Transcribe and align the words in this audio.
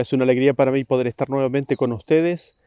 Es 0.00 0.12
una 0.12 0.24
alegría 0.24 0.54
para 0.54 0.72
mí 0.72 0.82
poder 0.82 1.06
estar 1.06 1.30
nuevamente 1.30 1.76
con 1.76 1.92
ustedes 1.92 2.58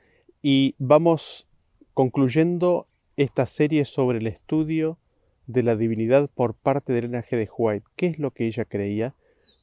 y 0.42 0.76
vamos 0.78 1.46
concluyendo 1.94 2.88
esta 3.18 3.46
serie 3.48 3.84
sobre 3.84 4.20
el 4.20 4.28
estudio 4.28 4.98
de 5.46 5.62
la 5.62 5.76
divinidad 5.76 6.30
por 6.34 6.54
parte 6.54 6.94
de 6.94 7.00
Elena 7.00 7.22
G. 7.22 7.32
de 7.32 7.50
White. 7.58 7.86
¿Qué 7.98 8.08
es 8.08 8.20
lo 8.20 8.32
que 8.32 8.48
ella 8.48 8.64
creía? 8.64 9.14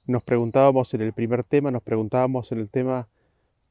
Nos 0.07 0.23
preguntábamos 0.25 0.93
en 0.93 1.01
el 1.01 1.15
primer 1.15 1.43
tema, 1.43 1.71
nos 1.71 1.83
preguntábamos 1.83 2.53
en 2.53 2.59
el 2.59 2.69
tema 2.69 3.09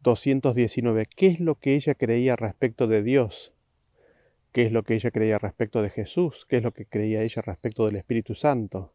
219, 0.02 1.06
¿qué 1.16 1.28
es 1.28 1.40
lo 1.40 1.56
que 1.56 1.76
ella 1.76 1.94
creía 1.94 2.36
respecto 2.36 2.88
de 2.88 3.04
Dios? 3.04 3.54
¿Qué 4.52 4.66
es 4.66 4.72
lo 4.72 4.82
que 4.82 4.96
ella 4.96 5.12
creía 5.12 5.38
respecto 5.38 5.84
de 5.84 5.92
Jesús? 5.92 6.48
¿Qué 6.50 6.58
es 6.58 6.64
lo 6.64 6.72
que 6.72 6.88
creía 6.88 7.22
ella 7.22 7.44
respecto 7.44 7.86
del 7.86 7.98
Espíritu 7.98 8.34
Santo? 8.34 8.92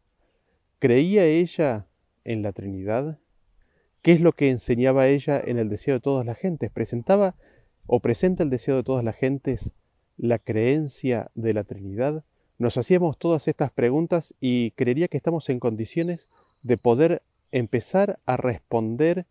¿Creía 0.79 1.25
ella 1.25 1.87
en 2.25 2.41
la 2.41 2.51
Trinidad? 2.51 3.19
¿Qué 4.01 4.13
es 4.13 4.21
lo 4.21 4.31
que 4.31 4.49
enseñaba 4.49 5.07
ella 5.07 5.41
en 5.43 5.57
el 5.57 5.69
deseo 5.69 5.95
de 5.95 5.99
todas 5.99 6.25
las 6.25 6.37
gentes? 6.37 6.71
¿Presentaba 6.71 7.35
o 7.85 7.99
presenta 7.99 8.43
el 8.43 8.49
deseo 8.49 8.77
de 8.77 8.83
todas 8.83 9.03
las 9.03 9.15
gentes 9.15 9.73
la 10.17 10.39
creencia 10.39 11.31
de 11.35 11.53
la 11.53 11.65
Trinidad? 11.65 12.23
Nos 12.57 12.77
hacíamos 12.77 13.17
todas 13.17 13.47
estas 13.47 13.71
preguntas 13.71 14.35
y 14.39 14.71
creería 14.71 15.09
que 15.09 15.17
estamos 15.17 15.49
en 15.49 15.59
condiciones 15.59 16.29
de 16.63 16.77
poder 16.77 17.23
empezar 17.51 18.19
a 18.25 18.37
responder 18.37 19.25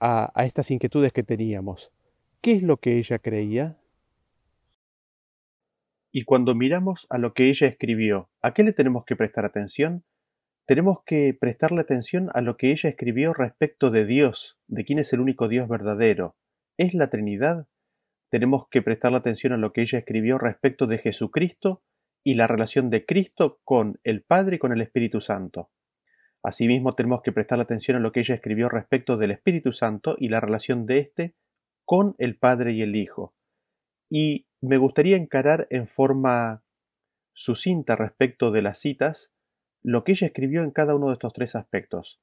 a, 0.00 0.32
a 0.34 0.46
estas 0.46 0.70
inquietudes 0.70 1.12
que 1.12 1.22
teníamos. 1.22 1.90
¿Qué 2.40 2.52
es 2.52 2.62
lo 2.62 2.78
que 2.78 2.98
ella 2.98 3.18
creía? 3.18 3.78
Y 6.10 6.24
cuando 6.24 6.54
miramos 6.54 7.06
a 7.10 7.18
lo 7.18 7.34
que 7.34 7.50
ella 7.50 7.66
escribió, 7.66 8.30
¿a 8.40 8.54
qué 8.54 8.62
le 8.62 8.72
tenemos 8.72 9.04
que 9.04 9.16
prestar 9.16 9.44
atención? 9.44 10.04
Tenemos 10.68 10.98
que 11.06 11.32
prestarle 11.32 11.80
atención 11.80 12.28
a 12.34 12.42
lo 12.42 12.58
que 12.58 12.72
ella 12.72 12.90
escribió 12.90 13.32
respecto 13.32 13.90
de 13.90 14.04
Dios, 14.04 14.58
de 14.66 14.84
quién 14.84 14.98
es 14.98 15.10
el 15.14 15.20
único 15.20 15.48
Dios 15.48 15.66
verdadero. 15.66 16.36
¿Es 16.76 16.92
la 16.92 17.08
Trinidad? 17.08 17.68
Tenemos 18.28 18.68
que 18.68 18.82
prestarle 18.82 19.16
atención 19.16 19.54
a 19.54 19.56
lo 19.56 19.72
que 19.72 19.80
ella 19.80 19.98
escribió 19.98 20.36
respecto 20.36 20.86
de 20.86 20.98
Jesucristo 20.98 21.82
y 22.22 22.34
la 22.34 22.46
relación 22.46 22.90
de 22.90 23.06
Cristo 23.06 23.62
con 23.64 23.98
el 24.04 24.22
Padre 24.22 24.56
y 24.56 24.58
con 24.58 24.72
el 24.72 24.82
Espíritu 24.82 25.22
Santo. 25.22 25.70
Asimismo, 26.42 26.92
tenemos 26.92 27.22
que 27.22 27.32
prestar 27.32 27.58
atención 27.60 27.96
a 27.96 28.00
lo 28.00 28.12
que 28.12 28.20
ella 28.20 28.34
escribió 28.34 28.68
respecto 28.68 29.16
del 29.16 29.30
Espíritu 29.30 29.72
Santo 29.72 30.16
y 30.18 30.28
la 30.28 30.40
relación 30.40 30.84
de 30.84 30.98
éste 30.98 31.34
con 31.86 32.14
el 32.18 32.36
Padre 32.36 32.72
y 32.72 32.82
el 32.82 32.94
Hijo. 32.94 33.34
Y 34.10 34.46
me 34.60 34.76
gustaría 34.76 35.16
encarar 35.16 35.66
en 35.70 35.86
forma 35.86 36.62
sucinta 37.32 37.96
respecto 37.96 38.50
de 38.50 38.60
las 38.60 38.78
citas 38.78 39.32
lo 39.82 40.04
que 40.04 40.12
ella 40.12 40.26
escribió 40.26 40.62
en 40.62 40.70
cada 40.70 40.94
uno 40.94 41.08
de 41.08 41.14
estos 41.14 41.32
tres 41.32 41.54
aspectos. 41.54 42.20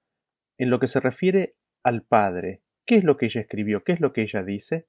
En 0.58 0.70
lo 0.70 0.80
que 0.80 0.88
se 0.88 1.00
refiere 1.00 1.56
al 1.84 2.04
Padre, 2.04 2.62
¿qué 2.86 2.96
es 2.96 3.04
lo 3.04 3.18
que 3.18 3.28
ella 3.28 3.42
escribió? 3.42 3.84
¿Qué 3.84 3.94
es 3.94 4.00
lo 4.00 4.14
que 4.14 4.24
ella 4.24 4.44
dice? 4.44 4.88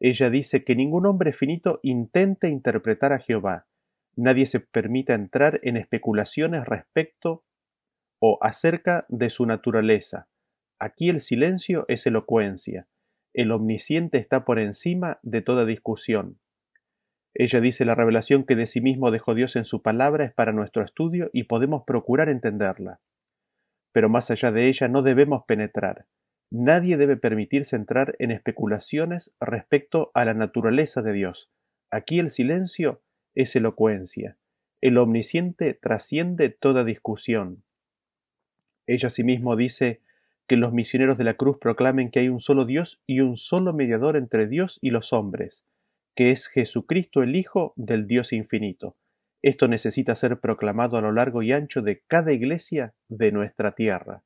Ella 0.00 0.30
dice 0.30 0.64
que 0.64 0.76
ningún 0.76 1.06
hombre 1.06 1.32
finito 1.32 1.80
intente 1.82 2.48
interpretar 2.48 3.12
a 3.12 3.18
Jehová. 3.18 3.66
Nadie 4.16 4.46
se 4.46 4.60
permita 4.60 5.14
entrar 5.14 5.60
en 5.62 5.76
especulaciones 5.76 6.66
respecto 6.66 7.44
o 8.20 8.38
acerca 8.40 9.06
de 9.08 9.30
su 9.30 9.46
naturaleza. 9.46 10.28
Aquí 10.78 11.08
el 11.08 11.20
silencio 11.20 11.84
es 11.88 12.06
elocuencia. 12.06 12.88
El 13.32 13.50
omnisciente 13.50 14.18
está 14.18 14.44
por 14.44 14.58
encima 14.58 15.18
de 15.22 15.42
toda 15.42 15.64
discusión. 15.64 16.38
Ella 17.34 17.60
dice 17.60 17.84
la 17.84 17.96
revelación 17.96 18.44
que 18.44 18.54
de 18.54 18.66
sí 18.66 18.80
mismo 18.80 19.10
dejó 19.10 19.34
Dios 19.34 19.56
en 19.56 19.64
su 19.64 19.82
palabra 19.82 20.24
es 20.24 20.32
para 20.32 20.52
nuestro 20.52 20.84
estudio 20.84 21.30
y 21.32 21.44
podemos 21.44 21.82
procurar 21.84 22.28
entenderla. 22.28 23.00
Pero 23.92 24.08
más 24.08 24.30
allá 24.30 24.52
de 24.52 24.68
ella 24.68 24.86
no 24.86 25.02
debemos 25.02 25.44
penetrar. 25.44 26.06
Nadie 26.50 26.96
debe 26.96 27.16
permitirse 27.16 27.74
entrar 27.74 28.14
en 28.20 28.30
especulaciones 28.30 29.32
respecto 29.40 30.12
a 30.14 30.24
la 30.24 30.34
naturaleza 30.34 31.02
de 31.02 31.12
Dios. 31.12 31.50
Aquí 31.90 32.20
el 32.20 32.30
silencio 32.30 33.02
es 33.34 33.56
elocuencia. 33.56 34.36
El 34.80 34.98
omnisciente 34.98 35.74
trasciende 35.74 36.50
toda 36.50 36.84
discusión. 36.84 37.64
Ella 38.86 39.08
asimismo 39.08 39.56
dice 39.56 40.02
que 40.46 40.56
los 40.56 40.72
misioneros 40.72 41.18
de 41.18 41.24
la 41.24 41.34
cruz 41.34 41.58
proclamen 41.58 42.10
que 42.10 42.20
hay 42.20 42.28
un 42.28 42.38
solo 42.38 42.64
Dios 42.64 43.02
y 43.06 43.20
un 43.20 43.34
solo 43.34 43.72
mediador 43.72 44.16
entre 44.16 44.46
Dios 44.46 44.78
y 44.82 44.90
los 44.90 45.12
hombres, 45.12 45.64
que 46.14 46.30
es 46.30 46.48
Jesucristo 46.48 47.22
el 47.22 47.36
Hijo 47.36 47.72
del 47.76 48.06
Dios 48.06 48.32
infinito. 48.32 48.96
Esto 49.42 49.68
necesita 49.68 50.14
ser 50.14 50.40
proclamado 50.40 50.96
a 50.96 51.00
lo 51.00 51.12
largo 51.12 51.42
y 51.42 51.52
ancho 51.52 51.82
de 51.82 52.02
cada 52.06 52.32
iglesia 52.32 52.94
de 53.08 53.32
nuestra 53.32 53.74
tierra. 53.74 54.24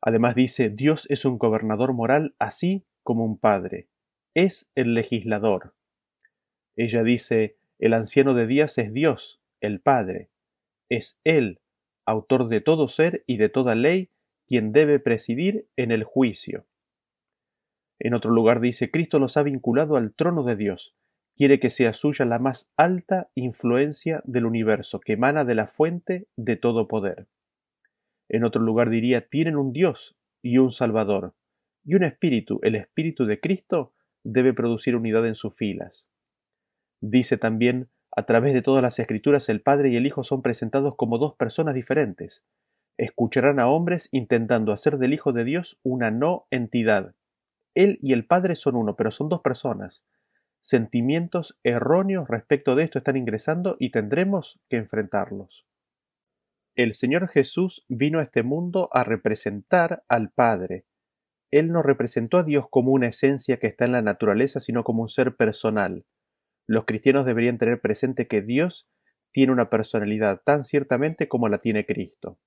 Además 0.00 0.34
dice, 0.34 0.70
Dios 0.70 1.06
es 1.10 1.24
un 1.24 1.38
gobernador 1.38 1.92
moral 1.92 2.34
así 2.38 2.84
como 3.02 3.24
un 3.24 3.38
padre. 3.38 3.88
Es 4.34 4.70
el 4.74 4.94
legislador. 4.94 5.74
Ella 6.76 7.02
dice, 7.02 7.56
el 7.78 7.94
anciano 7.94 8.34
de 8.34 8.46
días 8.46 8.76
es 8.78 8.92
Dios, 8.92 9.40
el 9.60 9.80
Padre. 9.80 10.30
Es 10.88 11.18
Él, 11.24 11.60
autor 12.04 12.48
de 12.48 12.60
todo 12.60 12.88
ser 12.88 13.24
y 13.26 13.36
de 13.36 13.48
toda 13.48 13.74
ley, 13.74 14.10
quien 14.46 14.72
debe 14.72 14.98
presidir 14.98 15.68
en 15.76 15.92
el 15.92 16.04
juicio. 16.04 16.66
En 18.00 18.14
otro 18.14 18.30
lugar 18.30 18.60
dice, 18.60 18.90
Cristo 18.90 19.18
los 19.18 19.36
ha 19.36 19.42
vinculado 19.42 19.96
al 19.96 20.14
trono 20.14 20.44
de 20.44 20.56
Dios. 20.56 20.94
Quiere 21.36 21.60
que 21.60 21.70
sea 21.70 21.92
suya 21.92 22.24
la 22.24 22.38
más 22.38 22.70
alta 22.76 23.30
influencia 23.34 24.22
del 24.24 24.46
universo, 24.46 25.00
que 25.00 25.14
emana 25.14 25.44
de 25.44 25.54
la 25.54 25.66
fuente 25.66 26.28
de 26.36 26.56
todo 26.56 26.88
poder. 26.88 27.26
En 28.28 28.44
otro 28.44 28.62
lugar 28.62 28.90
diría, 28.90 29.28
tienen 29.28 29.56
un 29.56 29.72
Dios 29.72 30.16
y 30.42 30.58
un 30.58 30.72
Salvador, 30.72 31.34
y 31.84 31.94
un 31.94 32.04
espíritu, 32.04 32.60
el 32.62 32.74
espíritu 32.74 33.24
de 33.24 33.40
Cristo, 33.40 33.94
debe 34.24 34.52
producir 34.52 34.94
unidad 34.94 35.26
en 35.26 35.34
sus 35.34 35.54
filas. 35.54 36.08
Dice 37.00 37.38
también, 37.38 37.88
a 38.14 38.24
través 38.26 38.52
de 38.52 38.62
todas 38.62 38.82
las 38.82 38.98
escrituras 38.98 39.48
el 39.48 39.62
Padre 39.62 39.90
y 39.90 39.96
el 39.96 40.06
Hijo 40.06 40.24
son 40.24 40.42
presentados 40.42 40.96
como 40.96 41.18
dos 41.18 41.34
personas 41.34 41.74
diferentes. 41.74 42.44
Escucharán 42.96 43.60
a 43.60 43.68
hombres 43.68 44.08
intentando 44.10 44.72
hacer 44.72 44.98
del 44.98 45.14
Hijo 45.14 45.32
de 45.32 45.44
Dios 45.44 45.78
una 45.84 46.10
no 46.10 46.46
entidad, 46.50 47.14
él 47.78 47.98
y 48.02 48.12
el 48.12 48.26
Padre 48.26 48.56
son 48.56 48.74
uno, 48.74 48.96
pero 48.96 49.10
son 49.10 49.28
dos 49.28 49.40
personas. 49.40 50.02
Sentimientos 50.60 51.58
erróneos 51.62 52.28
respecto 52.28 52.74
de 52.74 52.82
esto 52.82 52.98
están 52.98 53.16
ingresando 53.16 53.76
y 53.78 53.90
tendremos 53.90 54.60
que 54.68 54.76
enfrentarlos. 54.76 55.64
El 56.74 56.94
Señor 56.94 57.28
Jesús 57.28 57.84
vino 57.88 58.18
a 58.18 58.22
este 58.22 58.42
mundo 58.42 58.88
a 58.92 59.04
representar 59.04 60.04
al 60.08 60.30
Padre. 60.30 60.86
Él 61.50 61.72
no 61.72 61.82
representó 61.82 62.38
a 62.38 62.44
Dios 62.44 62.66
como 62.68 62.92
una 62.92 63.06
esencia 63.06 63.58
que 63.58 63.68
está 63.68 63.84
en 63.84 63.92
la 63.92 64.02
naturaleza, 64.02 64.60
sino 64.60 64.82
como 64.82 65.02
un 65.02 65.08
ser 65.08 65.36
personal. 65.36 66.04
Los 66.66 66.84
cristianos 66.84 67.26
deberían 67.26 67.58
tener 67.58 67.80
presente 67.80 68.26
que 68.26 68.42
Dios 68.42 68.88
tiene 69.30 69.52
una 69.52 69.70
personalidad 69.70 70.42
tan 70.44 70.64
ciertamente 70.64 71.28
como 71.28 71.48
la 71.48 71.58
tiene 71.58 71.86
Cristo. 71.86 72.38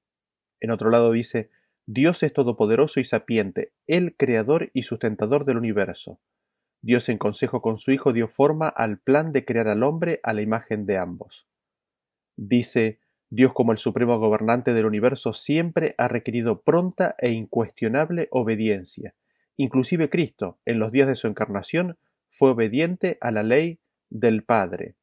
En 0.60 0.72
otro 0.72 0.90
lado 0.90 1.12
dice, 1.12 1.50
Dios 1.94 2.24
es 2.24 2.32
todopoderoso 2.32 3.02
y 3.02 3.04
sapiente, 3.04 3.74
el 3.86 4.16
creador 4.16 4.72
y 4.74 4.84
sustentador 4.84 5.44
del 5.44 5.58
universo. 5.58 6.22
Dios 6.82 7.10
en 7.10 7.18
consejo 7.18 7.62
con 7.62 7.80
su 7.80 7.92
Hijo 7.92 8.14
dio 8.14 8.30
forma 8.30 8.70
al 8.70 9.00
plan 9.00 9.34
de 9.34 9.44
crear 9.44 9.68
al 9.68 9.84
hombre 9.84 10.22
a 10.24 10.32
la 10.32 10.42
imagen 10.42 10.86
de 10.86 10.98
ambos. 10.98 11.50
Dice, 12.38 13.02
Dios 13.30 13.52
como 13.52 13.74
el 13.74 13.78
supremo 13.78 14.18
gobernante 14.20 14.72
del 14.74 14.86
universo 14.86 15.34
siempre 15.34 15.94
ha 15.98 16.08
requerido 16.08 16.62
pronta 16.62 17.14
e 17.18 17.32
incuestionable 17.32 18.30
obediencia. 18.32 19.14
Inclusive 19.58 20.10
Cristo, 20.10 20.60
en 20.64 20.80
los 20.80 20.94
días 20.94 21.10
de 21.10 21.18
su 21.18 21.28
encarnación, 21.28 21.98
fue 22.30 22.52
obediente 22.52 23.18
a 23.20 23.32
la 23.32 23.44
ley 23.44 23.82
del 24.10 24.46
Padre. 24.46 24.96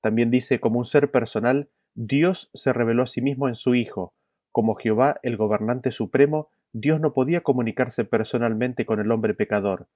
También 0.00 0.30
dice, 0.30 0.58
como 0.58 0.78
un 0.78 0.86
ser 0.86 1.10
personal, 1.10 1.68
Dios 1.92 2.50
se 2.54 2.72
reveló 2.72 3.02
a 3.02 3.06
sí 3.06 3.20
mismo 3.20 3.46
en 3.46 3.56
su 3.56 3.74
Hijo, 3.74 4.14
como 4.52 4.74
Jehová 4.74 5.18
el 5.22 5.36
gobernante 5.36 5.90
supremo, 5.90 6.48
Dios 6.72 7.00
no 7.00 7.12
podía 7.12 7.42
comunicarse 7.42 8.04
personalmente 8.04 8.86
con 8.86 9.00
el 9.00 9.10
hombre 9.10 9.34
pecador, 9.34 9.88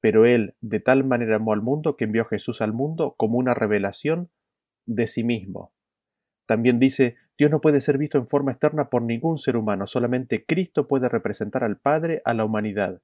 pero 0.00 0.26
Él 0.26 0.54
de 0.60 0.80
tal 0.80 1.04
manera 1.04 1.36
amó 1.36 1.52
al 1.52 1.62
mundo 1.62 1.96
que 1.96 2.04
envió 2.04 2.22
a 2.22 2.28
Jesús 2.28 2.60
al 2.60 2.72
mundo 2.72 3.14
como 3.16 3.38
una 3.38 3.54
revelación 3.54 4.30
de 4.86 5.06
sí 5.06 5.24
mismo. 5.24 5.72
También 6.46 6.78
dice, 6.78 7.16
Dios 7.38 7.50
no 7.50 7.60
puede 7.60 7.80
ser 7.80 7.98
visto 7.98 8.18
en 8.18 8.26
forma 8.26 8.52
externa 8.52 8.90
por 8.90 9.02
ningún 9.02 9.38
ser 9.38 9.56
humano, 9.56 9.86
solamente 9.86 10.44
Cristo 10.44 10.88
puede 10.88 11.08
representar 11.08 11.64
al 11.64 11.78
Padre 11.78 12.20
a 12.24 12.34
la 12.34 12.44
humanidad. 12.44 13.00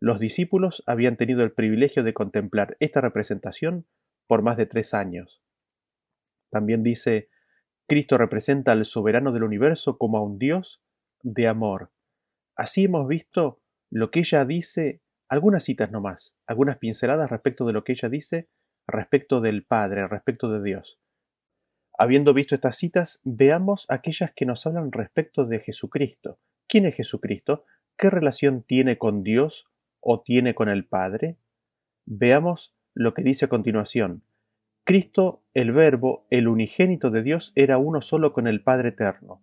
Los 0.00 0.18
discípulos 0.18 0.82
habían 0.86 1.16
tenido 1.16 1.42
el 1.42 1.52
privilegio 1.52 2.02
de 2.02 2.14
contemplar 2.14 2.76
esta 2.80 3.00
representación 3.00 3.86
por 4.26 4.42
más 4.42 4.56
de 4.56 4.66
tres 4.66 4.94
años. 4.94 5.42
También 6.50 6.82
dice, 6.82 7.28
Cristo 7.88 8.18
representa 8.18 8.72
al 8.72 8.84
soberano 8.86 9.32
del 9.32 9.44
universo 9.44 9.98
como 9.98 10.18
a 10.18 10.22
un 10.22 10.38
Dios 10.38 10.82
de 11.22 11.48
amor. 11.48 11.90
Así 12.56 12.84
hemos 12.84 13.06
visto 13.08 13.60
lo 13.90 14.10
que 14.10 14.20
ella 14.20 14.44
dice, 14.44 15.02
algunas 15.28 15.64
citas 15.64 15.90
nomás, 15.90 16.34
algunas 16.46 16.78
pinceladas 16.78 17.30
respecto 17.30 17.66
de 17.66 17.72
lo 17.72 17.84
que 17.84 17.92
ella 17.92 18.08
dice 18.08 18.48
respecto 18.86 19.40
del 19.40 19.64
Padre, 19.64 20.06
respecto 20.08 20.50
de 20.50 20.62
Dios. 20.62 20.98
Habiendo 21.98 22.34
visto 22.34 22.54
estas 22.54 22.76
citas, 22.76 23.20
veamos 23.22 23.86
aquellas 23.88 24.32
que 24.34 24.46
nos 24.46 24.66
hablan 24.66 24.90
respecto 24.90 25.44
de 25.44 25.60
Jesucristo. 25.60 26.38
¿Quién 26.66 26.86
es 26.86 26.96
Jesucristo? 26.96 27.64
¿qué 27.96 28.10
relación 28.10 28.62
tiene 28.62 28.98
con 28.98 29.22
Dios 29.22 29.66
o 30.00 30.22
tiene 30.22 30.54
con 30.54 30.68
el 30.68 30.84
Padre? 30.84 31.36
Veamos 32.04 32.74
lo 32.94 33.14
que 33.14 33.22
dice 33.22 33.44
a 33.44 33.48
continuación. 33.48 34.24
Cristo, 34.84 35.41
el 35.54 35.72
Verbo, 35.72 36.26
el 36.30 36.48
unigénito 36.48 37.10
de 37.10 37.22
Dios, 37.22 37.52
era 37.54 37.78
uno 37.78 38.00
solo 38.00 38.32
con 38.32 38.46
el 38.46 38.62
Padre 38.62 38.90
eterno. 38.90 39.42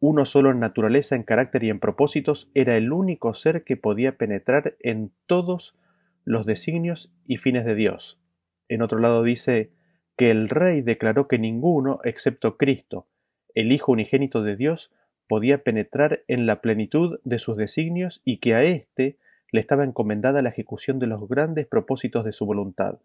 Uno 0.00 0.24
solo 0.24 0.50
en 0.50 0.60
naturaleza, 0.60 1.16
en 1.16 1.24
carácter 1.24 1.64
y 1.64 1.70
en 1.70 1.80
propósitos, 1.80 2.50
era 2.54 2.76
el 2.76 2.92
único 2.92 3.34
ser 3.34 3.64
que 3.64 3.76
podía 3.76 4.16
penetrar 4.16 4.76
en 4.80 5.12
todos 5.26 5.76
los 6.24 6.46
designios 6.46 7.12
y 7.24 7.38
fines 7.38 7.64
de 7.64 7.74
Dios. 7.74 8.20
En 8.68 8.82
otro 8.82 8.98
lado 9.00 9.24
dice 9.24 9.72
que 10.16 10.30
el 10.30 10.48
Rey 10.48 10.82
declaró 10.82 11.26
que 11.26 11.38
ninguno, 11.38 12.00
excepto 12.04 12.56
Cristo, 12.56 13.08
el 13.54 13.72
Hijo 13.72 13.92
unigénito 13.92 14.42
de 14.42 14.54
Dios, 14.54 14.92
podía 15.26 15.64
penetrar 15.64 16.22
en 16.28 16.46
la 16.46 16.60
plenitud 16.60 17.18
de 17.24 17.38
sus 17.38 17.56
designios 17.56 18.22
y 18.24 18.38
que 18.38 18.54
a 18.54 18.62
éste 18.62 19.18
le 19.50 19.60
estaba 19.60 19.84
encomendada 19.84 20.42
la 20.42 20.50
ejecución 20.50 20.98
de 20.98 21.06
los 21.06 21.28
grandes 21.28 21.66
propósitos 21.66 22.24
de 22.24 22.32
su 22.32 22.46
voluntad. 22.46 23.00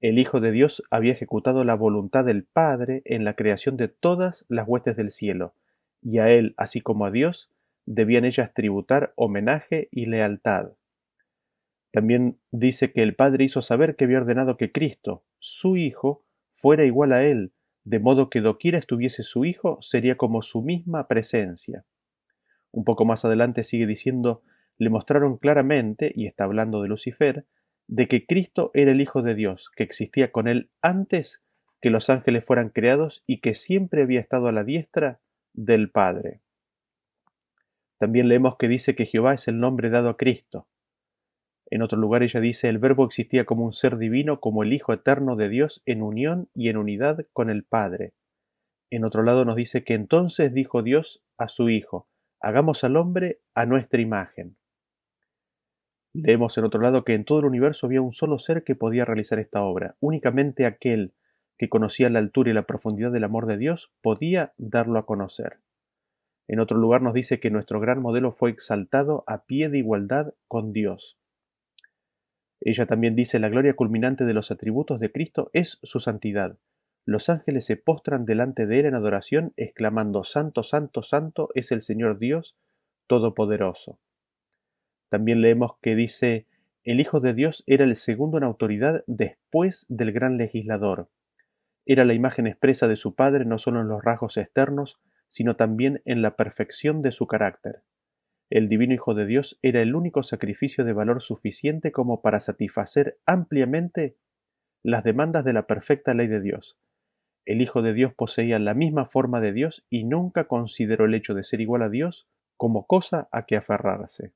El 0.00 0.20
Hijo 0.20 0.40
de 0.40 0.52
Dios 0.52 0.82
había 0.90 1.12
ejecutado 1.12 1.64
la 1.64 1.74
voluntad 1.74 2.24
del 2.24 2.44
Padre 2.44 3.02
en 3.04 3.24
la 3.24 3.34
creación 3.34 3.76
de 3.76 3.88
todas 3.88 4.44
las 4.48 4.68
huestes 4.68 4.96
del 4.96 5.10
cielo, 5.10 5.54
y 6.00 6.18
a 6.18 6.30
él, 6.30 6.54
así 6.56 6.80
como 6.80 7.04
a 7.04 7.10
Dios, 7.10 7.50
debían 7.84 8.24
ellas 8.24 8.54
tributar 8.54 9.12
homenaje 9.16 9.88
y 9.90 10.06
lealtad. 10.06 10.72
También 11.90 12.38
dice 12.52 12.92
que 12.92 13.02
el 13.02 13.16
Padre 13.16 13.44
hizo 13.44 13.60
saber 13.60 13.96
que 13.96 14.04
había 14.04 14.18
ordenado 14.18 14.56
que 14.56 14.70
Cristo, 14.70 15.24
su 15.40 15.76
Hijo, 15.76 16.24
fuera 16.52 16.84
igual 16.84 17.12
a 17.12 17.24
él, 17.24 17.52
de 17.82 17.98
modo 17.98 18.30
que 18.30 18.40
doquiera 18.40 18.78
estuviese 18.78 19.24
su 19.24 19.44
Hijo, 19.44 19.78
sería 19.80 20.16
como 20.16 20.42
su 20.42 20.62
misma 20.62 21.08
presencia. 21.08 21.84
Un 22.70 22.84
poco 22.84 23.04
más 23.04 23.24
adelante 23.24 23.64
sigue 23.64 23.86
diciendo 23.86 24.42
le 24.78 24.90
mostraron 24.90 25.38
claramente, 25.38 26.12
y 26.14 26.26
está 26.26 26.44
hablando 26.44 26.82
de 26.82 26.88
Lucifer, 26.88 27.46
de 27.88 28.06
que 28.06 28.26
Cristo 28.26 28.70
era 28.74 28.92
el 28.92 29.00
Hijo 29.00 29.22
de 29.22 29.34
Dios, 29.34 29.70
que 29.74 29.82
existía 29.82 30.30
con 30.30 30.46
él 30.46 30.70
antes 30.82 31.42
que 31.80 31.90
los 31.90 32.10
ángeles 32.10 32.44
fueran 32.44 32.68
creados 32.68 33.24
y 33.26 33.40
que 33.40 33.54
siempre 33.54 34.02
había 34.02 34.20
estado 34.20 34.46
a 34.46 34.52
la 34.52 34.62
diestra 34.62 35.20
del 35.54 35.90
Padre. 35.90 36.42
También 37.98 38.28
leemos 38.28 38.56
que 38.56 38.68
dice 38.68 38.94
que 38.94 39.06
Jehová 39.06 39.34
es 39.34 39.48
el 39.48 39.58
nombre 39.58 39.90
dado 39.90 40.10
a 40.10 40.16
Cristo. 40.16 40.68
En 41.70 41.82
otro 41.82 41.98
lugar 41.98 42.22
ella 42.22 42.40
dice 42.40 42.68
el 42.68 42.78
Verbo 42.78 43.04
existía 43.04 43.44
como 43.44 43.64
un 43.64 43.72
ser 43.72 43.96
divino, 43.96 44.40
como 44.40 44.62
el 44.62 44.72
Hijo 44.72 44.92
eterno 44.92 45.34
de 45.36 45.48
Dios 45.48 45.82
en 45.86 46.02
unión 46.02 46.48
y 46.54 46.68
en 46.68 46.76
unidad 46.76 47.26
con 47.32 47.50
el 47.50 47.64
Padre. 47.64 48.12
En 48.90 49.04
otro 49.04 49.22
lado 49.22 49.44
nos 49.44 49.56
dice 49.56 49.82
que 49.84 49.94
entonces 49.94 50.52
dijo 50.54 50.82
Dios 50.82 51.22
a 51.36 51.48
su 51.48 51.68
Hijo, 51.68 52.08
hagamos 52.40 52.84
al 52.84 52.96
hombre 52.96 53.40
a 53.54 53.66
nuestra 53.66 54.00
imagen. 54.00 54.56
Leemos 56.14 56.56
en 56.58 56.64
otro 56.64 56.80
lado 56.80 57.04
que 57.04 57.14
en 57.14 57.24
todo 57.24 57.40
el 57.40 57.44
universo 57.44 57.86
había 57.86 58.00
un 58.00 58.12
solo 58.12 58.38
ser 58.38 58.64
que 58.64 58.74
podía 58.74 59.04
realizar 59.04 59.38
esta 59.38 59.62
obra. 59.62 59.96
Únicamente 60.00 60.66
aquel 60.66 61.12
que 61.58 61.68
conocía 61.68 62.08
la 62.08 62.18
altura 62.18 62.50
y 62.50 62.54
la 62.54 62.62
profundidad 62.62 63.12
del 63.12 63.24
amor 63.24 63.46
de 63.46 63.58
Dios 63.58 63.92
podía 64.00 64.52
darlo 64.56 64.98
a 64.98 65.06
conocer. 65.06 65.58
En 66.46 66.60
otro 66.60 66.78
lugar 66.78 67.02
nos 67.02 67.12
dice 67.12 67.40
que 67.40 67.50
nuestro 67.50 67.78
gran 67.78 68.00
modelo 68.00 68.32
fue 68.32 68.50
exaltado 68.50 69.22
a 69.26 69.44
pie 69.44 69.68
de 69.68 69.78
igualdad 69.78 70.32
con 70.46 70.72
Dios. 70.72 71.18
Ella 72.60 72.86
también 72.86 73.14
dice 73.14 73.38
la 73.38 73.50
gloria 73.50 73.76
culminante 73.76 74.24
de 74.24 74.34
los 74.34 74.50
atributos 74.50 74.98
de 74.98 75.12
Cristo 75.12 75.50
es 75.52 75.78
su 75.82 76.00
santidad. 76.00 76.58
Los 77.04 77.28
ángeles 77.28 77.66
se 77.66 77.76
postran 77.76 78.24
delante 78.24 78.66
de 78.66 78.80
él 78.80 78.86
en 78.86 78.94
adoración, 78.94 79.52
exclamando 79.56 80.24
Santo, 80.24 80.62
Santo, 80.62 81.02
Santo 81.02 81.50
es 81.54 81.70
el 81.70 81.82
Señor 81.82 82.18
Dios 82.18 82.56
Todopoderoso. 83.06 83.98
También 85.08 85.40
leemos 85.40 85.72
que 85.80 85.94
dice, 85.96 86.46
el 86.84 87.00
Hijo 87.00 87.20
de 87.20 87.34
Dios 87.34 87.64
era 87.66 87.84
el 87.84 87.96
segundo 87.96 88.38
en 88.38 88.44
autoridad 88.44 89.04
después 89.06 89.86
del 89.88 90.12
gran 90.12 90.36
legislador. 90.36 91.08
Era 91.86 92.04
la 92.04 92.14
imagen 92.14 92.46
expresa 92.46 92.88
de 92.88 92.96
su 92.96 93.14
Padre 93.14 93.44
no 93.44 93.58
solo 93.58 93.80
en 93.80 93.88
los 93.88 94.02
rasgos 94.02 94.36
externos, 94.36 95.00
sino 95.28 95.56
también 95.56 96.02
en 96.04 96.22
la 96.22 96.36
perfección 96.36 97.02
de 97.02 97.12
su 97.12 97.26
carácter. 97.26 97.82
El 98.50 98.68
Divino 98.68 98.94
Hijo 98.94 99.14
de 99.14 99.26
Dios 99.26 99.58
era 99.62 99.82
el 99.82 99.94
único 99.94 100.22
sacrificio 100.22 100.84
de 100.84 100.94
valor 100.94 101.20
suficiente 101.20 101.92
como 101.92 102.22
para 102.22 102.40
satisfacer 102.40 103.18
ampliamente 103.26 104.16
las 104.82 105.04
demandas 105.04 105.44
de 105.44 105.52
la 105.52 105.66
perfecta 105.66 106.14
ley 106.14 106.28
de 106.28 106.40
Dios. 106.40 106.78
El 107.44 107.60
Hijo 107.60 107.82
de 107.82 107.92
Dios 107.92 108.14
poseía 108.14 108.58
la 108.58 108.74
misma 108.74 109.06
forma 109.06 109.40
de 109.40 109.52
Dios 109.52 109.86
y 109.90 110.04
nunca 110.04 110.48
consideró 110.48 111.04
el 111.04 111.14
hecho 111.14 111.34
de 111.34 111.44
ser 111.44 111.60
igual 111.60 111.82
a 111.82 111.90
Dios 111.90 112.28
como 112.56 112.86
cosa 112.86 113.28
a 113.32 113.46
que 113.46 113.56
aferrarse. 113.56 114.32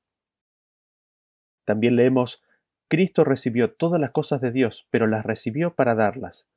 También 1.65 1.95
leemos 1.95 2.41
Cristo 2.87 3.23
recibió 3.23 3.71
todas 3.71 3.99
las 3.99 4.11
cosas 4.11 4.39
de 4.41 4.51
Dios, 4.51 4.87
pero 4.91 5.07
las 5.07 5.25
recibió 5.25 5.73
para 5.73 5.95
darlas. 5.95 6.47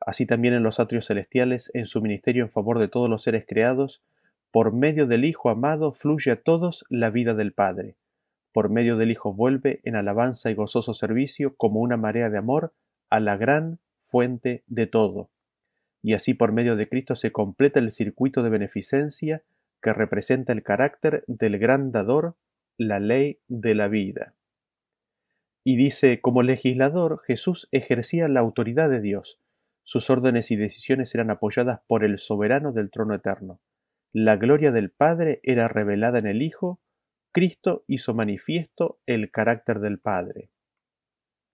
Así 0.00 0.26
también 0.26 0.54
en 0.54 0.62
los 0.62 0.80
atrios 0.80 1.06
celestiales, 1.06 1.70
en 1.74 1.86
su 1.86 2.00
ministerio 2.00 2.44
en 2.44 2.50
favor 2.50 2.78
de 2.78 2.88
todos 2.88 3.10
los 3.10 3.22
seres 3.22 3.44
creados, 3.46 4.02
por 4.50 4.72
medio 4.72 5.06
del 5.06 5.24
Hijo 5.24 5.50
amado 5.50 5.92
fluye 5.92 6.30
a 6.30 6.42
todos 6.42 6.84
la 6.88 7.10
vida 7.10 7.34
del 7.34 7.52
Padre. 7.52 7.96
Por 8.52 8.68
medio 8.68 8.96
del 8.96 9.10
Hijo 9.10 9.32
vuelve 9.32 9.80
en 9.84 9.96
alabanza 9.96 10.50
y 10.50 10.54
gozoso 10.54 10.94
servicio 10.94 11.56
como 11.56 11.80
una 11.80 11.96
marea 11.96 12.30
de 12.30 12.38
amor 12.38 12.72
a 13.10 13.20
la 13.20 13.36
gran 13.36 13.78
fuente 14.02 14.62
de 14.66 14.86
todo. 14.86 15.30
Y 16.02 16.14
así 16.14 16.34
por 16.34 16.52
medio 16.52 16.74
de 16.76 16.88
Cristo 16.88 17.14
se 17.14 17.32
completa 17.32 17.80
el 17.80 17.92
circuito 17.92 18.42
de 18.42 18.50
beneficencia 18.50 19.42
que 19.80 19.92
representa 19.92 20.52
el 20.52 20.62
carácter 20.62 21.24
del 21.26 21.58
gran 21.58 21.92
dador, 21.92 22.34
la 22.76 22.98
ley 22.98 23.38
de 23.48 23.74
la 23.74 23.88
vida. 23.88 24.34
Y 25.64 25.76
dice, 25.76 26.20
como 26.20 26.42
legislador, 26.42 27.22
Jesús 27.26 27.68
ejercía 27.70 28.28
la 28.28 28.40
autoridad 28.40 28.90
de 28.90 29.00
Dios. 29.00 29.40
Sus 29.84 30.10
órdenes 30.10 30.50
y 30.50 30.56
decisiones 30.56 31.14
eran 31.14 31.30
apoyadas 31.30 31.80
por 31.86 32.04
el 32.04 32.18
soberano 32.18 32.72
del 32.72 32.90
trono 32.90 33.14
eterno. 33.14 33.60
La 34.12 34.36
gloria 34.36 34.72
del 34.72 34.90
Padre 34.90 35.40
era 35.42 35.68
revelada 35.68 36.18
en 36.18 36.26
el 36.26 36.42
Hijo, 36.42 36.80
Cristo 37.32 37.84
hizo 37.86 38.12
manifiesto 38.12 39.00
el 39.06 39.30
carácter 39.30 39.80
del 39.80 39.98
Padre. 39.98 40.50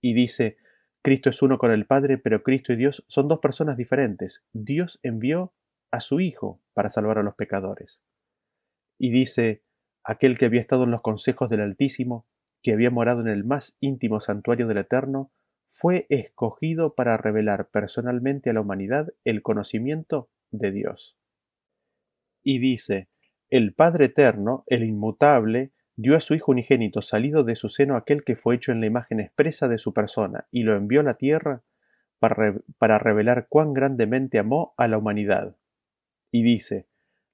Y 0.02 0.12
dice, 0.12 0.56
Cristo 1.02 1.30
es 1.30 1.40
uno 1.40 1.58
con 1.58 1.70
el 1.70 1.86
Padre, 1.86 2.18
pero 2.18 2.42
Cristo 2.42 2.72
y 2.72 2.76
Dios 2.76 3.04
son 3.06 3.28
dos 3.28 3.38
personas 3.38 3.76
diferentes. 3.76 4.44
Dios 4.52 4.98
envió 5.04 5.54
a 5.92 6.00
su 6.00 6.20
Hijo 6.20 6.60
para 6.74 6.90
salvar 6.90 7.18
a 7.18 7.22
los 7.22 7.36
pecadores. 7.36 8.02
Y 8.98 9.10
dice, 9.10 9.62
aquel 10.02 10.36
que 10.36 10.46
había 10.46 10.60
estado 10.60 10.82
en 10.82 10.90
los 10.90 11.02
consejos 11.02 11.48
del 11.48 11.60
Altísimo, 11.60 12.26
que 12.62 12.72
había 12.72 12.90
morado 12.90 13.20
en 13.20 13.28
el 13.28 13.44
más 13.44 13.76
íntimo 13.80 14.20
santuario 14.20 14.66
del 14.66 14.78
Eterno, 14.78 15.30
fue 15.68 16.06
escogido 16.08 16.94
para 16.94 17.16
revelar 17.16 17.68
personalmente 17.68 18.50
a 18.50 18.52
la 18.54 18.60
humanidad 18.60 19.08
el 19.24 19.42
conocimiento 19.42 20.30
de 20.50 20.72
Dios. 20.72 21.16
Y 22.42 22.58
dice, 22.58 23.08
el 23.50 23.74
Padre 23.74 24.06
Eterno, 24.06 24.64
el 24.66 24.84
Inmutable, 24.84 25.72
dio 25.96 26.16
a 26.16 26.20
su 26.20 26.34
Hijo 26.34 26.52
unigénito 26.52 27.02
salido 27.02 27.44
de 27.44 27.56
su 27.56 27.68
seno 27.68 27.96
aquel 27.96 28.24
que 28.24 28.36
fue 28.36 28.54
hecho 28.54 28.72
en 28.72 28.80
la 28.80 28.86
imagen 28.86 29.20
expresa 29.20 29.68
de 29.68 29.78
su 29.78 29.92
persona, 29.92 30.46
y 30.50 30.62
lo 30.62 30.74
envió 30.74 31.00
a 31.00 31.04
la 31.04 31.14
tierra 31.14 31.62
para, 32.18 32.54
para 32.78 32.98
revelar 32.98 33.46
cuán 33.48 33.74
grandemente 33.74 34.38
amó 34.38 34.74
a 34.76 34.88
la 34.88 34.98
humanidad. 34.98 35.56
Y 36.30 36.42
dice, 36.42 36.86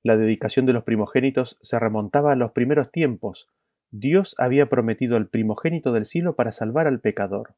la 0.02 0.16
dedicación 0.16 0.66
de 0.66 0.72
los 0.72 0.84
primogénitos 0.84 1.58
se 1.62 1.78
remontaba 1.78 2.32
a 2.32 2.36
los 2.36 2.52
primeros 2.52 2.90
tiempos, 2.90 3.48
Dios 3.96 4.34
había 4.38 4.68
prometido 4.68 5.16
al 5.16 5.28
primogénito 5.28 5.92
del 5.92 6.04
cielo 6.04 6.34
para 6.34 6.50
salvar 6.50 6.88
al 6.88 6.98
pecador. 6.98 7.54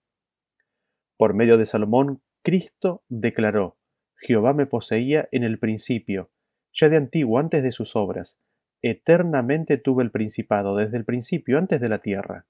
Por 1.17 1.33
medio 1.33 1.57
de 1.57 1.65
Salomón, 1.65 2.21
Cristo 2.43 3.03
declaró, 3.09 3.79
Jehová 4.17 4.53
me 4.53 4.67
poseía 4.67 5.31
en 5.33 5.45
el 5.45 5.59
principio, 5.59 6.31
ya 6.75 6.91
de 6.91 6.99
antiguo, 6.99 7.39
antes 7.39 7.63
de 7.63 7.73
sus 7.73 7.97
obras. 7.97 8.39
Eternamente 8.83 9.79
tuve 9.79 10.05
el 10.05 10.11
principado, 10.11 10.77
desde 10.77 10.99
el 10.99 11.07
principio, 11.07 11.57
antes 11.57 11.81
de 11.81 11.89
la 11.89 12.01
tierra. 12.01 12.45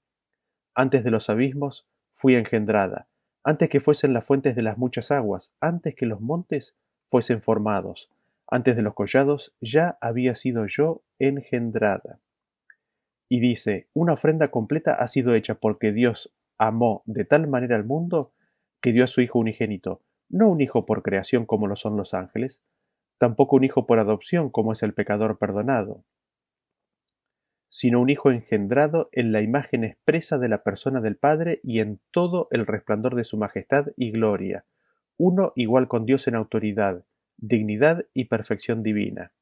Antes 0.75 1.05
de 1.05 1.11
los 1.11 1.29
abismos 1.29 1.87
fui 2.11 2.35
engendrada, 2.35 3.07
antes 3.41 3.69
que 3.69 3.79
fuesen 3.79 4.11
las 4.11 4.25
fuentes 4.25 4.57
de 4.57 4.63
las 4.63 4.77
muchas 4.77 5.11
aguas, 5.11 5.53
antes 5.61 5.95
que 5.95 6.07
los 6.07 6.19
montes 6.19 6.75
fuesen 7.05 7.41
formados, 7.41 8.11
antes 8.47 8.75
de 8.75 8.81
los 8.81 8.95
collados 8.95 9.55
ya 9.61 9.97
había 10.01 10.35
sido 10.35 10.65
yo 10.67 11.03
engendrada. 11.19 12.19
Y 13.29 13.39
dice, 13.39 13.89
una 13.93 14.13
ofrenda 14.13 14.49
completa 14.49 14.93
ha 14.93 15.07
sido 15.07 15.35
hecha 15.35 15.55
porque 15.55 15.91
Dios 15.91 16.33
amó 16.57 17.03
de 17.05 17.25
tal 17.25 17.47
manera 17.47 17.75
al 17.75 17.85
mundo 17.85 18.33
que 18.81 18.91
dio 18.91 19.03
a 19.03 19.07
su 19.07 19.21
Hijo 19.21 19.39
unigénito, 19.39 20.01
no 20.29 20.49
un 20.49 20.61
hijo 20.61 20.85
por 20.85 21.03
creación 21.03 21.45
como 21.45 21.67
lo 21.67 21.75
son 21.75 21.97
los 21.97 22.13
ángeles, 22.13 22.61
tampoco 23.17 23.55
un 23.55 23.63
hijo 23.63 23.85
por 23.85 23.99
adopción 23.99 24.49
como 24.49 24.73
es 24.73 24.83
el 24.83 24.93
pecador 24.93 25.37
perdonado, 25.37 26.03
sino 27.69 28.01
un 28.01 28.09
hijo 28.09 28.31
engendrado 28.31 29.09
en 29.11 29.31
la 29.31 29.41
imagen 29.41 29.83
expresa 29.83 30.37
de 30.37 30.49
la 30.49 30.63
persona 30.63 31.01
del 31.01 31.17
Padre 31.17 31.59
y 31.63 31.79
en 31.79 31.99
todo 32.11 32.47
el 32.51 32.65
resplandor 32.65 33.15
de 33.15 33.25
su 33.25 33.37
majestad 33.37 33.87
y 33.95 34.11
gloria, 34.11 34.65
uno 35.17 35.53
igual 35.55 35.87
con 35.87 36.05
Dios 36.05 36.27
en 36.27 36.35
autoridad, 36.35 37.05
dignidad 37.37 38.05
y 38.13 38.25
perfección 38.25 38.83
divina. 38.83 39.33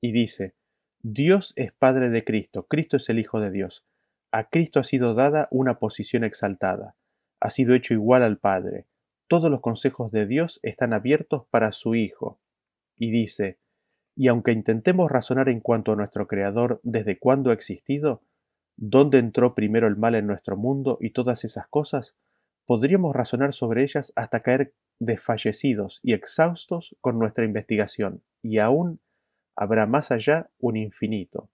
Y 0.00 0.12
dice, 0.12 0.54
Dios 1.02 1.54
es 1.56 1.72
Padre 1.72 2.10
de 2.10 2.24
Cristo, 2.24 2.66
Cristo 2.66 2.98
es 2.98 3.08
el 3.08 3.18
Hijo 3.18 3.40
de 3.40 3.50
Dios. 3.50 3.86
A 4.32 4.50
Cristo 4.50 4.80
ha 4.80 4.84
sido 4.84 5.14
dada 5.14 5.48
una 5.50 5.78
posición 5.78 6.24
exaltada, 6.24 6.94
ha 7.40 7.48
sido 7.48 7.74
hecho 7.74 7.94
igual 7.94 8.22
al 8.22 8.36
Padre. 8.36 8.86
Todos 9.26 9.50
los 9.50 9.62
consejos 9.62 10.12
de 10.12 10.26
Dios 10.26 10.60
están 10.62 10.92
abiertos 10.92 11.46
para 11.48 11.72
su 11.72 11.94
Hijo. 11.94 12.38
Y 12.98 13.10
dice, 13.10 13.58
y 14.14 14.28
aunque 14.28 14.52
intentemos 14.52 15.10
razonar 15.10 15.48
en 15.48 15.60
cuanto 15.60 15.92
a 15.92 15.96
nuestro 15.96 16.26
Creador 16.26 16.80
desde 16.82 17.18
cuándo 17.18 17.48
ha 17.48 17.54
existido, 17.54 18.22
dónde 18.76 19.20
entró 19.20 19.54
primero 19.54 19.86
el 19.86 19.96
mal 19.96 20.14
en 20.14 20.26
nuestro 20.26 20.58
mundo 20.58 20.98
y 21.00 21.12
todas 21.12 21.46
esas 21.46 21.66
cosas, 21.68 22.14
podríamos 22.66 23.16
razonar 23.16 23.54
sobre 23.54 23.84
ellas 23.84 24.12
hasta 24.16 24.40
caer 24.40 24.74
desfallecidos 24.98 25.98
y 26.02 26.12
exhaustos 26.12 26.94
con 27.00 27.18
nuestra 27.18 27.46
investigación, 27.46 28.22
y 28.42 28.58
aún 28.58 29.00
habrá 29.60 29.84
más 29.84 30.10
allá 30.10 30.48
un 30.58 30.78
infinito. 30.78 31.50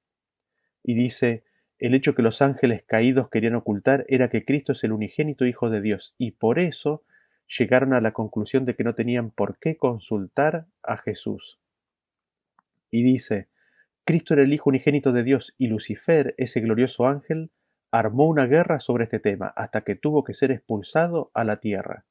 Y 0.85 0.95
dice, 0.95 1.43
el 1.81 1.93
hecho 1.93 2.15
que 2.15 2.23
los 2.23 2.41
ángeles 2.41 2.85
caídos 2.87 3.29
querían 3.31 3.57
ocultar 3.57 4.07
era 4.09 4.31
que 4.31 4.45
Cristo 4.45 4.73
es 4.73 4.85
el 4.85 4.93
unigénito 4.93 5.45
Hijo 5.45 5.71
de 5.71 5.81
Dios, 5.81 6.15
y 6.17 6.31
por 6.31 6.61
eso 6.61 7.03
llegaron 7.59 7.93
a 7.95 8.01
la 8.01 8.13
conclusión 8.13 8.65
de 8.65 8.77
que 8.77 8.85
no 8.85 8.95
tenían 8.95 9.33
por 9.33 9.59
qué 9.59 9.77
consultar 9.77 10.67
a 10.85 10.97
Jesús. 10.99 11.59
Y 12.93 13.03
dice, 13.03 13.49
Cristo 14.05 14.35
era 14.35 14.45
el 14.45 14.53
Hijo 14.53 14.71
unigénito 14.71 15.11
de 15.11 15.25
Dios, 15.25 15.57
y 15.59 15.67
Lucifer, 15.67 16.37
ese 16.39 16.61
glorioso 16.61 17.09
ángel, 17.09 17.51
armó 17.91 18.29
una 18.29 18.47
guerra 18.47 18.79
sobre 18.79 19.05
este 19.05 19.19
tema 19.19 19.49
hasta 19.49 19.81
que 19.81 19.97
tuvo 19.97 20.23
que 20.23 20.33
ser 20.33 20.53
expulsado 20.53 21.33
a 21.35 21.43
la 21.43 21.59
tierra. 21.59 22.05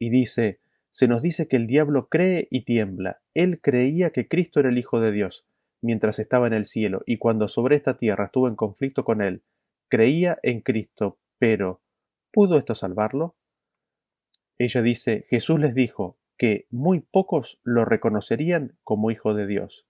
Y 0.00 0.10
dice, 0.10 0.58
se 0.92 1.08
nos 1.08 1.22
dice 1.22 1.48
que 1.48 1.56
el 1.56 1.66
diablo 1.66 2.08
cree 2.08 2.48
y 2.50 2.64
tiembla. 2.64 3.22
Él 3.32 3.60
creía 3.62 4.10
que 4.10 4.28
Cristo 4.28 4.60
era 4.60 4.68
el 4.68 4.76
Hijo 4.76 5.00
de 5.00 5.10
Dios, 5.10 5.46
mientras 5.80 6.18
estaba 6.18 6.46
en 6.46 6.52
el 6.52 6.66
cielo, 6.66 7.02
y 7.06 7.16
cuando 7.16 7.48
sobre 7.48 7.76
esta 7.76 7.96
tierra 7.96 8.26
estuvo 8.26 8.46
en 8.46 8.56
conflicto 8.56 9.02
con 9.02 9.22
él, 9.22 9.42
creía 9.88 10.38
en 10.42 10.60
Cristo, 10.60 11.18
pero 11.38 11.80
¿pudo 12.30 12.58
esto 12.58 12.74
salvarlo? 12.74 13.36
Ella 14.58 14.82
dice, 14.82 15.24
Jesús 15.30 15.58
les 15.58 15.74
dijo 15.74 16.18
que 16.36 16.66
muy 16.70 17.00
pocos 17.00 17.58
lo 17.64 17.86
reconocerían 17.86 18.76
como 18.84 19.10
Hijo 19.10 19.32
de 19.32 19.46
Dios. 19.46 19.86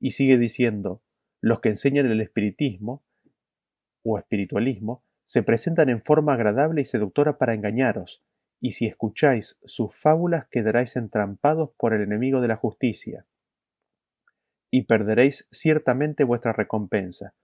Y 0.00 0.12
sigue 0.12 0.38
diciendo, 0.38 1.02
los 1.42 1.60
que 1.60 1.68
enseñan 1.68 2.06
el 2.06 2.22
espiritismo 2.22 3.04
o 4.02 4.18
espiritualismo 4.18 5.04
se 5.26 5.42
presentan 5.42 5.90
en 5.90 6.02
forma 6.02 6.32
agradable 6.32 6.80
y 6.80 6.86
seductora 6.86 7.36
para 7.36 7.52
engañaros, 7.52 8.24
y 8.60 8.72
si 8.72 8.86
escucháis 8.86 9.58
sus 9.64 9.94
fábulas 9.94 10.46
quedaréis 10.48 10.96
entrampados 10.96 11.70
por 11.78 11.94
el 11.94 12.02
enemigo 12.02 12.40
de 12.40 12.48
la 12.48 12.56
justicia, 12.56 13.26
y 14.70 14.82
perderéis 14.82 15.48
ciertamente 15.50 16.24
vuestra 16.24 16.52
recompensa. 16.52 17.34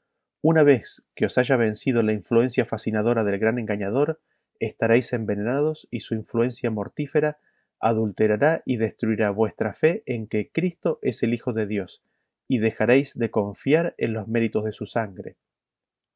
Una 0.42 0.62
vez 0.62 1.02
que 1.14 1.26
os 1.26 1.38
haya 1.38 1.56
vencido 1.56 2.02
la 2.02 2.12
influencia 2.12 2.64
fascinadora 2.64 3.24
del 3.24 3.38
gran 3.38 3.58
engañador, 3.58 4.20
estaréis 4.60 5.12
envenenados 5.12 5.88
y 5.90 6.00
su 6.00 6.14
influencia 6.14 6.70
mortífera 6.70 7.38
adulterará 7.80 8.62
y 8.64 8.76
destruirá 8.76 9.30
vuestra 9.30 9.74
fe 9.74 10.02
en 10.06 10.28
que 10.28 10.50
Cristo 10.50 10.98
es 11.02 11.22
el 11.22 11.34
Hijo 11.34 11.52
de 11.52 11.66
Dios, 11.66 12.02
y 12.48 12.58
dejaréis 12.58 13.18
de 13.18 13.30
confiar 13.30 13.94
en 13.98 14.12
los 14.12 14.28
méritos 14.28 14.64
de 14.64 14.72
su 14.72 14.86
sangre. 14.86 15.36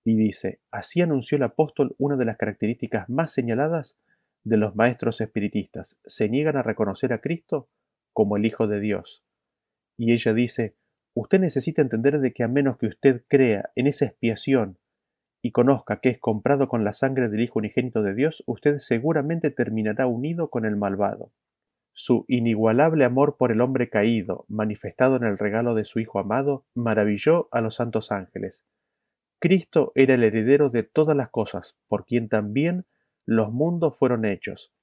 Y 0.04 0.16
dice, 0.16 0.60
así 0.70 1.02
anunció 1.02 1.36
el 1.36 1.42
apóstol 1.42 1.94
una 1.98 2.16
de 2.16 2.24
las 2.24 2.36
características 2.36 3.08
más 3.08 3.32
señaladas 3.32 3.98
de 4.44 4.56
los 4.56 4.74
maestros 4.74 5.20
espiritistas 5.20 5.98
se 6.04 6.28
niegan 6.28 6.56
a 6.56 6.62
reconocer 6.62 7.12
a 7.12 7.20
Cristo 7.20 7.68
como 8.12 8.36
el 8.36 8.46
Hijo 8.46 8.66
de 8.66 8.80
Dios. 8.80 9.24
Y 9.96 10.12
ella 10.12 10.34
dice, 10.34 10.76
usted 11.14 11.40
necesita 11.40 11.82
entender 11.82 12.20
de 12.20 12.32
que 12.32 12.42
a 12.42 12.48
menos 12.48 12.78
que 12.78 12.86
usted 12.86 13.24
crea 13.28 13.70
en 13.74 13.86
esa 13.86 14.06
expiación 14.06 14.78
y 15.42 15.52
conozca 15.52 16.00
que 16.00 16.10
es 16.10 16.18
comprado 16.18 16.68
con 16.68 16.84
la 16.84 16.92
sangre 16.92 17.28
del 17.28 17.40
Hijo 17.40 17.58
unigénito 17.58 18.02
de 18.02 18.14
Dios, 18.14 18.42
usted 18.46 18.78
seguramente 18.78 19.50
terminará 19.50 20.06
unido 20.06 20.50
con 20.50 20.64
el 20.64 20.76
malvado. 20.76 21.32
Su 21.92 22.24
inigualable 22.28 23.04
amor 23.04 23.36
por 23.36 23.52
el 23.52 23.60
hombre 23.60 23.90
caído, 23.90 24.44
manifestado 24.48 25.16
en 25.16 25.24
el 25.24 25.38
regalo 25.38 25.74
de 25.74 25.84
su 25.84 25.98
Hijo 25.98 26.18
amado, 26.18 26.64
maravilló 26.74 27.48
a 27.52 27.60
los 27.60 27.76
santos 27.76 28.12
ángeles. 28.12 28.64
Cristo 29.38 29.92
era 29.94 30.14
el 30.14 30.22
heredero 30.22 30.68
de 30.68 30.82
todas 30.82 31.16
las 31.16 31.30
cosas, 31.30 31.76
por 31.88 32.04
quien 32.04 32.28
también 32.28 32.86
los 33.30 33.52
mundos 33.52 33.96
fueron 33.96 34.24
hechos. 34.24 34.74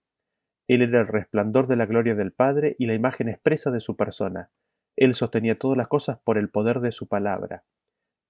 Él 0.70 0.82
era 0.82 1.02
el 1.02 1.08
resplandor 1.08 1.68
de 1.68 1.76
la 1.76 1.86
gloria 1.86 2.16
del 2.16 2.32
Padre 2.32 2.78
y 2.80 2.86
la 2.86 2.94
imagen 2.94 3.28
expresa 3.28 3.72
de 3.72 3.82
su 3.82 3.98
persona. 3.98 4.52
Él 4.96 5.16
sostenía 5.16 5.60
todas 5.60 5.78
las 5.78 5.90
cosas 5.90 6.20
por 6.24 6.38
el 6.38 6.50
poder 6.50 6.80
de 6.80 6.94
su 6.94 7.10
palabra. 7.10 7.66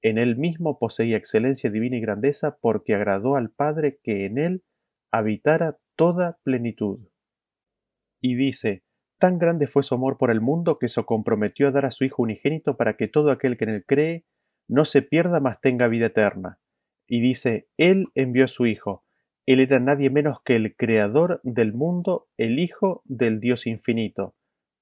En 0.02 0.18
él 0.18 0.36
mismo 0.36 0.80
poseía 0.80 1.18
excelencia 1.18 1.70
divina 1.70 1.98
y 1.98 2.02
grandeza 2.02 2.58
porque 2.60 2.96
agradó 2.96 3.36
al 3.36 3.52
Padre 3.52 4.00
que 4.02 4.26
en 4.26 4.40
él 4.40 4.64
habitara 5.12 5.78
toda 5.96 6.40
plenitud. 6.42 6.98
Y 8.20 8.34
dice, 8.34 8.84
tan 9.20 9.38
grande 9.38 9.68
fue 9.68 9.84
su 9.84 9.94
amor 9.94 10.18
por 10.18 10.32
el 10.32 10.42
mundo 10.42 10.80
que 10.80 10.90
se 10.90 11.04
comprometió 11.06 11.68
a 11.68 11.72
dar 11.72 11.86
a 11.86 11.92
su 11.92 12.06
Hijo 12.06 12.24
unigénito 12.24 12.76
para 12.76 12.98
que 12.98 13.08
todo 13.08 13.30
aquel 13.30 13.56
que 13.56 13.66
en 13.66 13.70
él 13.70 13.86
cree 13.86 14.26
no 14.68 14.84
se 14.84 15.04
pierda 15.04 15.40
mas 15.42 15.62
tenga 15.62 15.88
vida 15.88 16.08
eterna. 16.08 16.60
Y 17.06 17.22
dice, 17.22 17.70
Él 17.78 18.08
envió 18.16 18.46
a 18.46 18.50
su 18.50 18.66
Hijo, 18.66 19.06
él 19.48 19.62
era 19.62 19.80
nadie 19.80 20.10
menos 20.10 20.42
que 20.44 20.58
el 20.58 20.76
Creador 20.76 21.40
del 21.44 21.74
mundo, 21.74 22.28
el 22.36 22.60
Hijo 22.60 23.02
del 23.06 23.40
Dios 23.40 23.66
infinito. 23.66 24.36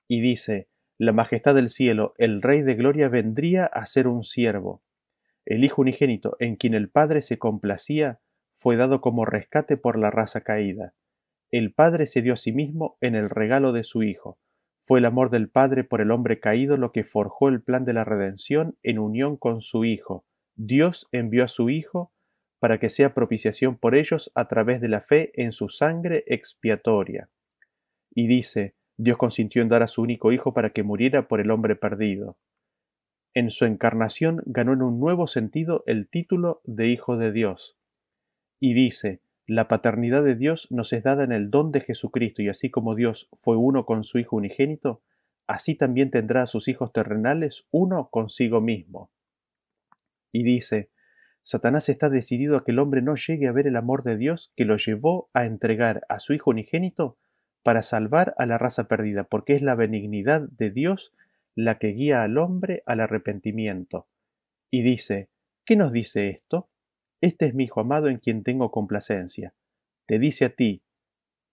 Y 0.07 0.21
dice, 0.21 0.69
la 0.97 1.13
majestad 1.13 1.53
del 1.53 1.69
cielo, 1.69 2.15
el 2.17 2.41
Rey 2.41 2.63
de 2.63 2.73
gloria 2.73 3.07
vendría 3.07 3.67
a 3.67 3.85
ser 3.85 4.07
un 4.07 4.23
siervo. 4.23 4.81
El 5.45 5.63
Hijo 5.63 5.83
unigénito, 5.83 6.35
en 6.39 6.55
quien 6.55 6.73
el 6.73 6.89
Padre 6.89 7.21
se 7.21 7.37
complacía, 7.37 8.19
fue 8.53 8.75
dado 8.75 9.01
como 9.01 9.23
rescate 9.23 9.77
por 9.77 9.99
la 9.99 10.09
raza 10.09 10.41
caída. 10.41 10.95
El 11.51 11.71
Padre 11.71 12.07
se 12.07 12.23
dio 12.23 12.33
a 12.33 12.37
sí 12.37 12.51
mismo 12.51 12.97
en 13.01 13.13
el 13.13 13.29
regalo 13.29 13.71
de 13.71 13.83
su 13.83 14.01
Hijo. 14.01 14.39
Fue 14.81 14.97
el 14.97 15.05
amor 15.05 15.29
del 15.29 15.47
Padre 15.47 15.83
por 15.83 16.01
el 16.01 16.09
hombre 16.09 16.39
caído 16.39 16.75
lo 16.77 16.91
que 16.91 17.03
forjó 17.03 17.49
el 17.49 17.61
plan 17.61 17.85
de 17.85 17.93
la 17.93 18.03
redención 18.03 18.79
en 18.81 18.97
unión 18.97 19.37
con 19.37 19.61
su 19.61 19.85
Hijo. 19.85 20.25
Dios 20.55 21.07
envió 21.11 21.43
a 21.43 21.49
su 21.49 21.69
Hijo 21.69 22.14
para 22.59 22.79
que 22.79 22.89
sea 22.89 23.13
propiciación 23.13 23.77
por 23.77 23.95
ellos 23.95 24.31
a 24.35 24.47
través 24.47 24.81
de 24.81 24.89
la 24.89 25.01
fe 25.01 25.31
en 25.35 25.51
su 25.51 25.69
sangre 25.69 26.23
expiatoria. 26.27 27.29
Y 28.13 28.27
dice, 28.27 28.75
Dios 28.97 29.17
consintió 29.17 29.61
en 29.61 29.69
dar 29.69 29.83
a 29.83 29.87
su 29.87 30.01
único 30.01 30.31
Hijo 30.31 30.53
para 30.53 30.69
que 30.69 30.83
muriera 30.83 31.27
por 31.27 31.41
el 31.41 31.51
hombre 31.51 31.75
perdido. 31.75 32.37
En 33.33 33.51
su 33.51 33.65
encarnación 33.65 34.41
ganó 34.45 34.73
en 34.73 34.81
un 34.81 34.99
nuevo 34.99 35.27
sentido 35.27 35.83
el 35.85 36.07
título 36.07 36.61
de 36.63 36.87
Hijo 36.87 37.17
de 37.17 37.33
Dios. 37.33 37.77
Y 38.61 38.73
dice, 38.73 39.19
la 39.45 39.67
paternidad 39.67 40.23
de 40.23 40.35
Dios 40.35 40.67
nos 40.71 40.93
es 40.93 41.03
dada 41.03 41.25
en 41.25 41.33
el 41.33 41.51
don 41.51 41.71
de 41.71 41.81
Jesucristo, 41.81 42.41
y 42.41 42.47
así 42.47 42.71
como 42.71 42.95
Dios 42.95 43.29
fue 43.33 43.57
uno 43.57 43.85
con 43.85 44.05
su 44.05 44.17
Hijo 44.17 44.37
unigénito, 44.37 45.01
así 45.47 45.75
también 45.75 46.09
tendrá 46.09 46.43
a 46.43 46.47
sus 46.47 46.67
hijos 46.67 46.93
terrenales 46.93 47.67
uno 47.71 48.09
consigo 48.09 48.61
mismo. 48.61 49.11
Y 50.31 50.43
dice, 50.43 50.89
Satanás 51.45 51.89
está 51.89 52.09
decidido 52.09 52.57
a 52.57 52.63
que 52.63 52.71
el 52.71 52.79
hombre 52.79 53.03
no 53.03 53.13
llegue 53.15 53.47
a 53.47 53.51
ver 53.51 53.67
el 53.67 53.75
amor 53.75 54.01
de 54.01 54.17
Dios 54.17 54.51
que 54.55 54.65
lo 54.65 54.77
llevó 54.77 55.29
a 55.31 55.45
entregar 55.45 56.03
a 56.09 56.17
su 56.17 56.33
Hijo 56.33 56.49
unigénito 56.49 57.19
para 57.61 57.83
salvar 57.83 58.33
a 58.39 58.47
la 58.47 58.57
raza 58.57 58.87
perdida, 58.87 59.25
porque 59.25 59.53
es 59.53 59.61
la 59.61 59.75
benignidad 59.75 60.41
de 60.41 60.71
Dios 60.71 61.13
la 61.53 61.77
que 61.77 61.89
guía 61.89 62.23
al 62.23 62.39
hombre 62.39 62.81
al 62.87 62.99
arrepentimiento. 62.99 64.07
Y 64.71 64.81
dice, 64.81 65.29
¿qué 65.65 65.75
nos 65.75 65.91
dice 65.91 66.29
esto? 66.29 66.67
Este 67.21 67.45
es 67.45 67.53
mi 67.53 67.65
Hijo 67.65 67.79
amado 67.79 68.07
en 68.07 68.17
quien 68.17 68.41
tengo 68.43 68.71
complacencia. 68.71 69.53
Te 70.07 70.17
dice 70.17 70.45
a 70.45 70.49
ti, 70.49 70.81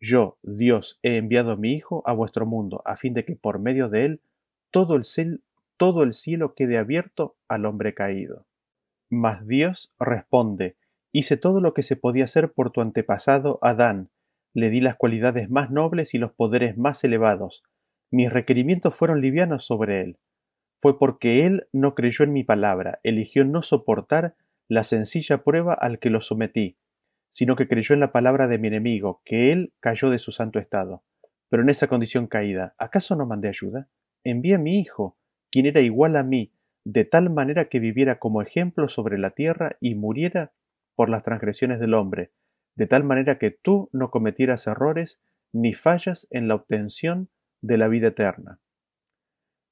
yo, 0.01 0.39
Dios, 0.43 1.01
he 1.03 1.19
enviado 1.19 1.53
a 1.53 1.57
mi 1.57 1.75
Hijo 1.75 2.03
a 2.07 2.15
vuestro 2.15 2.47
mundo, 2.47 2.81
a 2.87 2.97
fin 2.97 3.13
de 3.13 3.27
que 3.27 3.37
por 3.37 3.59
medio 3.59 3.91
de 3.91 4.07
él 4.07 4.21
todo 4.71 4.97
el, 4.97 5.05
todo 5.77 6.03
el 6.03 6.15
cielo 6.15 6.55
quede 6.55 6.79
abierto 6.79 7.37
al 7.47 7.67
hombre 7.67 7.93
caído. 7.93 8.47
Mas 9.14 9.47
Dios 9.47 9.95
responde, 10.00 10.78
hice 11.12 11.37
todo 11.37 11.61
lo 11.61 11.75
que 11.75 11.83
se 11.83 11.97
podía 11.97 12.25
hacer 12.25 12.54
por 12.54 12.71
tu 12.71 12.81
antepasado 12.81 13.59
Adán, 13.61 14.09
le 14.54 14.71
di 14.71 14.81
las 14.81 14.97
cualidades 14.97 15.50
más 15.50 15.71
nobles 15.71 16.14
y 16.14 16.19
los 16.19 16.33
poderes 16.33 16.78
más 16.78 17.04
elevados. 17.04 17.62
Mis 18.11 18.33
requerimientos 18.33 18.95
fueron 18.95 19.21
livianos 19.21 19.66
sobre 19.66 20.00
él. 20.00 20.19
Fue 20.78 20.99
porque 20.99 21.45
él 21.45 21.69
no 21.73 21.95
creyó 21.95 22.25
en 22.25 22.33
mi 22.33 22.42
palabra, 22.42 23.00
eligió 23.02 23.45
no 23.45 23.61
soportar 23.61 24.35
la 24.66 24.83
sencilla 24.83 25.45
prueba 25.45 25.75
al 25.75 25.99
que 25.99 26.09
lo 26.09 26.23
sometí, 26.23 26.78
sino 27.28 27.54
que 27.54 27.69
creyó 27.69 27.92
en 27.92 28.00
la 28.00 28.12
palabra 28.12 28.49
de 28.49 28.57
mi 28.57 28.69
enemigo, 28.69 29.21
que 29.26 29.52
él 29.52 29.75
cayó 29.81 30.09
de 30.09 30.19
su 30.19 30.33
santo 30.33 30.59
estado. 30.59 31.04
Pero 31.50 31.62
en 31.62 31.69
esa 31.69 31.87
condición 31.87 32.28
caída, 32.28 32.75
¿acaso 32.78 33.14
no 33.14 33.26
mandé 33.26 33.49
ayuda? 33.49 33.90
Envié 34.25 34.54
a 34.54 34.59
mi 34.59 34.81
hijo, 34.81 35.19
quien 35.50 35.66
era 35.66 35.83
igual 35.83 36.16
a 36.16 36.23
mí, 36.23 36.54
de 36.85 37.05
tal 37.05 37.31
manera 37.31 37.67
que 37.67 37.79
viviera 37.79 38.19
como 38.19 38.43
ejemplo 38.43 38.89
sobre 38.89 39.19
la 39.19 39.31
tierra 39.31 39.77
y 39.81 39.95
muriera 39.95 40.53
por 40.95 41.09
las 41.09 41.23
transgresiones 41.23 41.79
del 41.81 41.95
hombre, 41.95 42.33
de 42.75 42.87
tal 42.87 43.05
manera 43.05 43.39
que 43.39 43.51
tú 43.51 43.89
no 43.93 44.11
cometieras 44.11 44.67
errores 44.67 45.21
ni 45.53 45.75
fallas 45.75 46.27
en 46.31 46.49
la 46.49 46.55
obtención 46.55 47.29
de 47.61 47.79
la 47.79 47.89
vida 47.89 48.09
eterna. 48.09 48.61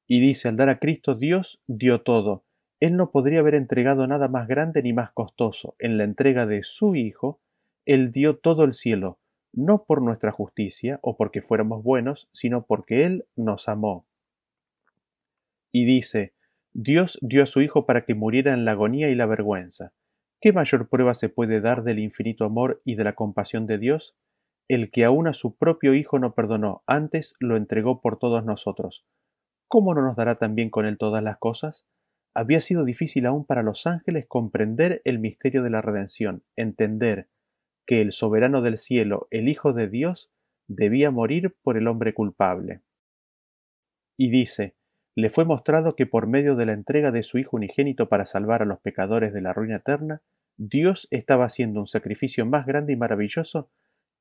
Y 0.06 0.20
dice, 0.20 0.48
al 0.48 0.56
dar 0.56 0.68
a 0.68 0.78
Cristo 0.78 1.14
Dios 1.14 1.62
dio 1.66 2.02
todo. 2.02 2.44
Él 2.80 2.96
no 2.96 3.10
podría 3.10 3.40
haber 3.40 3.54
entregado 3.54 4.06
nada 4.06 4.28
más 4.28 4.48
grande 4.48 4.82
ni 4.82 4.92
más 4.92 5.12
costoso. 5.12 5.76
En 5.78 5.98
la 5.98 6.04
entrega 6.04 6.46
de 6.46 6.62
su 6.62 6.94
Hijo, 6.94 7.40
Él 7.84 8.10
dio 8.10 8.38
todo 8.38 8.64
el 8.64 8.74
cielo, 8.74 9.18
no 9.52 9.84
por 9.84 10.02
nuestra 10.02 10.32
justicia 10.32 10.98
o 11.02 11.16
porque 11.16 11.42
fuéramos 11.42 11.82
buenos, 11.82 12.28
sino 12.32 12.64
porque 12.64 13.04
Él 13.04 13.26
nos 13.36 13.68
amó. 13.68 14.06
Y 15.70 15.84
dice, 15.84 16.34
Dios 16.72 17.18
dio 17.20 17.42
a 17.42 17.46
su 17.46 17.60
Hijo 17.62 17.84
para 17.84 18.04
que 18.04 18.14
muriera 18.14 18.54
en 18.54 18.64
la 18.64 18.72
agonía 18.72 19.10
y 19.10 19.16
la 19.16 19.26
vergüenza. 19.26 19.92
¿Qué 20.40 20.52
mayor 20.52 20.88
prueba 20.88 21.14
se 21.14 21.28
puede 21.28 21.60
dar 21.60 21.82
del 21.82 21.98
infinito 21.98 22.44
amor 22.44 22.80
y 22.84 22.94
de 22.94 23.04
la 23.04 23.14
compasión 23.14 23.66
de 23.66 23.78
Dios? 23.78 24.16
El 24.68 24.92
que 24.92 25.04
aún 25.04 25.26
a 25.26 25.32
su 25.32 25.56
propio 25.56 25.94
Hijo 25.94 26.20
no 26.20 26.34
perdonó, 26.34 26.84
antes 26.86 27.34
lo 27.40 27.56
entregó 27.56 28.00
por 28.00 28.18
todos 28.18 28.44
nosotros. 28.44 29.04
¿Cómo 29.66 29.94
no 29.94 30.02
nos 30.02 30.16
dará 30.16 30.36
también 30.36 30.70
con 30.70 30.86
él 30.86 30.96
todas 30.96 31.24
las 31.24 31.38
cosas? 31.38 31.86
Había 32.34 32.60
sido 32.60 32.84
difícil 32.84 33.26
aún 33.26 33.44
para 33.44 33.64
los 33.64 33.86
ángeles 33.88 34.26
comprender 34.28 35.02
el 35.04 35.18
misterio 35.18 35.64
de 35.64 35.70
la 35.70 35.82
redención, 35.82 36.44
entender 36.54 37.28
que 37.84 38.00
el 38.00 38.12
soberano 38.12 38.62
del 38.62 38.78
cielo, 38.78 39.26
el 39.30 39.48
Hijo 39.48 39.72
de 39.72 39.88
Dios, 39.88 40.30
debía 40.68 41.10
morir 41.10 41.56
por 41.62 41.76
el 41.76 41.88
hombre 41.88 42.14
culpable. 42.14 42.82
Y 44.16 44.30
dice, 44.30 44.76
le 45.20 45.30
fue 45.30 45.44
mostrado 45.44 45.96
que 45.96 46.06
por 46.06 46.26
medio 46.26 46.56
de 46.56 46.66
la 46.66 46.72
entrega 46.72 47.10
de 47.10 47.22
su 47.22 47.38
Hijo 47.38 47.56
unigénito 47.56 48.08
para 48.08 48.26
salvar 48.26 48.62
a 48.62 48.66
los 48.66 48.80
pecadores 48.80 49.32
de 49.32 49.42
la 49.42 49.52
ruina 49.52 49.76
eterna, 49.76 50.22
Dios 50.56 51.08
estaba 51.10 51.44
haciendo 51.44 51.80
un 51.80 51.86
sacrificio 51.86 52.46
más 52.46 52.66
grande 52.66 52.92
y 52.92 52.96
maravilloso 52.96 53.70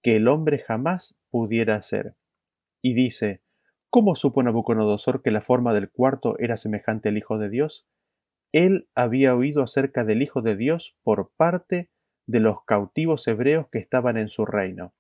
que 0.02 0.16
el 0.16 0.28
hombre 0.28 0.60
jamás 0.60 1.16
pudiera 1.30 1.76
hacer. 1.76 2.16
Y 2.82 2.94
dice, 2.94 3.42
¿cómo 3.90 4.16
supo 4.16 4.42
Nabucodonosor 4.44 5.22
que 5.22 5.32
la 5.32 5.42
forma 5.42 5.74
del 5.74 5.90
cuarto 5.90 6.38
era 6.40 6.58
semejante 6.58 7.10
al 7.10 7.18
Hijo 7.18 7.38
de 7.38 7.50
Dios? 7.50 7.88
Él 8.52 8.88
había 8.96 9.36
oído 9.36 9.64
acerca 9.64 10.04
del 10.04 10.22
Hijo 10.22 10.42
de 10.42 10.56
Dios 10.56 10.96
por 11.04 11.32
parte 11.38 11.90
de 12.26 12.40
los 12.40 12.64
cautivos 12.64 13.28
hebreos 13.28 13.68
que 13.72 13.80
estaban 13.80 14.18
en 14.18 14.30
su 14.30 14.46
reino. 14.46 14.94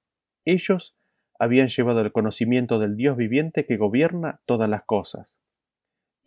Ellos 0.45 0.95
habían 1.39 1.69
llevado 1.69 2.01
el 2.01 2.11
conocimiento 2.11 2.79
del 2.79 2.95
Dios 2.95 3.17
viviente 3.17 3.65
que 3.65 3.77
gobierna 3.77 4.41
todas 4.45 4.69
las 4.69 4.83
cosas. 4.83 5.39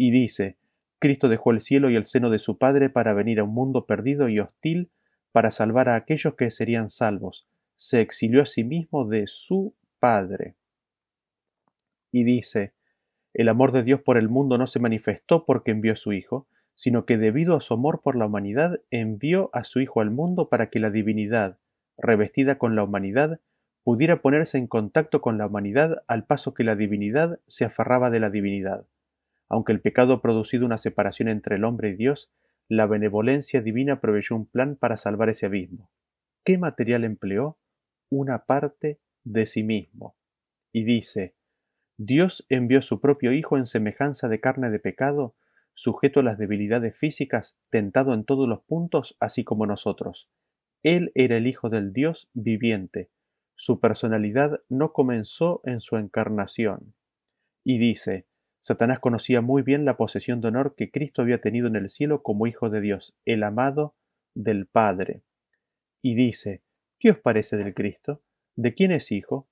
Y 0.02 0.10
dice, 0.10 0.56
Cristo 0.98 1.28
dejó 1.28 1.52
el 1.52 1.60
cielo 1.60 1.88
y 1.88 1.94
el 1.94 2.06
seno 2.06 2.28
de 2.28 2.40
su 2.40 2.58
Padre 2.58 2.90
para 2.90 3.14
venir 3.14 3.38
a 3.38 3.44
un 3.44 3.54
mundo 3.54 3.86
perdido 3.86 4.28
y 4.28 4.40
hostil 4.40 4.90
para 5.30 5.52
salvar 5.52 5.88
a 5.88 5.94
aquellos 5.94 6.34
que 6.34 6.50
serían 6.50 6.88
salvos. 6.88 7.46
Se 7.76 8.00
exilió 8.00 8.42
a 8.42 8.46
sí 8.46 8.64
mismo 8.64 9.04
de 9.04 9.28
su 9.28 9.76
Padre. 10.00 10.56
Y 12.10 12.24
dice, 12.24 12.72
el 13.32 13.48
amor 13.48 13.70
de 13.70 13.84
Dios 13.84 14.00
por 14.00 14.18
el 14.18 14.28
mundo 14.28 14.58
no 14.58 14.66
se 14.66 14.80
manifestó 14.80 15.44
porque 15.46 15.70
envió 15.70 15.92
a 15.92 15.94
su 15.94 16.12
Hijo, 16.12 16.48
sino 16.74 17.06
que 17.06 17.16
debido 17.16 17.54
a 17.54 17.60
su 17.60 17.72
amor 17.72 18.00
por 18.02 18.16
la 18.16 18.26
humanidad 18.26 18.80
envió 18.90 19.50
a 19.52 19.62
su 19.62 19.78
Hijo 19.78 20.00
al 20.00 20.10
mundo 20.10 20.48
para 20.48 20.68
que 20.68 20.80
la 20.80 20.90
divinidad, 20.90 21.58
revestida 21.96 22.58
con 22.58 22.74
la 22.74 22.82
humanidad, 22.82 23.38
pudiera 23.84 24.20
ponerse 24.20 24.58
en 24.58 24.66
contacto 24.66 25.20
con 25.20 25.38
la 25.38 25.46
humanidad 25.46 26.02
al 26.08 26.26
paso 26.26 26.54
que 26.54 26.64
la 26.64 26.74
divinidad 26.74 27.38
se 27.46 27.64
aferraba 27.64 28.10
de 28.10 28.18
la 28.18 28.30
divinidad. 28.30 28.84
Aunque 29.52 29.72
el 29.72 29.82
pecado 29.82 30.14
ha 30.14 30.22
producido 30.22 30.64
una 30.64 30.78
separación 30.78 31.28
entre 31.28 31.56
el 31.56 31.64
hombre 31.64 31.90
y 31.90 31.94
Dios, 31.94 32.32
la 32.68 32.86
benevolencia 32.86 33.60
divina 33.60 34.00
proveyó 34.00 34.34
un 34.34 34.46
plan 34.46 34.76
para 34.76 34.96
salvar 34.96 35.28
ese 35.28 35.44
abismo. 35.44 35.90
¿Qué 36.42 36.56
material 36.56 37.04
empleó? 37.04 37.58
Una 38.08 38.46
parte 38.46 38.98
de 39.24 39.46
sí 39.46 39.62
mismo. 39.62 40.16
Y 40.72 40.84
dice, 40.84 41.34
Dios 41.98 42.46
envió 42.48 42.80
su 42.80 43.02
propio 43.02 43.34
Hijo 43.34 43.58
en 43.58 43.66
semejanza 43.66 44.26
de 44.26 44.40
carne 44.40 44.70
de 44.70 44.78
pecado 44.78 45.36
sujeto 45.74 46.20
a 46.20 46.22
las 46.22 46.38
debilidades 46.38 46.96
físicas, 46.96 47.58
tentado 47.68 48.14
en 48.14 48.24
todos 48.24 48.48
los 48.48 48.62
puntos, 48.62 49.18
así 49.20 49.44
como 49.44 49.66
nosotros. 49.66 50.30
Él 50.82 51.12
era 51.14 51.36
el 51.36 51.46
Hijo 51.46 51.68
del 51.68 51.92
Dios 51.92 52.30
viviente. 52.32 53.10
Su 53.54 53.80
personalidad 53.80 54.62
no 54.70 54.94
comenzó 54.94 55.60
en 55.64 55.82
su 55.82 55.98
encarnación. 55.98 56.94
Y 57.64 57.76
dice, 57.76 58.26
Satanás 58.62 59.00
conocía 59.00 59.40
muy 59.40 59.62
bien 59.62 59.84
la 59.84 59.96
posesión 59.96 60.40
de 60.40 60.46
honor 60.46 60.76
que 60.76 60.92
Cristo 60.92 61.20
había 61.20 61.40
tenido 61.40 61.66
en 61.66 61.74
el 61.74 61.90
cielo 61.90 62.22
como 62.22 62.46
Hijo 62.46 62.70
de 62.70 62.80
Dios, 62.80 63.16
el 63.24 63.42
amado 63.42 63.96
del 64.34 64.66
Padre. 64.66 65.22
Y 66.00 66.14
dice, 66.14 66.62
¿qué 67.00 67.10
os 67.10 67.18
parece 67.18 67.56
del 67.56 67.74
Cristo? 67.74 68.22
¿De 68.54 68.72
quién 68.72 68.92
es 68.92 69.10
Hijo? 69.10 69.48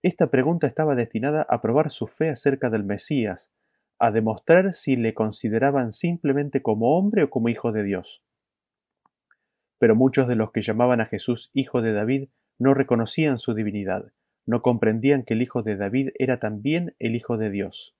Esta 0.00 0.30
pregunta 0.30 0.68
estaba 0.68 0.94
destinada 0.94 1.42
a 1.42 1.60
probar 1.60 1.90
su 1.90 2.06
fe 2.06 2.30
acerca 2.30 2.70
del 2.70 2.84
Mesías, 2.84 3.50
a 3.98 4.12
demostrar 4.12 4.74
si 4.74 4.94
le 4.94 5.12
consideraban 5.12 5.92
simplemente 5.92 6.62
como 6.62 6.96
hombre 6.96 7.24
o 7.24 7.30
como 7.30 7.48
hijo 7.48 7.72
de 7.72 7.82
Dios. 7.82 8.22
Pero 9.78 9.96
muchos 9.96 10.28
de 10.28 10.36
los 10.36 10.52
que 10.52 10.62
llamaban 10.62 11.00
a 11.00 11.06
Jesús 11.06 11.50
hijo 11.52 11.82
de 11.82 11.92
David 11.92 12.28
no 12.60 12.74
reconocían 12.74 13.40
su 13.40 13.54
divinidad, 13.54 14.12
no 14.46 14.62
comprendían 14.62 15.24
que 15.24 15.34
el 15.34 15.42
hijo 15.42 15.64
de 15.64 15.76
David 15.76 16.10
era 16.16 16.38
también 16.38 16.94
el 17.00 17.16
hijo 17.16 17.38
de 17.38 17.50
Dios. 17.50 17.95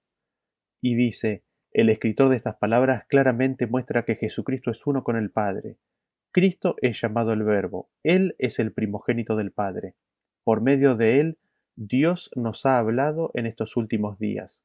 Y 0.81 0.95
dice, 0.95 1.43
el 1.73 1.91
escritor 1.91 2.29
de 2.31 2.37
estas 2.37 2.57
palabras 2.57 3.05
claramente 3.09 3.67
muestra 3.67 4.05
que 4.05 4.17
Jesucristo 4.17 4.71
es 4.71 4.87
uno 4.87 5.05
con 5.05 5.17
el 5.17 5.31
Padre. 5.31 5.77
Cristo 6.33 6.77
es 6.81 7.01
llamado 7.01 7.33
el 7.33 7.43
Verbo, 7.43 7.89
Él 8.03 8.35
es 8.39 8.59
el 8.59 8.73
primogénito 8.73 9.37
del 9.37 9.53
Padre. 9.53 9.95
Por 10.45 10.61
medio 10.61 10.95
de 10.97 11.21
Él, 11.21 11.39
Dios 11.77 12.31
nos 12.35 12.65
ha 12.67 12.79
hablado 12.79 13.31
en 13.35 13.47
estos 13.47 13.77
últimos 13.77 14.19
días 14.19 14.65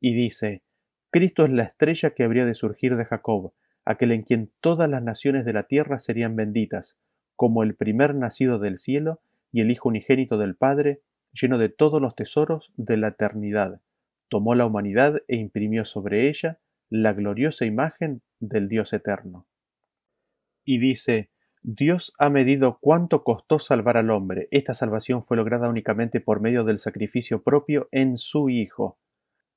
y 0.00 0.14
dice, 0.14 0.62
Cristo 1.10 1.44
es 1.44 1.50
la 1.50 1.62
estrella 1.62 2.10
que 2.10 2.24
habría 2.24 2.44
de 2.44 2.54
surgir 2.54 2.96
de 2.96 3.04
Jacob, 3.04 3.52
aquel 3.84 4.12
en 4.12 4.22
quien 4.22 4.50
todas 4.60 4.88
las 4.88 5.02
naciones 5.02 5.44
de 5.44 5.52
la 5.52 5.62
tierra 5.64 5.98
serían 5.98 6.36
benditas, 6.36 6.98
como 7.36 7.62
el 7.62 7.74
primer 7.74 8.14
nacido 8.14 8.58
del 8.58 8.78
cielo 8.78 9.20
y 9.50 9.60
el 9.60 9.70
Hijo 9.70 9.88
unigénito 9.88 10.38
del 10.38 10.56
Padre, 10.56 11.00
lleno 11.32 11.58
de 11.58 11.68
todos 11.68 12.00
los 12.00 12.14
tesoros 12.14 12.72
de 12.76 12.96
la 12.96 13.08
eternidad. 13.08 13.80
Tomó 14.34 14.56
la 14.56 14.66
humanidad 14.66 15.22
e 15.28 15.36
imprimió 15.36 15.84
sobre 15.84 16.28
ella 16.28 16.58
la 16.90 17.12
gloriosa 17.12 17.66
imagen 17.66 18.20
del 18.40 18.68
Dios 18.68 18.92
eterno. 18.92 19.46
Y 20.64 20.80
dice, 20.80 21.30
Dios 21.62 22.12
ha 22.18 22.30
medido 22.30 22.78
cuánto 22.80 23.22
costó 23.22 23.60
salvar 23.60 23.96
al 23.96 24.10
hombre. 24.10 24.48
Esta 24.50 24.74
salvación 24.74 25.22
fue 25.22 25.36
lograda 25.36 25.68
únicamente 25.68 26.20
por 26.20 26.40
medio 26.40 26.64
del 26.64 26.80
sacrificio 26.80 27.44
propio 27.44 27.88
en 27.92 28.18
su 28.18 28.50
Hijo. 28.50 28.98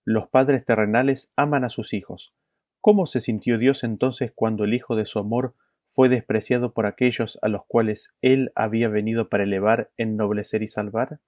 Los 0.05 0.27
padres 0.27 0.63
terrenales 0.63 1.31
aman 1.35 1.63
a 1.63 1.69
sus 1.69 1.95
hijos. 1.95 2.35
¿Cómo 2.79 3.07
se 3.07 3.19
sintió 3.19 3.57
Dios 3.57 3.83
entonces 3.83 4.31
cuando 4.31 4.63
el 4.63 4.75
Hijo 4.75 4.95
de 4.95 5.07
su 5.07 5.17
amor 5.17 5.55
fue 5.87 6.07
despreciado 6.07 6.75
por 6.75 6.85
aquellos 6.85 7.39
a 7.41 7.47
los 7.47 7.65
cuales 7.65 8.13
Él 8.21 8.51
había 8.53 8.89
venido 8.89 9.27
para 9.27 9.41
elevar, 9.41 9.89
ennoblecer 9.97 10.61
y 10.61 10.67
salvar? 10.67 11.19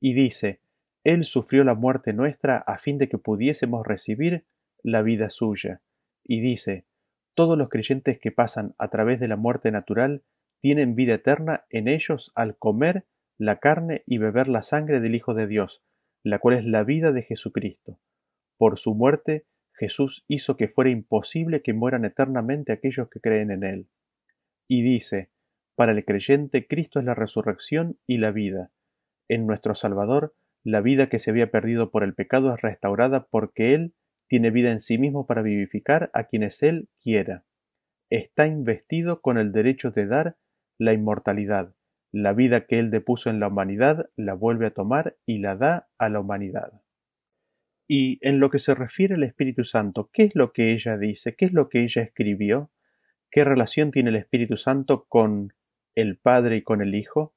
Y 0.00 0.14
dice, 0.14 0.62
Él 1.04 1.24
sufrió 1.24 1.64
la 1.64 1.74
muerte 1.74 2.14
nuestra 2.14 2.56
a 2.56 2.78
fin 2.78 2.98
de 2.98 3.08
que 3.08 3.18
pudiésemos 3.18 3.86
recibir 3.86 4.46
la 4.82 5.02
vida 5.02 5.30
suya. 5.30 5.82
Y 6.24 6.40
dice, 6.40 6.86
todos 7.34 7.58
los 7.58 7.68
creyentes 7.68 8.18
que 8.18 8.32
pasan 8.32 8.74
a 8.78 8.88
través 8.88 9.20
de 9.20 9.28
la 9.28 9.36
muerte 9.36 9.70
natural 9.70 10.22
tienen 10.60 10.94
vida 10.94 11.14
eterna 11.14 11.66
en 11.68 11.88
ellos 11.88 12.32
al 12.34 12.56
comer 12.56 13.04
la 13.36 13.58
carne 13.58 14.02
y 14.06 14.18
beber 14.18 14.48
la 14.48 14.62
sangre 14.62 15.00
del 15.00 15.14
Hijo 15.14 15.34
de 15.34 15.46
Dios, 15.46 15.82
la 16.22 16.38
cual 16.38 16.56
es 16.56 16.64
la 16.64 16.84
vida 16.84 17.12
de 17.12 17.22
Jesucristo. 17.22 18.00
Por 18.56 18.78
su 18.78 18.94
muerte, 18.94 19.44
Jesús 19.72 20.24
hizo 20.28 20.56
que 20.56 20.68
fuera 20.68 20.90
imposible 20.90 21.60
que 21.60 21.74
mueran 21.74 22.04
eternamente 22.04 22.72
aquellos 22.72 23.10
que 23.10 23.20
creen 23.20 23.50
en 23.50 23.64
Él. 23.64 23.88
Y 24.68 24.82
dice, 24.82 25.30
para 25.74 25.92
el 25.92 26.04
creyente 26.04 26.66
Cristo 26.66 27.00
es 27.00 27.04
la 27.04 27.14
resurrección 27.14 27.98
y 28.06 28.18
la 28.18 28.30
vida. 28.30 28.70
En 29.28 29.46
nuestro 29.46 29.74
Salvador, 29.74 30.34
la 30.64 30.80
vida 30.80 31.08
que 31.08 31.18
se 31.18 31.30
había 31.30 31.50
perdido 31.50 31.90
por 31.90 32.02
el 32.02 32.14
pecado 32.14 32.52
es 32.54 32.60
restaurada 32.62 33.26
porque 33.30 33.74
Él 33.74 33.94
tiene 34.26 34.50
vida 34.50 34.72
en 34.72 34.80
sí 34.80 34.98
mismo 34.98 35.26
para 35.26 35.42
vivificar 35.42 36.10
a 36.14 36.24
quienes 36.24 36.62
Él 36.62 36.88
quiera. 37.00 37.44
Está 38.10 38.46
investido 38.46 39.20
con 39.20 39.38
el 39.38 39.52
derecho 39.52 39.90
de 39.90 40.06
dar 40.06 40.36
la 40.78 40.94
inmortalidad, 40.94 41.74
la 42.10 42.32
vida 42.32 42.66
que 42.66 42.78
Él 42.78 42.90
depuso 42.90 43.28
en 43.28 43.40
la 43.40 43.48
humanidad 43.48 44.10
la 44.16 44.34
vuelve 44.34 44.66
a 44.66 44.70
tomar 44.74 45.16
y 45.26 45.38
la 45.38 45.56
da 45.56 45.88
a 45.98 46.08
la 46.08 46.20
humanidad. 46.20 46.80
Y 47.86 48.18
en 48.26 48.40
lo 48.40 48.48
que 48.50 48.58
se 48.58 48.74
refiere 48.74 49.14
al 49.14 49.24
Espíritu 49.24 49.64
Santo, 49.64 50.08
¿qué 50.12 50.24
es 50.24 50.34
lo 50.34 50.52
que 50.52 50.72
ella 50.72 50.96
dice? 50.96 51.36
¿Qué 51.36 51.44
es 51.44 51.52
lo 51.52 51.68
que 51.68 51.82
ella 51.82 52.02
escribió? 52.02 52.70
¿Qué 53.30 53.44
relación 53.44 53.90
tiene 53.90 54.10
el 54.10 54.16
Espíritu 54.16 54.56
Santo 54.56 55.04
con 55.06 55.52
el 55.94 56.16
Padre 56.16 56.56
y 56.56 56.62
con 56.62 56.80
el 56.80 56.94
Hijo? 56.94 57.34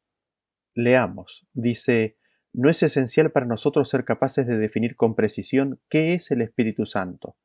Leamos. 0.73 1.45
Dice, 1.53 2.17
no 2.53 2.69
es 2.69 2.81
esencial 2.83 3.31
para 3.31 3.45
nosotros 3.45 3.89
ser 3.89 4.05
capaces 4.05 4.47
de 4.47 4.57
definir 4.57 4.95
con 4.95 5.15
precisión 5.15 5.79
qué 5.89 6.13
es 6.13 6.31
el 6.31 6.41
Espíritu 6.41 6.85
Santo. 6.85 7.37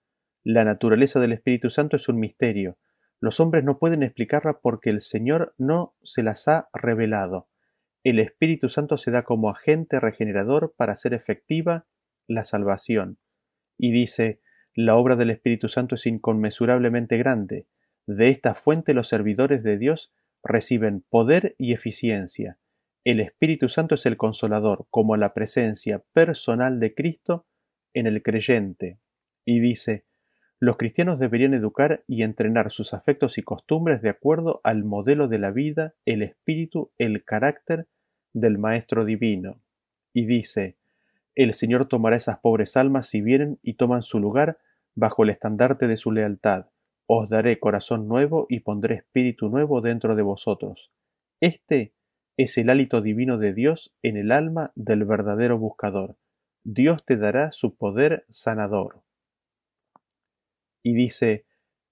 La 0.44 0.64
naturaleza 0.64 1.20
del 1.20 1.32
Espíritu 1.32 1.70
Santo 1.70 1.96
es 1.96 2.08
un 2.08 2.18
misterio, 2.18 2.78
los 3.22 3.38
hombres 3.38 3.62
no 3.62 3.78
pueden 3.78 4.02
explicarla 4.02 4.58
porque 4.60 4.90
el 4.90 5.00
Señor 5.00 5.54
no 5.56 5.94
se 6.02 6.24
las 6.24 6.48
ha 6.48 6.68
revelado. 6.72 7.48
El 8.02 8.18
Espíritu 8.18 8.68
Santo 8.68 8.96
se 8.96 9.12
da 9.12 9.22
como 9.22 9.48
agente 9.48 10.00
regenerador 10.00 10.74
para 10.76 10.94
hacer 10.94 11.14
efectiva 11.14 11.86
la 12.26 12.44
salvación. 12.44 13.18
Y 13.78 13.92
dice, 13.92 14.40
La 14.74 14.96
obra 14.96 15.14
del 15.14 15.30
Espíritu 15.30 15.68
Santo 15.68 15.94
es 15.94 16.04
inconmensurablemente 16.04 17.16
grande. 17.16 17.68
De 18.08 18.28
esta 18.28 18.56
fuente 18.56 18.92
los 18.92 19.06
servidores 19.06 19.62
de 19.62 19.78
Dios 19.78 20.12
reciben 20.42 21.04
poder 21.08 21.54
y 21.58 21.74
eficiencia. 21.74 22.58
El 23.04 23.18
Espíritu 23.18 23.68
Santo 23.68 23.96
es 23.96 24.06
el 24.06 24.16
consolador, 24.16 24.86
como 24.90 25.16
la 25.16 25.34
presencia 25.34 26.04
personal 26.12 26.78
de 26.78 26.94
Cristo 26.94 27.46
en 27.94 28.06
el 28.06 28.22
creyente. 28.22 29.00
Y 29.44 29.58
dice, 29.58 30.04
los 30.60 30.76
cristianos 30.76 31.18
deberían 31.18 31.52
educar 31.52 32.04
y 32.06 32.22
entrenar 32.22 32.70
sus 32.70 32.94
afectos 32.94 33.38
y 33.38 33.42
costumbres 33.42 34.02
de 34.02 34.10
acuerdo 34.10 34.60
al 34.62 34.84
modelo 34.84 35.26
de 35.26 35.40
la 35.40 35.50
vida, 35.50 35.94
el 36.04 36.22
espíritu, 36.22 36.92
el 36.96 37.24
carácter 37.24 37.88
del 38.32 38.58
Maestro 38.58 39.04
Divino. 39.04 39.60
Y 40.12 40.26
dice, 40.26 40.76
el 41.34 41.54
Señor 41.54 41.86
tomará 41.86 42.14
esas 42.14 42.38
pobres 42.38 42.76
almas 42.76 43.08
si 43.08 43.20
vienen 43.20 43.58
y 43.62 43.74
toman 43.74 44.04
su 44.04 44.20
lugar 44.20 44.58
bajo 44.94 45.24
el 45.24 45.30
estandarte 45.30 45.88
de 45.88 45.96
su 45.96 46.12
lealtad. 46.12 46.66
Os 47.06 47.28
daré 47.28 47.58
corazón 47.58 48.06
nuevo 48.06 48.46
y 48.48 48.60
pondré 48.60 48.94
espíritu 48.94 49.48
nuevo 49.48 49.80
dentro 49.80 50.14
de 50.14 50.22
vosotros. 50.22 50.92
Este 51.40 51.94
es 52.36 52.58
el 52.58 52.70
hálito 52.70 53.00
divino 53.00 53.38
de 53.38 53.52
Dios 53.52 53.94
en 54.02 54.16
el 54.16 54.32
alma 54.32 54.72
del 54.74 55.04
verdadero 55.04 55.58
buscador. 55.58 56.16
Dios 56.64 57.04
te 57.04 57.16
dará 57.16 57.52
su 57.52 57.76
poder 57.76 58.24
sanador 58.30 59.02
y 60.82 60.94
dice, 60.94 61.46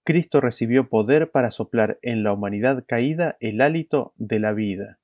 Cristo 0.05 0.41
recibió 0.41 0.89
poder 0.89 1.31
para 1.31 1.51
soplar 1.51 1.99
en 2.03 2.23
la 2.23 2.33
humanidad 2.33 2.85
caída 2.87 3.37
el 3.41 3.61
hálito 3.61 4.15
de 4.17 4.41
la 4.41 4.53
vida. 4.53 4.99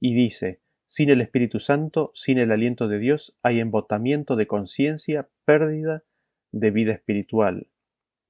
Y 0.00 0.14
dice, 0.14 0.60
sin 0.86 1.10
el 1.10 1.20
Espíritu 1.20 1.60
Santo, 1.60 2.10
sin 2.14 2.38
el 2.38 2.52
aliento 2.52 2.88
de 2.88 2.98
Dios, 2.98 3.36
hay 3.42 3.60
embotamiento 3.60 4.36
de 4.36 4.46
conciencia, 4.46 5.28
pérdida 5.44 6.04
de 6.52 6.70
vida 6.70 6.92
espiritual. 6.92 7.68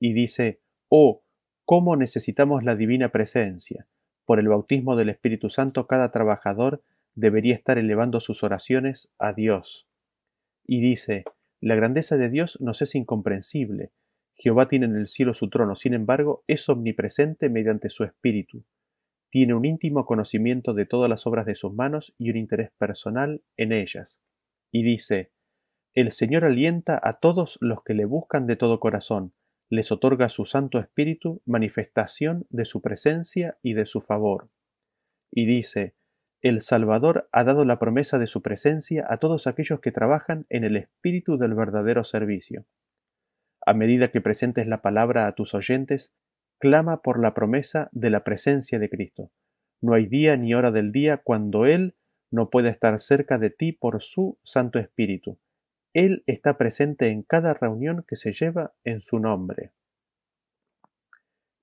Y 0.01 0.13
dice, 0.13 0.61
oh, 0.89 1.25
cómo 1.65 1.97
necesitamos 1.97 2.65
la 2.65 2.77
divina 2.77 3.11
presencia. 3.11 3.87
Por 4.25 4.39
el 4.39 4.49
bautismo 4.49 4.97
del 4.97 5.11
Espíritu 5.11 5.51
Santo 5.51 5.87
cada 5.87 6.11
trabajador 6.11 6.83
debería 7.15 7.55
estar 7.55 7.79
elevando 7.79 8.21
sus 8.21 8.43
oraciones 8.43 9.09
a 9.19 9.33
Dios. 9.33 9.87
Y 10.67 10.81
dice, 10.81 11.25
la 11.61 11.75
grandeza 11.75 12.17
de 12.17 12.31
Dios 12.31 12.59
nos 12.61 12.83
es 12.83 12.95
incomprensible, 12.95 13.93
Jehová 14.37 14.69
tiene 14.69 14.87
en 14.87 14.97
el 14.97 15.09
cielo 15.09 15.33
su 15.33 15.49
trono, 15.49 15.77
sin 15.77 15.95
embargo, 15.95 16.45
es 16.47 16.69
omnipresente 16.69 17.49
mediante 17.49 17.89
su 17.89 18.05
espíritu. 18.05 18.65
Tiene 19.31 19.55
un 19.55 19.65
íntimo 19.65 20.05
conocimiento 20.05 20.75
de 20.75 20.87
todas 20.87 21.09
las 21.09 21.27
obras 21.27 21.47
de 21.47 21.55
sus 21.55 21.73
manos 21.73 22.15
y 22.19 22.31
un 22.31 22.37
interés 22.37 22.71
personal 22.79 23.43
en 23.57 23.73
ellas. 23.73 24.21
Y 24.71 24.83
dice, 24.83 25.33
El 25.95 26.11
Señor 26.11 26.45
alienta 26.45 27.01
a 27.03 27.21
todos 27.21 27.59
los 27.61 27.83
que 27.83 27.95
le 27.95 28.05
buscan 28.05 28.47
de 28.47 28.57
todo 28.57 28.81
corazón, 28.81 29.33
les 29.71 29.91
otorga 29.91 30.29
su 30.29 30.45
Santo 30.45 30.79
Espíritu 30.79 31.43
manifestación 31.47 32.47
de 32.51 32.65
su 32.65 32.81
presencia 32.81 33.59
y 33.63 33.75
de 33.75 33.87
su 33.87 34.01
favor. 34.01 34.51
Y 35.31 35.47
dice, 35.47 35.95
El 36.43 36.61
Salvador 36.61 37.29
ha 37.33 37.45
dado 37.45 37.65
la 37.65 37.79
promesa 37.79 38.19
de 38.19 38.27
su 38.27 38.43
presencia 38.43 39.07
a 39.09 39.17
todos 39.19 39.47
aquellos 39.47 39.81
que 39.81 39.93
trabajan 39.93 40.47
en 40.49 40.65
el 40.65 40.77
espíritu 40.77 41.39
del 41.39 41.55
verdadero 41.55 42.05
servicio. 42.05 42.67
A 43.67 43.75
medida 43.75 44.11
que 44.11 44.21
presentes 44.21 44.67
la 44.67 44.83
palabra 44.83 45.27
a 45.27 45.35
tus 45.35 45.55
oyentes, 45.55 46.13
clama 46.59 47.03
por 47.03 47.21
la 47.21 47.35
promesa 47.35 47.89
de 47.93 48.11
la 48.11 48.25
presencia 48.25 48.79
de 48.79 48.91
Cristo. 48.91 49.31
No 49.81 49.95
hay 49.95 50.07
día 50.07 50.37
ni 50.37 50.55
hora 50.55 50.71
del 50.71 50.93
día 50.93 51.19
cuando 51.19 51.67
Él 51.67 51.95
no 52.31 52.51
pueda 52.51 52.71
estar 52.71 52.99
cerca 53.01 53.39
de 53.39 53.51
ti 53.51 53.73
por 53.73 54.03
su 54.03 54.39
Santo 54.43 54.79
Espíritu. 54.79 55.39
Él 55.95 56.25
está 56.27 56.59
presente 56.59 57.09
en 57.09 57.23
cada 57.23 57.55
reunión 57.55 58.05
que 58.07 58.17
se 58.17 58.33
lleva 58.33 58.75
en 58.85 59.01
su 59.01 59.21
nombre. 59.21 59.73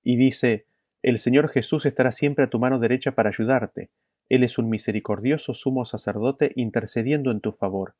Y 0.02 0.16
dice, 0.16 0.66
el 1.02 1.18
Señor 1.18 1.48
Jesús 1.48 1.84
estará 1.84 2.12
siempre 2.12 2.44
a 2.44 2.50
tu 2.50 2.58
mano 2.58 2.78
derecha 2.78 3.14
para 3.14 3.28
ayudarte. 3.28 3.90
Él 4.28 4.42
es 4.42 4.56
un 4.56 4.70
misericordioso 4.70 5.52
sumo 5.52 5.84
sacerdote 5.84 6.52
intercediendo 6.56 7.30
en 7.30 7.40
tu 7.40 7.52
favor. 7.52 7.94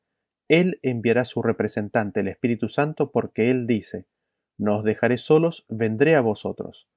Él 0.49 0.79
enviará 0.83 1.25
su 1.25 1.43
representante, 1.43 2.21
el 2.21 2.29
Espíritu 2.29 2.69
Santo, 2.69 3.11
porque 3.13 3.51
Él 3.51 3.67
dice, 3.67 4.07
No 4.57 4.79
os 4.79 4.85
dejaré 4.85 5.19
solos, 5.19 5.67
vendré 5.69 6.17
a 6.17 6.23
vosotros. 6.23 6.89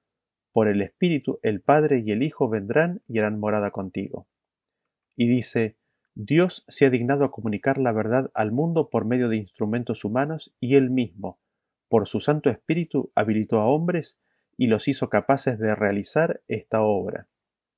Por 0.52 0.68
el 0.68 0.80
Espíritu 0.80 1.40
el 1.42 1.60
Padre 1.60 2.02
y 2.04 2.10
el 2.10 2.22
Hijo 2.22 2.48
vendrán 2.48 3.02
y 3.06 3.18
harán 3.18 3.38
morada 3.38 3.70
contigo. 3.70 4.26
Y 5.14 5.28
dice, 5.28 5.76
Dios 6.18 6.64
se 6.68 6.86
ha 6.86 6.90
dignado 6.90 7.24
a 7.24 7.30
comunicar 7.30 7.76
la 7.76 7.92
verdad 7.92 8.30
al 8.32 8.50
mundo 8.50 8.88
por 8.88 9.04
medio 9.04 9.28
de 9.28 9.36
instrumentos 9.36 10.02
humanos 10.02 10.54
y 10.60 10.76
Él 10.76 10.88
mismo, 10.88 11.38
por 11.90 12.08
su 12.08 12.20
Santo 12.20 12.48
Espíritu, 12.48 13.12
habilitó 13.14 13.60
a 13.60 13.66
hombres 13.66 14.18
y 14.56 14.68
los 14.68 14.88
hizo 14.88 15.10
capaces 15.10 15.58
de 15.58 15.74
realizar 15.74 16.42
esta 16.48 16.80
obra. 16.80 17.28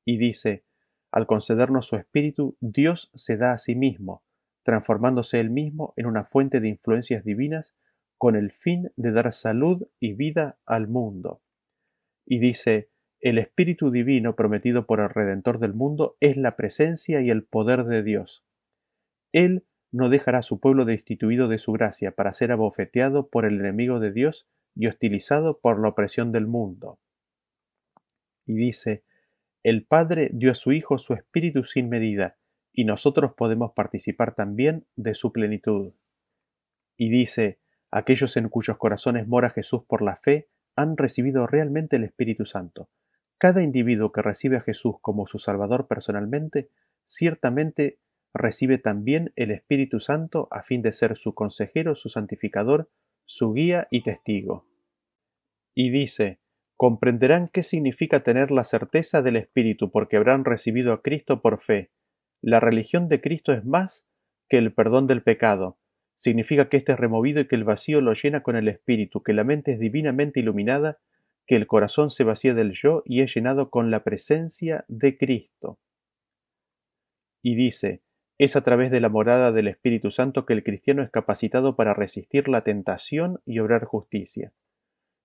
Y 0.05 0.19
dice, 0.19 0.65
al 1.11 1.27
concedernos 1.27 1.89
su 1.89 1.97
Espíritu, 1.97 2.57
Dios 2.61 3.11
se 3.13 3.37
da 3.37 3.55
a 3.55 3.59
sí 3.59 3.75
mismo, 3.75 4.23
transformándose 4.63 5.41
él 5.41 5.51
mismo 5.51 5.93
en 5.97 6.07
una 6.07 6.23
fuente 6.25 6.61
de 6.61 6.69
influencias 6.69 7.25
divinas 7.25 7.75
con 8.19 8.37
el 8.37 8.53
fin 8.53 8.93
de 8.95 9.11
dar 9.11 9.33
salud 9.33 9.89
y 9.99 10.13
vida 10.13 10.61
al 10.65 10.87
mundo. 10.87 11.43
Y 12.25 12.39
dice, 12.39 12.89
el 13.21 13.39
Espíritu 13.39 13.91
Divino 13.91 14.37
prometido 14.37 14.87
por 14.87 15.01
el 15.01 15.09
Redentor 15.09 15.59
del 15.59 15.75
mundo 15.75 16.17
es 16.21 16.37
la 16.37 16.57
presencia 16.57 17.21
y 17.21 17.31
el 17.31 17.45
poder 17.45 17.85
de 17.85 18.03
Dios. 18.03 18.45
Él 19.33 19.67
no 19.91 20.09
dejará 20.09 20.39
a 20.39 20.43
su 20.43 20.61
pueblo 20.61 20.85
destituido 20.85 21.49
de 21.49 21.59
su 21.59 21.73
gracia 21.73 22.13
para 22.13 22.33
ser 22.33 22.53
abofeteado 22.53 23.29
por 23.29 23.45
el 23.45 23.59
enemigo 23.59 23.99
de 24.01 24.13
Dios 24.13 24.47
y 24.75 24.87
hostilizado 24.87 25.59
por 25.59 25.81
la 25.81 25.89
opresión 25.89 26.31
del 26.31 26.47
mundo. 26.47 27.01
Y 28.47 28.55
dice, 28.55 29.05
el 29.65 29.85
Padre 29.85 30.31
dio 30.33 30.53
a 30.53 30.55
su 30.55 30.73
Hijo 30.73 30.99
su 30.99 31.15
Espíritu 31.15 31.65
sin 31.65 31.89
medida, 31.89 32.37
y 32.73 32.85
nosotros 32.85 33.33
podemos 33.35 33.73
participar 33.73 34.35
también 34.35 34.87
de 34.95 35.15
su 35.15 35.33
plenitud. 35.33 35.95
Y 36.97 37.11
dice, 37.11 37.59
aquellos 37.91 38.37
en 38.37 38.49
cuyos 38.49 38.79
corazones 38.79 39.27
mora 39.27 39.51
Jesús 39.51 39.83
por 39.85 40.03
la 40.03 40.17
fe 40.17 40.49
han 40.77 40.97
recibido 40.97 41.47
realmente 41.47 41.97
el 41.97 42.05
Espíritu 42.05 42.45
Santo. 42.45 42.89
Cada 43.39 43.63
individuo 43.63 44.13
que 44.13 44.23
recibe 44.23 44.57
a 44.57 44.61
Jesús 44.61 44.97
como 45.01 45.27
su 45.27 45.39
Salvador 45.39 45.87
personalmente, 45.87 46.71
ciertamente 47.07 47.99
recibe 48.35 48.79
también 48.79 49.33
el 49.37 49.51
Espíritu 49.51 50.01
Santo 50.01 50.49
a 50.51 50.63
fin 50.63 50.83
de 50.83 50.93
ser 50.93 51.17
su 51.17 51.35
consejero, 51.35 51.95
su 51.95 52.09
santificador, 52.09 52.91
su 53.25 53.53
guía 53.53 53.89
y 53.91 54.03
testigo. 54.03 54.67
Y 55.75 55.91
dice, 55.91 56.41
comprenderán 56.77 57.49
qué 57.49 57.63
significa 57.63 58.23
tener 58.23 58.51
la 58.51 58.65
certeza 58.65 59.23
del 59.23 59.37
Espíritu 59.37 59.91
porque 59.91 60.17
habrán 60.17 60.45
recibido 60.45 60.93
a 60.93 61.03
Cristo 61.03 61.41
por 61.41 61.61
fe, 61.61 61.91
la 62.41 62.61
religión 62.61 63.09
de 63.09 63.21
Cristo 63.21 63.53
es 63.53 63.65
más 63.65 64.07
que 64.49 64.59
el 64.59 64.73
perdón 64.73 65.07
del 65.07 65.23
pecado. 65.23 65.79
Significa 66.15 66.69
que 66.69 66.77
éste 66.77 66.93
es 66.93 66.99
removido 66.99 67.41
y 67.41 67.49
que 67.49 67.57
el 67.57 67.65
vacío 67.65 68.01
lo 68.01 68.13
llena 68.13 68.43
con 68.43 68.57
el 68.57 68.69
espíritu, 68.69 69.23
que 69.23 69.35
la 69.35 69.45
mente 69.45 69.73
es 69.73 69.81
divinamente 69.81 70.41
iluminada, 70.41 70.99
que 71.49 71.57
el 71.57 71.67
corazón 71.67 72.11
se 72.11 72.25
vacía 72.25 72.53
del 72.55 72.73
yo 72.75 73.03
y 73.07 73.23
es 73.23 73.35
llenado 73.35 73.71
con 73.71 73.91
la 73.91 74.05
presencia 74.05 74.85
de 74.87 75.17
Cristo. 75.17 75.79
Y 77.43 77.55
dice, 77.55 78.03
es 78.37 78.55
a 78.55 78.63
través 78.63 78.91
de 78.91 79.01
la 79.01 79.09
morada 79.09 79.51
del 79.51 79.67
Espíritu 79.67 80.11
Santo 80.11 80.45
que 80.45 80.53
el 80.53 80.63
cristiano 80.63 81.03
es 81.03 81.11
capacitado 81.11 81.75
para 81.75 81.95
resistir 81.95 82.49
la 82.49 82.65
tentación 82.65 83.41
y 83.47 83.61
obrar 83.61 83.87
justicia. 83.87 84.53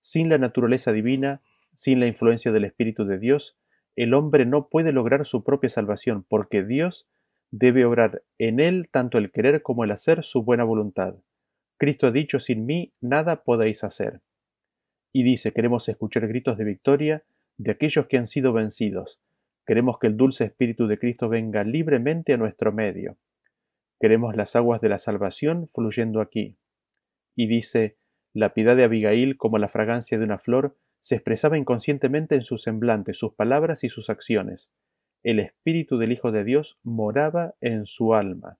Sin 0.00 0.30
la 0.30 0.38
naturaleza 0.38 0.92
divina, 0.92 1.42
sin 1.74 2.00
la 2.00 2.06
influencia 2.06 2.52
del 2.52 2.64
Espíritu 2.64 3.04
de 3.04 3.18
Dios, 3.18 3.58
el 3.94 4.14
hombre 4.14 4.46
no 4.46 4.68
puede 4.68 4.92
lograr 4.92 5.26
su 5.26 5.44
propia 5.44 5.68
salvación, 5.68 6.24
porque 6.26 6.64
Dios 6.64 7.06
debe 7.50 7.84
obrar 7.84 8.22
en 8.38 8.60
él 8.60 8.88
tanto 8.90 9.18
el 9.18 9.30
querer 9.30 9.60
como 9.60 9.84
el 9.84 9.90
hacer 9.90 10.24
su 10.24 10.42
buena 10.42 10.64
voluntad. 10.64 11.16
Cristo 11.76 12.06
ha 12.06 12.12
dicho, 12.12 12.40
sin 12.40 12.64
mí 12.64 12.94
nada 13.00 13.44
podéis 13.44 13.84
hacer. 13.84 14.22
Y 15.16 15.22
dice, 15.22 15.52
queremos 15.52 15.88
escuchar 15.88 16.26
gritos 16.26 16.58
de 16.58 16.64
victoria 16.64 17.22
de 17.56 17.70
aquellos 17.70 18.08
que 18.08 18.18
han 18.18 18.26
sido 18.26 18.52
vencidos. 18.52 19.22
Queremos 19.64 20.00
que 20.00 20.08
el 20.08 20.16
dulce 20.16 20.44
Espíritu 20.44 20.88
de 20.88 20.98
Cristo 20.98 21.28
venga 21.28 21.62
libremente 21.62 22.32
a 22.32 22.36
nuestro 22.36 22.72
medio. 22.72 23.16
Queremos 24.00 24.34
las 24.34 24.56
aguas 24.56 24.80
de 24.80 24.88
la 24.88 24.98
salvación 24.98 25.68
fluyendo 25.72 26.20
aquí. 26.20 26.58
Y 27.36 27.46
dice, 27.46 27.96
la 28.32 28.54
piedad 28.54 28.76
de 28.76 28.82
Abigail 28.82 29.36
como 29.36 29.58
la 29.58 29.68
fragancia 29.68 30.18
de 30.18 30.24
una 30.24 30.40
flor 30.40 30.76
se 31.00 31.14
expresaba 31.14 31.58
inconscientemente 31.58 32.34
en 32.34 32.42
su 32.42 32.58
semblante, 32.58 33.14
sus 33.14 33.34
palabras 33.34 33.84
y 33.84 33.90
sus 33.90 34.10
acciones. 34.10 34.72
El 35.22 35.38
Espíritu 35.38 35.96
del 35.96 36.10
Hijo 36.10 36.32
de 36.32 36.42
Dios 36.42 36.80
moraba 36.82 37.54
en 37.60 37.86
su 37.86 38.14
alma. 38.14 38.58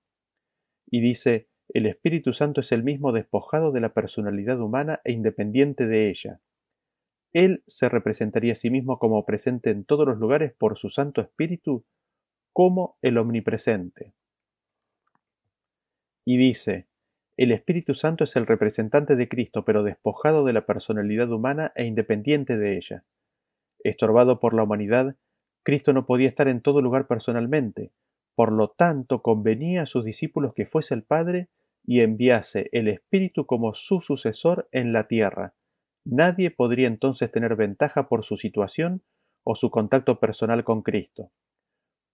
Y 0.86 1.00
dice, 1.00 1.48
el 1.68 1.86
Espíritu 1.86 2.32
Santo 2.32 2.60
es 2.60 2.72
el 2.72 2.82
mismo 2.82 3.12
despojado 3.12 3.72
de 3.72 3.80
la 3.80 3.94
personalidad 3.94 4.60
humana 4.60 5.00
e 5.04 5.12
independiente 5.12 5.86
de 5.86 6.10
ella. 6.10 6.40
Él 7.32 7.64
se 7.66 7.88
representaría 7.88 8.52
a 8.52 8.56
sí 8.56 8.70
mismo 8.70 8.98
como 8.98 9.24
presente 9.24 9.70
en 9.70 9.84
todos 9.84 10.06
los 10.06 10.18
lugares 10.18 10.52
por 10.52 10.78
su 10.78 10.88
Santo 10.88 11.20
Espíritu, 11.20 11.84
como 12.52 12.96
el 13.02 13.18
omnipresente. 13.18 14.12
Y 16.24 16.36
dice, 16.36 16.86
El 17.36 17.50
Espíritu 17.50 17.94
Santo 17.94 18.24
es 18.24 18.36
el 18.36 18.46
representante 18.46 19.16
de 19.16 19.28
Cristo, 19.28 19.64
pero 19.64 19.82
despojado 19.82 20.44
de 20.44 20.52
la 20.52 20.66
personalidad 20.66 21.32
humana 21.32 21.72
e 21.74 21.84
independiente 21.84 22.56
de 22.56 22.76
ella. 22.76 23.04
Estorbado 23.80 24.38
por 24.38 24.54
la 24.54 24.62
humanidad, 24.62 25.16
Cristo 25.64 25.92
no 25.92 26.06
podía 26.06 26.28
estar 26.28 26.46
en 26.46 26.60
todo 26.60 26.80
lugar 26.80 27.08
personalmente, 27.08 27.90
por 28.36 28.52
lo 28.52 28.68
tanto 28.68 29.22
convenía 29.22 29.82
a 29.82 29.86
sus 29.86 30.04
discípulos 30.04 30.54
que 30.54 30.66
fuese 30.66 30.94
el 30.94 31.02
Padre 31.02 31.48
y 31.84 32.00
enviase 32.00 32.68
el 32.72 32.88
Espíritu 32.88 33.46
como 33.46 33.74
su 33.74 34.00
sucesor 34.00 34.68
en 34.72 34.92
la 34.92 35.06
tierra. 35.06 35.54
Nadie 36.04 36.50
podría 36.50 36.88
entonces 36.88 37.30
tener 37.30 37.56
ventaja 37.56 38.08
por 38.08 38.24
su 38.24 38.36
situación 38.36 39.02
o 39.42 39.54
su 39.54 39.70
contacto 39.70 40.20
personal 40.20 40.64
con 40.64 40.82
Cristo. 40.82 41.30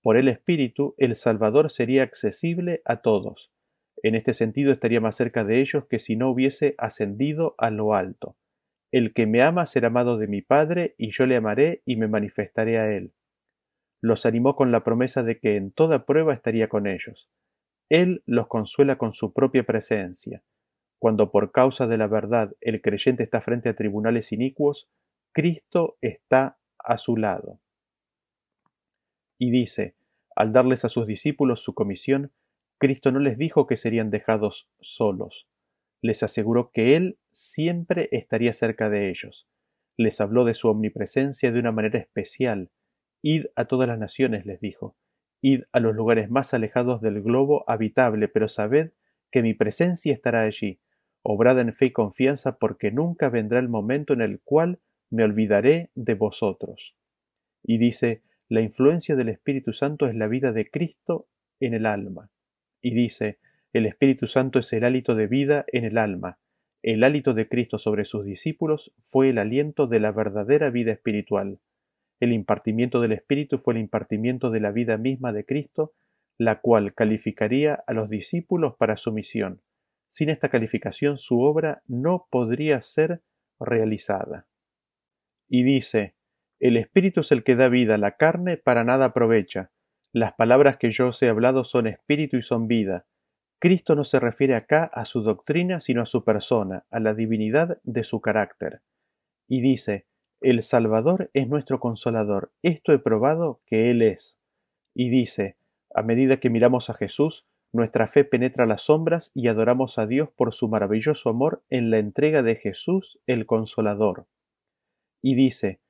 Por 0.02 0.16
el 0.16 0.28
Espíritu, 0.28 0.94
el 0.98 1.16
Salvador 1.16 1.70
sería 1.70 2.02
accesible 2.02 2.82
a 2.84 3.02
todos. 3.02 3.52
En 4.02 4.14
este 4.14 4.32
sentido 4.32 4.72
estaría 4.72 5.00
más 5.00 5.16
cerca 5.16 5.44
de 5.44 5.60
ellos 5.60 5.84
que 5.88 5.98
si 5.98 6.16
no 6.16 6.30
hubiese 6.30 6.74
ascendido 6.78 7.54
a 7.58 7.70
lo 7.70 7.94
alto. 7.94 8.36
El 8.92 9.12
que 9.12 9.26
me 9.26 9.42
ama 9.42 9.66
será 9.66 9.88
amado 9.88 10.18
de 10.18 10.26
mi 10.26 10.42
Padre, 10.42 10.94
y 10.98 11.10
yo 11.10 11.26
le 11.26 11.36
amaré 11.36 11.82
y 11.84 11.96
me 11.96 12.08
manifestaré 12.08 12.78
a 12.78 12.90
él. 12.90 13.12
Los 14.00 14.24
animó 14.24 14.56
con 14.56 14.72
la 14.72 14.82
promesa 14.82 15.22
de 15.22 15.38
que 15.38 15.56
en 15.56 15.70
toda 15.70 16.06
prueba 16.06 16.32
estaría 16.32 16.68
con 16.68 16.86
ellos. 16.86 17.28
Él 17.90 18.22
los 18.24 18.46
consuela 18.46 18.96
con 18.96 19.12
su 19.12 19.32
propia 19.34 19.64
presencia. 19.64 20.42
Cuando 20.98 21.30
por 21.30 21.50
causa 21.50 21.86
de 21.86 21.98
la 21.98 22.06
verdad 22.06 22.54
el 22.60 22.80
creyente 22.80 23.22
está 23.22 23.40
frente 23.40 23.68
a 23.68 23.74
tribunales 23.74 24.32
inicuos, 24.32 24.88
Cristo 25.32 25.98
está 26.00 26.58
a 26.78 26.98
su 26.98 27.16
lado. 27.16 27.60
Y 29.38 29.50
dice, 29.50 29.96
al 30.36 30.52
darles 30.52 30.84
a 30.84 30.88
sus 30.88 31.06
discípulos 31.06 31.62
su 31.62 31.74
comisión, 31.74 32.32
Cristo 32.78 33.10
no 33.10 33.18
les 33.18 33.36
dijo 33.36 33.66
que 33.66 33.76
serían 33.76 34.10
dejados 34.10 34.70
solos. 34.80 35.48
Les 36.00 36.22
aseguró 36.22 36.70
que 36.70 36.96
Él 36.96 37.18
siempre 37.30 38.08
estaría 38.12 38.52
cerca 38.52 38.88
de 38.88 39.10
ellos. 39.10 39.48
Les 39.96 40.20
habló 40.20 40.44
de 40.44 40.54
su 40.54 40.68
omnipresencia 40.68 41.52
de 41.52 41.58
una 41.58 41.72
manera 41.72 41.98
especial. 41.98 42.70
Id 43.22 43.46
a 43.56 43.66
todas 43.66 43.88
las 43.88 43.98
naciones, 43.98 44.46
les 44.46 44.60
dijo. 44.60 44.96
Id 45.40 45.62
a 45.72 45.80
los 45.80 45.94
lugares 45.94 46.30
más 46.30 46.52
alejados 46.54 47.00
del 47.00 47.22
globo 47.22 47.64
habitable, 47.66 48.28
pero 48.28 48.48
sabed 48.48 48.92
que 49.30 49.42
mi 49.42 49.54
presencia 49.54 50.12
estará 50.12 50.42
allí. 50.42 50.80
Obrad 51.22 51.58
en 51.60 51.74
fe 51.74 51.86
y 51.86 51.90
confianza, 51.90 52.58
porque 52.58 52.90
nunca 52.92 53.28
vendrá 53.28 53.58
el 53.58 53.68
momento 53.68 54.12
en 54.12 54.20
el 54.20 54.40
cual 54.40 54.80
me 55.10 55.24
olvidaré 55.24 55.90
de 55.94 56.14
vosotros. 56.14 56.96
Y 57.62 57.78
dice, 57.78 58.22
la 58.48 58.60
influencia 58.60 59.16
del 59.16 59.28
Espíritu 59.28 59.72
Santo 59.72 60.06
es 60.06 60.14
la 60.14 60.28
vida 60.28 60.52
de 60.52 60.70
Cristo 60.70 61.28
en 61.60 61.74
el 61.74 61.86
alma. 61.86 62.30
Y 62.80 62.94
dice, 62.94 63.38
el 63.72 63.86
Espíritu 63.86 64.26
Santo 64.26 64.58
es 64.58 64.72
el 64.72 64.84
hálito 64.84 65.14
de 65.14 65.26
vida 65.26 65.64
en 65.68 65.84
el 65.84 65.98
alma. 65.98 66.38
El 66.82 67.04
hálito 67.04 67.34
de 67.34 67.48
Cristo 67.48 67.78
sobre 67.78 68.04
sus 68.04 68.24
discípulos 68.24 68.92
fue 69.00 69.28
el 69.28 69.38
aliento 69.38 69.86
de 69.86 70.00
la 70.00 70.12
verdadera 70.12 70.70
vida 70.70 70.92
espiritual. 70.92 71.58
El 72.20 72.32
impartimiento 72.32 73.00
del 73.00 73.12
Espíritu 73.12 73.58
fue 73.58 73.74
el 73.74 73.80
impartimiento 73.80 74.50
de 74.50 74.60
la 74.60 74.70
vida 74.70 74.98
misma 74.98 75.32
de 75.32 75.44
Cristo, 75.44 75.94
la 76.38 76.60
cual 76.60 76.94
calificaría 76.94 77.82
a 77.86 77.92
los 77.92 78.08
discípulos 78.08 78.74
para 78.78 78.96
su 78.96 79.12
misión. 79.12 79.62
Sin 80.06 80.28
esta 80.28 80.50
calificación 80.50 81.18
su 81.18 81.40
obra 81.40 81.82
no 81.86 82.26
podría 82.30 82.80
ser 82.82 83.22
realizada. 83.58 84.46
Y 85.48 85.62
dice, 85.62 86.14
el 86.60 86.76
Espíritu 86.76 87.20
es 87.20 87.32
el 87.32 87.42
que 87.42 87.56
da 87.56 87.68
vida, 87.68 87.96
la 87.96 88.16
carne 88.16 88.58
para 88.58 88.84
nada 88.84 89.06
aprovecha. 89.06 89.70
Las 90.12 90.34
palabras 90.34 90.76
que 90.76 90.90
yo 90.90 91.08
os 91.08 91.22
he 91.22 91.28
hablado 91.28 91.64
son 91.64 91.86
espíritu 91.86 92.36
y 92.36 92.42
son 92.42 92.66
vida. 92.66 93.04
Cristo 93.60 93.94
no 93.94 94.04
se 94.04 94.18
refiere 94.18 94.54
acá 94.54 94.84
a 94.84 95.04
su 95.04 95.22
doctrina, 95.22 95.80
sino 95.80 96.02
a 96.02 96.06
su 96.06 96.24
persona, 96.24 96.84
a 96.90 96.98
la 96.98 97.14
divinidad 97.14 97.80
de 97.84 98.04
su 98.04 98.20
carácter. 98.20 98.82
Y 99.46 99.60
dice, 99.60 100.06
el 100.40 100.62
Salvador 100.62 101.30
es 101.34 101.48
nuestro 101.48 101.80
consolador. 101.80 102.52
Esto 102.62 102.92
he 102.92 102.98
probado 102.98 103.60
que 103.66 103.90
Él 103.90 104.02
es. 104.02 104.38
Y 104.94 105.10
dice, 105.10 105.56
a 105.94 106.02
medida 106.02 106.40
que 106.40 106.50
miramos 106.50 106.90
a 106.90 106.94
Jesús, 106.94 107.46
nuestra 107.72 108.06
fe 108.06 108.24
penetra 108.24 108.66
las 108.66 108.82
sombras 108.82 109.30
y 109.34 109.48
adoramos 109.48 109.98
a 109.98 110.06
Dios 110.06 110.30
por 110.30 110.52
su 110.52 110.68
maravilloso 110.68 111.30
amor 111.30 111.62
en 111.68 111.90
la 111.90 111.98
entrega 111.98 112.42
de 112.42 112.56
Jesús 112.56 113.20
el 113.26 113.46
Consolador. 113.46 114.26
Y 115.22 115.34
dice, 115.34 115.80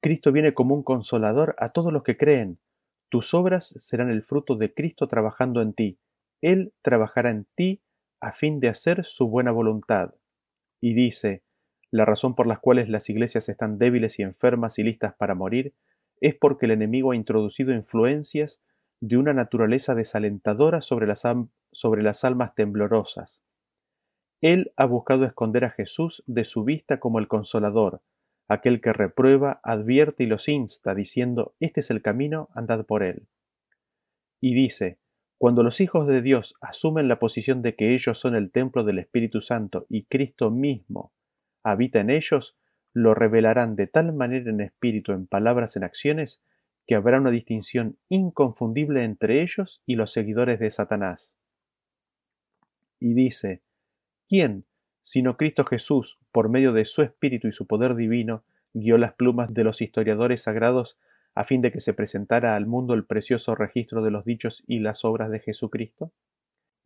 Cristo 0.00 0.32
viene 0.32 0.54
como 0.54 0.74
un 0.74 0.82
consolador 0.82 1.56
a 1.58 1.70
todos 1.70 1.92
los 1.92 2.02
que 2.02 2.16
creen. 2.16 2.58
Tus 3.08 3.32
obras 3.32 3.68
serán 3.78 4.10
el 4.10 4.22
fruto 4.22 4.56
de 4.56 4.74
Cristo 4.74 5.08
trabajando 5.08 5.62
en 5.62 5.72
ti. 5.72 5.98
Él 6.42 6.74
trabajará 6.82 7.30
en 7.30 7.46
ti 7.54 7.80
a 8.20 8.32
fin 8.32 8.60
de 8.60 8.68
hacer 8.68 9.04
su 9.04 9.28
buena 9.28 9.50
voluntad. 9.50 10.14
Y 10.80 10.94
dice, 10.94 11.43
la 11.94 12.04
razón 12.04 12.34
por 12.34 12.48
la 12.48 12.56
cual 12.56 12.84
las 12.88 13.08
iglesias 13.08 13.48
están 13.48 13.78
débiles 13.78 14.18
y 14.18 14.24
enfermas 14.24 14.80
y 14.80 14.82
listas 14.82 15.14
para 15.14 15.36
morir 15.36 15.74
es 16.20 16.34
porque 16.34 16.66
el 16.66 16.72
enemigo 16.72 17.12
ha 17.12 17.16
introducido 17.16 17.72
influencias 17.72 18.60
de 18.98 19.16
una 19.16 19.32
naturaleza 19.32 19.94
desalentadora 19.94 20.80
sobre 20.80 21.06
las, 21.06 21.22
sobre 21.70 22.02
las 22.02 22.24
almas 22.24 22.56
temblorosas. 22.56 23.44
Él 24.40 24.72
ha 24.76 24.86
buscado 24.86 25.24
esconder 25.24 25.64
a 25.64 25.70
Jesús 25.70 26.24
de 26.26 26.44
su 26.44 26.64
vista 26.64 26.98
como 26.98 27.20
el 27.20 27.28
consolador, 27.28 28.02
aquel 28.48 28.80
que 28.80 28.92
reprueba, 28.92 29.60
advierte 29.62 30.24
y 30.24 30.26
los 30.26 30.48
insta, 30.48 30.96
diciendo, 30.96 31.54
Este 31.60 31.78
es 31.78 31.92
el 31.92 32.02
camino, 32.02 32.48
andad 32.54 32.84
por 32.86 33.04
él. 33.04 33.28
Y 34.40 34.52
dice, 34.52 34.98
cuando 35.38 35.62
los 35.62 35.80
hijos 35.80 36.08
de 36.08 36.22
Dios 36.22 36.56
asumen 36.60 37.06
la 37.06 37.20
posición 37.20 37.62
de 37.62 37.76
que 37.76 37.94
ellos 37.94 38.18
son 38.18 38.34
el 38.34 38.50
templo 38.50 38.82
del 38.82 38.98
Espíritu 38.98 39.40
Santo 39.40 39.86
y 39.88 40.06
Cristo 40.06 40.50
mismo 40.50 41.12
habita 41.64 41.98
en 41.98 42.10
ellos, 42.10 42.56
lo 42.92 43.14
revelarán 43.14 43.74
de 43.74 43.88
tal 43.88 44.12
manera 44.12 44.50
en 44.50 44.60
espíritu, 44.60 45.12
en 45.12 45.26
palabras, 45.26 45.76
en 45.76 45.82
acciones, 45.82 46.40
que 46.86 46.94
habrá 46.94 47.18
una 47.18 47.30
distinción 47.30 47.98
inconfundible 48.08 49.04
entre 49.04 49.42
ellos 49.42 49.82
y 49.86 49.96
los 49.96 50.12
seguidores 50.12 50.60
de 50.60 50.70
Satanás. 50.70 51.36
Y 53.00 53.14
dice, 53.14 53.62
¿quién, 54.28 54.66
sino 55.02 55.36
Cristo 55.36 55.64
Jesús, 55.64 56.18
por 56.30 56.48
medio 56.48 56.72
de 56.72 56.84
su 56.84 57.02
espíritu 57.02 57.48
y 57.48 57.52
su 57.52 57.66
poder 57.66 57.94
divino, 57.94 58.44
guió 58.72 58.98
las 58.98 59.14
plumas 59.14 59.52
de 59.52 59.64
los 59.64 59.80
historiadores 59.80 60.42
sagrados 60.42 60.98
a 61.34 61.44
fin 61.44 61.60
de 61.62 61.72
que 61.72 61.80
se 61.80 61.94
presentara 61.94 62.54
al 62.54 62.66
mundo 62.66 62.94
el 62.94 63.04
precioso 63.04 63.54
registro 63.54 64.02
de 64.02 64.10
los 64.10 64.24
dichos 64.24 64.62
y 64.66 64.78
las 64.78 65.04
obras 65.04 65.30
de 65.30 65.40
Jesucristo? 65.40 66.12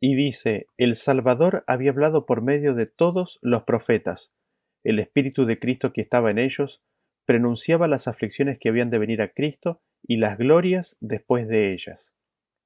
Y 0.01 0.15
dice, 0.15 0.67
el 0.77 0.95
Salvador 0.95 1.65
había 1.67 1.91
hablado 1.91 2.25
por 2.25 2.41
medio 2.41 2.75
de 2.75 2.87
todos 2.87 3.39
los 3.43 3.65
profetas, 3.65 4.33
el 4.85 4.99
Espíritu 4.99 5.45
de 5.45 5.59
Cristo 5.59 5.93
que 5.93 6.01
estaba 6.01 6.31
en 6.31 6.39
ellos 6.39 6.83
prenunciaba 7.25 7.89
las 7.89 8.09
aflicciones 8.09 8.59
que 8.59 8.69
habían 8.69 8.91
de 8.91 8.99
venir 8.99 9.21
a 9.21 9.29
Cristo 9.29 9.81
y 10.03 10.17
las 10.17 10.39
glorias 10.39 10.97
después 11.01 11.47
de 11.49 11.73
ellas. 11.73 12.15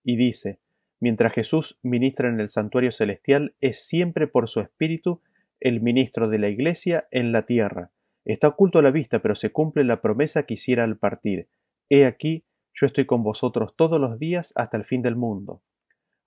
Y 0.04 0.16
dice, 0.16 0.60
mientras 1.00 1.32
Jesús 1.32 1.78
ministra 1.82 2.28
en 2.28 2.38
el 2.38 2.48
santuario 2.48 2.92
celestial, 2.92 3.54
es 3.60 3.84
siempre 3.84 4.26
por 4.26 4.48
su 4.48 4.60
Espíritu 4.60 5.20
el 5.58 5.80
ministro 5.80 6.28
de 6.28 6.38
la 6.38 6.48
Iglesia 6.48 7.08
en 7.10 7.32
la 7.32 7.42
tierra. 7.42 7.90
Está 8.24 8.48
oculto 8.48 8.78
a 8.78 8.82
la 8.82 8.90
vista, 8.90 9.20
pero 9.20 9.34
se 9.34 9.50
cumple 9.50 9.84
la 9.84 10.00
promesa 10.00 10.44
que 10.44 10.54
hiciera 10.54 10.84
al 10.84 10.96
partir. 10.96 11.48
He 11.88 12.04
aquí, 12.06 12.44
yo 12.72 12.86
estoy 12.86 13.04
con 13.04 13.22
vosotros 13.22 13.74
todos 13.76 14.00
los 14.00 14.18
días 14.18 14.52
hasta 14.54 14.76
el 14.76 14.84
fin 14.84 15.02
del 15.02 15.16
mundo. 15.16 15.62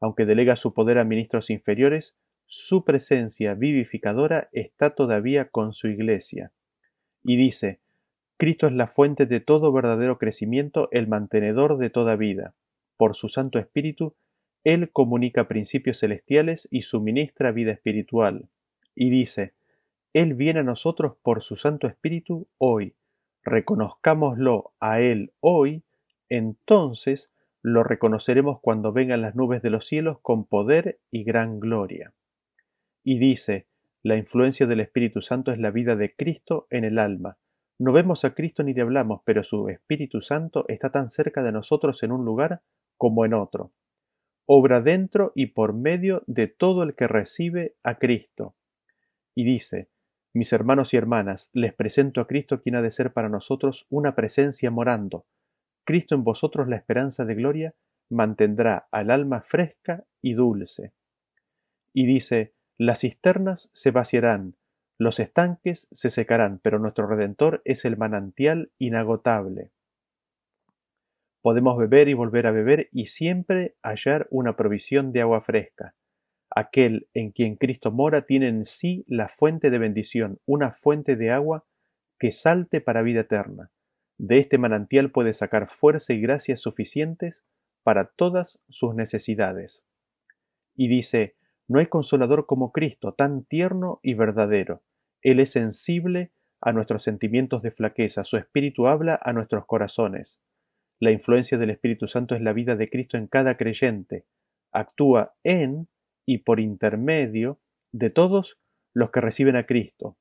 Aunque 0.01 0.25
delega 0.25 0.55
su 0.55 0.73
poder 0.73 0.97
a 0.97 1.05
ministros 1.05 1.49
inferiores, 1.49 2.15
su 2.47 2.85
presencia 2.85 3.55
vivificadora 3.55 4.49
está 4.51 4.91
todavía 4.91 5.49
con 5.49 5.73
su 5.73 5.87
Iglesia. 5.87 6.51
Y 7.23 7.37
dice, 7.37 7.79
Cristo 8.37 8.67
es 8.67 8.73
la 8.73 8.87
fuente 8.87 9.25
de 9.25 9.39
todo 9.39 9.71
verdadero 9.71 10.17
crecimiento, 10.17 10.89
el 10.91 11.07
mantenedor 11.07 11.77
de 11.77 11.89
toda 11.89 12.15
vida. 12.15 12.53
Por 12.97 13.15
su 13.15 13.29
Santo 13.29 13.57
Espíritu, 13.57 14.15
Él 14.63 14.91
comunica 14.91 15.47
principios 15.47 15.99
celestiales 15.99 16.67
y 16.69 16.83
suministra 16.83 17.51
vida 17.51 17.71
espiritual. 17.71 18.49
Y 18.93 19.09
dice, 19.09 19.53
Él 20.13 20.35
viene 20.35 20.59
a 20.59 20.63
nosotros 20.63 21.15
por 21.23 21.41
su 21.41 21.55
Santo 21.55 21.87
Espíritu 21.87 22.47
hoy. 22.57 22.93
Reconozcámoslo 23.43 24.73
a 24.79 25.01
Él 25.01 25.33
hoy, 25.39 25.83
entonces 26.29 27.31
lo 27.61 27.83
reconoceremos 27.83 28.59
cuando 28.61 28.91
vengan 28.91 29.21
las 29.21 29.35
nubes 29.35 29.61
de 29.63 29.71
los 29.71 29.87
cielos 29.87 30.19
con 30.21 30.45
poder 30.45 30.99
y 31.09 31.23
gran 31.23 31.59
gloria 31.59 32.13
y 33.05 33.19
dice, 33.19 33.67
la 34.01 34.17
influencia 34.17 34.65
del 34.65 34.81
Espíritu 34.81 35.21
Santo 35.21 35.51
es 35.51 35.59
la 35.59 35.71
vida 35.71 35.95
de 35.95 36.15
Cristo 36.15 36.67
en 36.71 36.83
el 36.83 36.97
alma. 36.97 37.37
No 37.77 37.93
vemos 37.93 38.25
a 38.25 38.33
Cristo 38.33 38.63
ni 38.63 38.73
le 38.73 38.81
hablamos, 38.81 39.21
pero 39.23 39.43
su 39.43 39.69
Espíritu 39.69 40.21
Santo 40.21 40.65
está 40.67 40.91
tan 40.91 41.09
cerca 41.09 41.43
de 41.43 41.51
nosotros 41.51 42.01
en 42.01 42.11
un 42.11 42.25
lugar 42.25 42.63
como 42.97 43.23
en 43.23 43.35
otro. 43.35 43.71
Obra 44.47 44.81
dentro 44.81 45.31
y 45.35 45.47
por 45.47 45.73
medio 45.73 46.23
de 46.25 46.47
todo 46.47 46.81
el 46.81 46.95
que 46.95 47.07
recibe 47.07 47.75
a 47.83 47.99
Cristo. 47.99 48.55
Y 49.35 49.45
dice, 49.45 49.89
mis 50.33 50.51
hermanos 50.51 50.93
y 50.93 50.97
hermanas, 50.97 51.51
les 51.53 51.73
presento 51.73 52.21
a 52.21 52.27
Cristo 52.27 52.61
quien 52.61 52.75
ha 52.75 52.81
de 52.81 52.91
ser 52.91 53.13
para 53.13 53.29
nosotros 53.29 53.85
una 53.89 54.15
presencia 54.15 54.71
morando. 54.71 55.27
Cristo 55.83 56.15
en 56.15 56.23
vosotros 56.23 56.67
la 56.67 56.75
esperanza 56.75 57.23
de 57.23 57.35
gloria 57.35 57.75
mantendrá 58.09 58.87
al 58.91 59.11
alma 59.11 59.41
fresca 59.41 60.05
y 60.21 60.33
dulce. 60.33 60.93
Y 61.93 62.07
dice, 62.07 62.55
Las 62.77 62.99
cisternas 62.99 63.69
se 63.73 63.91
vaciarán, 63.91 64.55
los 64.97 65.19
estanques 65.19 65.87
se 65.91 66.09
secarán, 66.09 66.59
pero 66.59 66.77
nuestro 66.79 67.07
Redentor 67.07 67.61
es 67.63 67.85
el 67.85 67.95
manantial 67.95 68.71
inagotable. 68.77 69.71
Podemos 71.41 71.77
beber 71.77 72.09
y 72.09 72.13
volver 72.13 72.47
a 72.47 72.51
beber 72.51 72.89
y 72.91 73.07
siempre 73.07 73.75
hallar 73.81 74.27
una 74.29 74.55
provisión 74.55 75.13
de 75.13 75.21
agua 75.21 75.41
fresca. 75.41 75.95
Aquel 76.49 77.07
en 77.13 77.31
quien 77.31 77.55
Cristo 77.55 77.91
mora 77.91 78.23
tiene 78.23 78.47
en 78.47 78.65
sí 78.65 79.05
la 79.07 79.29
fuente 79.29 79.69
de 79.69 79.77
bendición, 79.77 80.39
una 80.45 80.71
fuente 80.71 81.15
de 81.15 81.31
agua 81.31 81.65
que 82.19 82.31
salte 82.31 82.81
para 82.81 83.03
vida 83.03 83.21
eterna. 83.21 83.71
De 84.17 84.39
este 84.39 84.57
manantial 84.57 85.11
puede 85.11 85.33
sacar 85.33 85.69
fuerza 85.69 86.13
y 86.13 86.19
gracias 86.21 86.61
suficientes 86.61 87.43
para 87.83 88.05
todas 88.05 88.59
sus 88.69 88.95
necesidades. 88.95 89.83
Y 90.75 90.87
dice, 90.87 91.35
no 91.67 91.79
hay 91.79 91.87
consolador 91.87 92.45
como 92.45 92.71
Cristo, 92.71 93.13
tan 93.13 93.43
tierno 93.43 93.99
y 94.03 94.13
verdadero. 94.13 94.83
Él 95.21 95.39
es 95.39 95.51
sensible 95.51 96.31
a 96.61 96.71
nuestros 96.71 97.03
sentimientos 97.03 97.61
de 97.61 97.71
flaqueza, 97.71 98.23
su 98.23 98.37
espíritu 98.37 98.87
habla 98.87 99.19
a 99.21 99.33
nuestros 99.33 99.65
corazones. 99.65 100.39
La 100.99 101.11
influencia 101.11 101.57
del 101.57 101.71
Espíritu 101.71 102.07
Santo 102.07 102.35
es 102.35 102.41
la 102.41 102.53
vida 102.53 102.75
de 102.75 102.89
Cristo 102.89 103.17
en 103.17 103.27
cada 103.27 103.57
creyente. 103.57 104.25
Actúa 104.71 105.35
en 105.43 105.87
y 106.25 106.39
por 106.39 106.59
intermedio 106.59 107.59
de 107.91 108.09
todos 108.09 108.57
los 108.93 109.11
que 109.11 109.21
reciben 109.21 109.57
a 109.57 109.65
Cristo. 109.65 110.17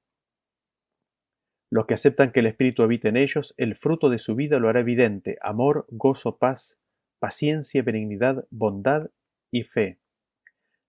Los 1.71 1.87
que 1.87 1.95
aceptan 1.95 2.33
que 2.33 2.41
el 2.41 2.47
Espíritu 2.47 2.83
habite 2.83 3.09
en 3.09 3.17
ellos, 3.17 3.55
el 3.57 3.77
fruto 3.77 4.11
de 4.11 4.19
su 4.19 4.35
vida 4.35 4.59
lo 4.59 4.69
hará 4.69 4.81
evidente, 4.81 5.39
amor, 5.43 5.87
gozo, 5.91 6.39
paz, 6.39 6.79
paciencia, 7.19 7.83
benignidad, 7.83 8.47
bondad 8.51 9.11
y 9.51 9.63
fe. 9.63 9.99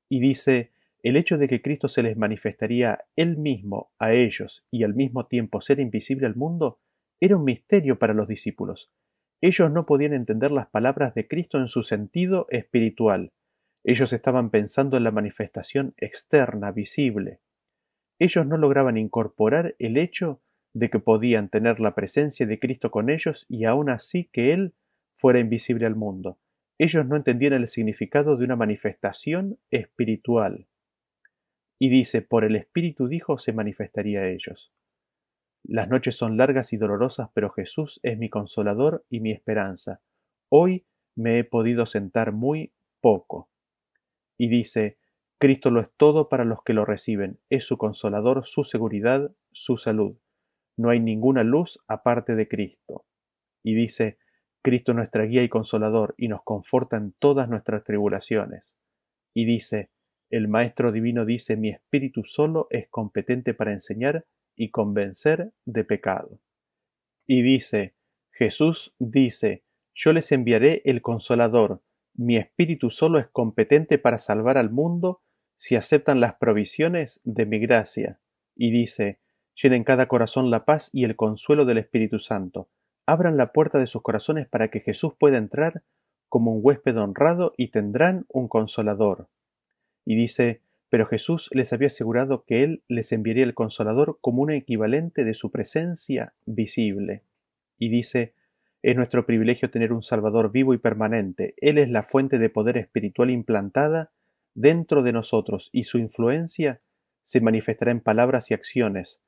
Y 0.10 0.20
dice, 0.20 0.72
el 1.04 1.18
hecho 1.18 1.38
de 1.38 1.48
que 1.48 1.62
Cristo 1.62 1.88
se 1.88 2.04
les 2.04 2.18
manifestaría 2.18 3.06
Él 3.16 3.38
mismo 3.38 3.92
a 4.00 4.14
ellos 4.14 4.66
y 4.72 4.84
al 4.84 4.96
mismo 4.96 5.28
tiempo 5.28 5.62
ser 5.62 5.80
invisible 5.80 6.26
al 6.26 6.36
mundo, 6.36 6.80
era 7.20 7.38
un 7.38 7.44
misterio 7.44 8.00
para 8.00 8.14
los 8.14 8.28
discípulos. 8.28 8.92
Ellos 9.42 9.72
no 9.72 9.86
podían 9.86 10.14
entender 10.14 10.52
las 10.52 10.68
palabras 10.68 11.14
de 11.14 11.28
Cristo 11.28 11.60
en 11.60 11.68
su 11.68 11.84
sentido 11.84 12.48
espiritual. 12.50 13.34
Ellos 13.84 14.14
estaban 14.14 14.50
pensando 14.50 14.98
en 14.98 15.04
la 15.04 15.12
manifestación 15.12 15.94
externa, 15.98 16.72
visible. 16.72 17.40
Ellos 18.18 18.48
no 18.48 18.58
lograban 18.58 18.98
incorporar 18.98 19.76
el 19.78 19.98
hecho 19.98 20.42
de 20.74 20.90
que 20.90 21.00
podían 21.00 21.50
tener 21.50 21.80
la 21.80 21.94
presencia 21.94 22.48
de 22.48 22.60
Cristo 22.60 22.90
con 22.90 23.10
ellos 23.10 23.46
y 23.48 23.66
aun 23.66 23.90
así 23.90 24.30
que 24.32 24.54
Él 24.54 24.74
fuera 25.14 25.40
invisible 25.40 25.86
al 25.86 25.96
mundo. 25.96 26.40
Ellos 26.78 27.06
no 27.06 27.16
entendían 27.16 27.54
el 27.54 27.68
significado 27.68 28.36
de 28.36 28.46
una 28.46 28.56
manifestación 28.56 29.60
espiritual. 29.72 30.68
Y 31.80 31.90
dice, 31.90 32.22
por 32.22 32.44
el 32.44 32.56
Espíritu 32.56 33.08
dijo, 33.08 33.38
se 33.38 33.54
manifestaría 33.54 34.22
a 34.22 34.30
ellos. 34.30 34.74
Las 35.64 35.90
noches 35.90 36.16
son 36.16 36.38
largas 36.38 36.74
y 36.74 36.78
dolorosas, 36.78 37.30
pero 37.34 37.50
Jesús 37.50 38.00
es 38.04 38.18
mi 38.18 38.30
consolador 38.30 39.06
y 39.10 39.20
mi 39.20 39.32
esperanza. 39.32 40.02
Hoy 40.50 40.86
me 41.16 41.40
he 41.40 41.44
podido 41.44 41.86
sentar 41.86 42.34
muy 42.34 42.74
poco. 43.02 43.50
Y 44.38 44.50
dice, 44.50 44.98
Cristo 45.40 45.72
lo 45.72 45.82
es 45.82 45.90
todo 45.98 46.30
para 46.30 46.46
los 46.46 46.62
que 46.64 46.74
lo 46.74 46.86
reciben, 46.86 47.40
es 47.50 47.66
su 47.66 47.78
consolador, 47.78 48.46
su 48.46 48.64
seguridad, 48.64 49.34
su 49.52 49.78
salud. 49.78 50.18
No 50.78 50.90
hay 50.90 51.00
ninguna 51.00 51.44
luz 51.44 51.80
aparte 51.88 52.36
de 52.36 52.48
Cristo. 52.48 53.06
Y 53.64 53.76
dice, 53.76 54.18
Cristo 54.66 54.96
nuestra 54.96 55.26
guía 55.26 55.44
y 55.44 55.48
consolador, 55.48 56.16
y 56.18 56.28
nos 56.28 56.42
conforta 56.44 56.98
en 56.98 57.14
todas 57.20 57.48
nuestras 57.48 57.84
tribulaciones. 57.84 58.76
Y 59.32 59.46
dice, 59.46 59.92
el 60.32 60.48
Maestro 60.48 60.92
Divino 60.92 61.24
dice, 61.24 61.56
mi 61.56 61.70
espíritu 61.70 62.24
solo 62.24 62.66
es 62.72 62.88
competente 62.90 63.54
para 63.54 63.74
enseñar 63.74 64.26
y 64.56 64.72
convencer 64.72 65.52
de 65.66 65.84
pecado. 65.84 66.40
Y 67.28 67.44
dice, 67.44 67.94
Jesús 68.32 68.96
dice, 68.98 69.64
yo 69.94 70.14
les 70.14 70.32
enviaré 70.32 70.82
el 70.86 71.04
consolador, 71.04 71.84
mi 72.16 72.38
espíritu 72.38 72.90
solo 72.90 73.20
es 73.20 73.28
competente 73.28 74.00
para 74.00 74.18
salvar 74.18 74.58
al 74.58 74.72
mundo 74.72 75.22
si 75.56 75.76
aceptan 75.76 76.20
las 76.20 76.38
provisiones 76.38 77.22
de 77.24 77.46
mi 77.46 77.60
gracia. 77.60 78.20
Y 78.56 78.72
dice, 78.72 79.20
llenen 79.54 79.84
cada 79.84 80.08
corazón 80.08 80.50
la 80.50 80.66
paz 80.66 80.90
y 80.92 81.04
el 81.04 81.16
consuelo 81.16 81.66
del 81.66 81.78
Espíritu 81.78 82.18
Santo. 82.18 82.68
Abran 83.06 83.38
la 83.38 83.52
puerta 83.52 83.80
de 83.80 83.88
sus 83.88 84.02
corazones 84.02 84.48
para 84.48 84.70
que 84.70 84.80
Jesús 84.80 85.14
pueda 85.18 85.38
entrar 85.38 85.84
como 86.30 86.54
un 86.54 86.60
huésped 86.64 86.98
honrado 86.98 87.54
y 87.58 87.70
tendrán 87.70 88.26
un 88.30 88.48
consolador. 88.48 89.28
Y 90.06 90.16
dice, 90.16 90.62
pero 90.90 91.06
Jesús 91.06 91.50
les 91.52 91.74
había 91.74 91.88
asegurado 91.88 92.46
que 92.46 92.64
Él 92.64 92.84
les 92.88 93.12
enviaría 93.12 93.44
el 93.44 93.54
consolador 93.54 94.18
como 94.22 94.42
un 94.42 94.52
equivalente 94.52 95.24
de 95.24 95.34
su 95.34 95.52
presencia 95.52 96.34
visible. 96.46 97.24
Y 97.78 97.90
dice, 97.90 98.34
es 98.82 98.96
nuestro 98.96 99.26
privilegio 99.26 99.72
tener 99.72 99.92
un 99.92 100.04
Salvador 100.04 100.52
vivo 100.52 100.74
y 100.74 100.78
permanente. 100.78 101.56
Él 101.58 101.80
es 101.80 101.90
la 101.90 102.04
fuente 102.04 102.38
de 102.38 102.50
poder 102.50 102.78
espiritual 102.78 103.32
implantada 103.32 104.12
dentro 104.54 105.02
de 105.02 105.12
nosotros 105.12 105.70
y 105.72 105.84
su 105.84 105.98
influencia 105.98 106.82
se 107.24 107.42
manifestará 107.42 107.92
en 107.92 108.00
palabras 108.00 108.52
y 108.52 108.54
acciones, 108.54 109.20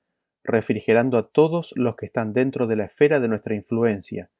refrigerando 0.43 1.17
a 1.17 1.29
todos 1.29 1.73
los 1.75 1.95
que 1.95 2.05
están 2.05 2.33
dentro 2.33 2.67
de 2.67 2.75
la 2.75 2.85
esfera 2.85 3.19
de 3.19 3.27
nuestra 3.27 3.55
influencia, 3.55 4.31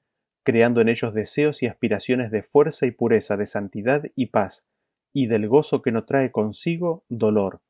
creando 0.43 0.81
en 0.81 0.89
ellos 0.89 1.13
deseos 1.13 1.61
y 1.63 1.67
aspiraciones 1.67 2.31
de 2.31 2.43
fuerza 2.43 2.85
y 2.85 2.91
pureza, 2.91 3.37
de 3.37 3.47
santidad 3.47 4.03
y 4.15 4.27
paz, 4.27 4.65
y 5.13 5.27
del 5.27 5.47
gozo 5.47 5.81
que 5.81 5.91
no 5.91 6.05
trae 6.05 6.31
consigo 6.31 7.03
dolor. 7.09 7.61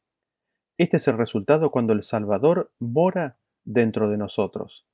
Este 0.78 0.98
es 0.98 1.08
el 1.08 1.18
resultado 1.18 1.72
cuando 1.72 1.94
el 1.94 2.04
Salvador 2.04 2.72
mora 2.80 3.40
dentro 3.64 4.10
de 4.10 4.18
nosotros. 4.18 4.86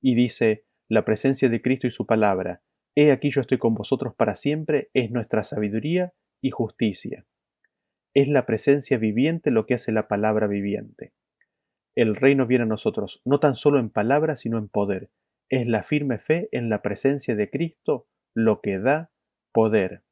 Y 0.00 0.14
dice, 0.14 0.64
la 0.88 1.04
presencia 1.04 1.48
de 1.48 1.60
Cristo 1.60 1.86
y 1.86 1.90
su 1.90 2.06
palabra, 2.06 2.62
He 2.96 3.12
aquí 3.12 3.30
yo 3.30 3.40
estoy 3.40 3.58
con 3.58 3.74
vosotros 3.74 4.14
para 4.14 4.34
siempre, 4.34 4.90
es 4.94 5.10
nuestra 5.10 5.44
sabiduría 5.44 6.12
y 6.40 6.50
justicia. 6.50 7.26
Es 8.14 8.28
la 8.28 8.46
presencia 8.46 8.98
viviente 8.98 9.50
lo 9.50 9.66
que 9.66 9.74
hace 9.74 9.92
la 9.92 10.08
palabra 10.08 10.48
viviente. 10.48 11.12
El 12.00 12.16
reino 12.16 12.46
viene 12.46 12.62
a 12.62 12.66
nosotros 12.66 13.20
no 13.26 13.40
tan 13.40 13.56
solo 13.56 13.78
en 13.78 13.90
palabra, 13.90 14.34
sino 14.34 14.56
en 14.56 14.68
poder. 14.68 15.10
Es 15.50 15.66
la 15.66 15.82
firme 15.82 16.16
fe 16.16 16.48
en 16.50 16.70
la 16.70 16.80
presencia 16.80 17.36
de 17.36 17.50
Cristo 17.50 18.06
lo 18.32 18.62
que 18.62 18.78
da 18.78 19.10
poder. 19.52 20.02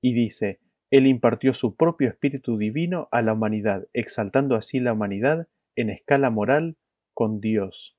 Y 0.00 0.14
dice, 0.14 0.60
Él 0.90 1.06
impartió 1.06 1.52
su 1.52 1.76
propio 1.76 2.08
Espíritu 2.08 2.56
Divino 2.56 3.08
a 3.12 3.20
la 3.20 3.34
humanidad, 3.34 3.88
exaltando 3.92 4.56
así 4.56 4.80
la 4.80 4.94
humanidad 4.94 5.48
en 5.76 5.90
escala 5.90 6.30
moral 6.30 6.78
con 7.12 7.42
Dios. 7.42 7.94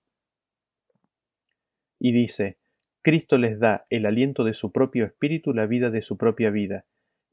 Y 2.00 2.14
dice, 2.14 2.58
Cristo 3.04 3.38
les 3.38 3.60
da 3.60 3.86
el 3.92 4.08
aliento 4.08 4.44
de 4.44 4.56
su 4.56 4.72
propio 4.72 5.06
Espíritu, 5.06 5.54
la 5.54 5.68
vida 5.68 5.92
de 5.92 6.02
su 6.02 6.18
propia 6.18 6.50
vida. 6.50 6.88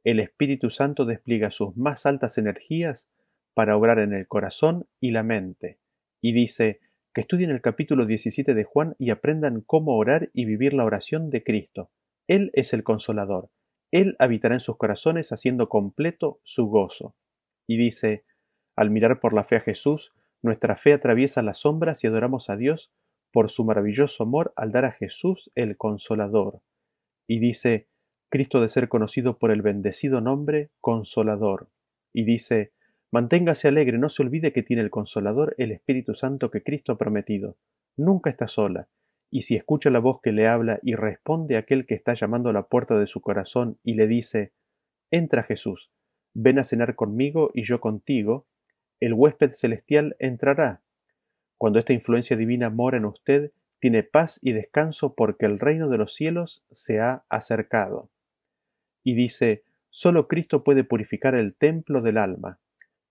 El 0.04 0.20
Espíritu 0.20 0.68
Santo 0.68 1.06
despliega 1.06 1.50
sus 1.50 1.74
más 1.74 2.04
altas 2.04 2.36
energías 2.36 3.08
para 3.54 3.76
obrar 3.76 3.98
en 3.98 4.12
el 4.12 4.26
corazón 4.26 4.86
y 5.00 5.10
la 5.10 5.22
mente. 5.22 5.78
Y 6.20 6.32
dice, 6.32 6.80
que 7.12 7.22
estudien 7.22 7.50
el 7.50 7.60
capítulo 7.60 8.06
17 8.06 8.54
de 8.54 8.64
Juan 8.64 8.94
y 8.98 9.10
aprendan 9.10 9.62
cómo 9.62 9.96
orar 9.96 10.30
y 10.32 10.44
vivir 10.44 10.74
la 10.74 10.84
oración 10.84 11.30
de 11.30 11.42
Cristo. 11.42 11.90
Él 12.28 12.50
es 12.54 12.72
el 12.72 12.84
consolador. 12.84 13.50
Él 13.90 14.14
habitará 14.20 14.54
en 14.54 14.60
sus 14.60 14.76
corazones 14.76 15.32
haciendo 15.32 15.68
completo 15.68 16.40
su 16.44 16.66
gozo. 16.66 17.16
Y 17.66 17.76
dice, 17.76 18.24
al 18.76 18.90
mirar 18.90 19.20
por 19.20 19.32
la 19.32 19.44
fe 19.44 19.56
a 19.56 19.60
Jesús, 19.60 20.12
nuestra 20.42 20.76
fe 20.76 20.92
atraviesa 20.92 21.42
las 21.42 21.58
sombras 21.58 22.04
y 22.04 22.06
adoramos 22.06 22.48
a 22.48 22.56
Dios 22.56 22.92
por 23.32 23.50
su 23.50 23.64
maravilloso 23.64 24.22
amor 24.22 24.52
al 24.56 24.70
dar 24.70 24.84
a 24.84 24.92
Jesús 24.92 25.50
el 25.54 25.76
consolador. 25.76 26.62
Y 27.26 27.40
dice, 27.40 27.88
Cristo 28.28 28.60
de 28.60 28.68
ser 28.68 28.88
conocido 28.88 29.38
por 29.38 29.50
el 29.50 29.62
bendecido 29.62 30.20
nombre 30.20 30.70
Consolador. 30.80 31.68
Y 32.12 32.24
dice, 32.24 32.72
Manténgase 33.12 33.66
alegre, 33.66 33.98
no 33.98 34.08
se 34.08 34.22
olvide 34.22 34.52
que 34.52 34.62
tiene 34.62 34.82
el 34.82 34.90
Consolador, 34.90 35.56
el 35.58 35.72
Espíritu 35.72 36.14
Santo 36.14 36.50
que 36.50 36.62
Cristo 36.62 36.92
ha 36.92 36.98
prometido. 36.98 37.56
Nunca 37.96 38.30
está 38.30 38.46
sola, 38.46 38.88
y 39.30 39.42
si 39.42 39.56
escucha 39.56 39.90
la 39.90 39.98
voz 39.98 40.20
que 40.22 40.30
le 40.30 40.46
habla 40.46 40.78
y 40.82 40.94
responde 40.94 41.56
a 41.56 41.60
aquel 41.60 41.86
que 41.86 41.96
está 41.96 42.14
llamando 42.14 42.50
a 42.50 42.52
la 42.52 42.68
puerta 42.68 42.98
de 43.00 43.08
su 43.08 43.20
corazón 43.20 43.78
y 43.82 43.94
le 43.94 44.06
dice, 44.06 44.52
Entra 45.10 45.42
Jesús, 45.42 45.90
ven 46.34 46.60
a 46.60 46.64
cenar 46.64 46.94
conmigo 46.94 47.50
y 47.52 47.64
yo 47.64 47.80
contigo, 47.80 48.46
el 49.00 49.14
huésped 49.14 49.52
celestial 49.54 50.14
entrará. 50.20 50.82
Cuando 51.58 51.80
esta 51.80 51.92
influencia 51.92 52.36
divina 52.36 52.70
mora 52.70 52.98
en 52.98 53.06
usted, 53.06 53.50
tiene 53.80 54.04
paz 54.04 54.38
y 54.40 54.52
descanso 54.52 55.14
porque 55.16 55.46
el 55.46 55.58
reino 55.58 55.88
de 55.88 55.98
los 55.98 56.14
cielos 56.14 56.64
se 56.70 57.00
ha 57.00 57.24
acercado. 57.28 58.08
Y 59.02 59.14
dice, 59.14 59.64
solo 59.88 60.28
Cristo 60.28 60.62
puede 60.62 60.84
purificar 60.84 61.34
el 61.34 61.56
templo 61.56 62.02
del 62.02 62.18
alma 62.18 62.60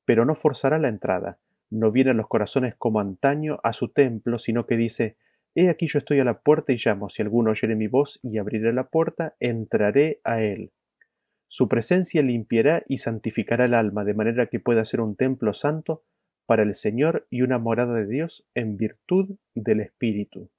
pero 0.10 0.26
no 0.26 0.34
forzará 0.34 0.80
la 0.80 0.90
entrada, 0.90 1.38
no 1.70 1.92
viene 1.92 2.10
a 2.10 2.14
los 2.16 2.28
corazones 2.28 2.74
como 2.76 3.00
antaño 3.00 3.60
a 3.62 3.74
su 3.74 3.90
templo, 3.90 4.40
sino 4.40 4.66
que 4.66 4.76
dice, 4.76 5.18
He 5.54 5.70
aquí 5.70 5.86
yo 5.86 6.00
estoy 6.00 6.20
a 6.20 6.24
la 6.24 6.40
puerta 6.42 6.74
y 6.74 6.80
llamo, 6.84 7.10
si 7.10 7.22
alguno 7.22 7.52
oyere 7.52 7.76
mi 7.76 7.88
voz 7.88 8.20
y 8.24 8.40
abriré 8.40 8.74
la 8.74 8.88
puerta, 8.88 9.36
entraré 9.40 10.20
a 10.24 10.42
él. 10.42 10.72
Su 11.48 11.70
presencia 11.70 12.24
limpiará 12.24 12.82
y 12.88 12.98
santificará 12.98 13.66
el 13.66 13.76
alma 13.76 14.04
de 14.04 14.16
manera 14.16 14.48
que 14.48 14.60
pueda 14.60 14.84
ser 14.84 15.00
un 15.00 15.16
templo 15.16 15.54
santo 15.54 16.02
para 16.48 16.64
el 16.64 16.74
Señor 16.74 17.28
y 17.30 17.44
una 17.44 17.60
morada 17.60 17.94
de 17.94 18.08
Dios 18.08 18.48
en 18.56 18.78
virtud 18.78 19.36
del 19.54 19.80
Espíritu. 19.80 20.50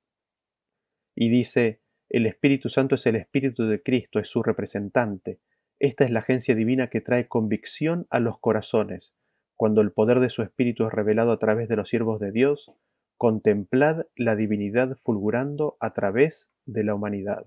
Y 1.17 1.29
dice, 1.29 1.81
el 2.09 2.27
Espíritu 2.27 2.69
Santo 2.69 2.95
es 2.95 3.05
el 3.07 3.17
Espíritu 3.17 3.67
de 3.67 3.83
Cristo, 3.83 4.21
es 4.21 4.29
su 4.29 4.45
representante. 4.45 5.41
Esta 5.81 6.05
es 6.05 6.13
la 6.13 6.21
agencia 6.21 6.55
divina 6.55 6.87
que 6.87 7.01
trae 7.01 7.27
convicción 7.27 8.07
a 8.11 8.21
los 8.21 8.39
corazones. 8.39 9.13
Cuando 9.61 9.83
el 9.83 9.93
poder 9.93 10.21
de 10.21 10.31
su 10.31 10.41
Espíritu 10.41 10.87
es 10.87 10.93
revelado 10.95 11.33
a 11.33 11.39
través 11.39 11.69
de 11.69 11.77
los 11.77 11.91
siervos 11.91 12.19
de 12.19 12.33
Dios, 12.33 12.75
contemplad 13.19 14.07
la 14.17 14.35
divinidad 14.35 14.97
fulgurando 14.97 15.77
a 15.81 15.93
través 15.93 16.49
de 16.65 16.83
la 16.83 16.95
humanidad. 16.95 17.45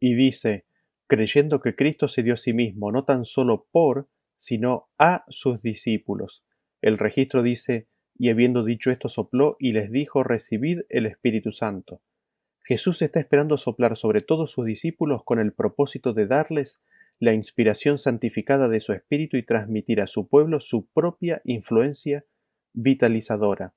Y 0.00 0.14
dice, 0.14 0.64
creyendo 1.08 1.60
que 1.60 1.76
Cristo 1.76 2.08
se 2.08 2.22
dio 2.22 2.32
a 2.32 2.36
sí 2.38 2.54
mismo 2.54 2.90
no 2.90 3.04
tan 3.04 3.26
solo 3.26 3.66
por, 3.70 4.08
sino 4.38 4.88
a 4.96 5.26
sus 5.28 5.60
discípulos. 5.60 6.42
El 6.80 6.96
registro 6.96 7.42
dice, 7.42 7.86
y 8.16 8.30
habiendo 8.30 8.64
dicho 8.64 8.90
esto 8.90 9.10
sopló 9.10 9.58
y 9.58 9.72
les 9.72 9.92
dijo, 9.92 10.24
recibid 10.24 10.84
el 10.88 11.04
Espíritu 11.04 11.52
Santo. 11.52 12.00
Jesús 12.62 13.02
está 13.02 13.20
esperando 13.20 13.58
soplar 13.58 13.98
sobre 13.98 14.22
todos 14.22 14.52
sus 14.52 14.64
discípulos 14.64 15.22
con 15.22 15.38
el 15.38 15.52
propósito 15.52 16.14
de 16.14 16.26
darles 16.26 16.80
la 17.20 17.34
inspiración 17.34 17.98
santificada 17.98 18.68
de 18.68 18.80
su 18.80 18.94
Espíritu 18.94 19.36
y 19.36 19.44
transmitir 19.44 20.00
a 20.00 20.06
su 20.06 20.26
pueblo 20.26 20.58
su 20.58 20.86
propia 20.86 21.42
influencia 21.44 22.24
vitalizadora. 22.72 23.74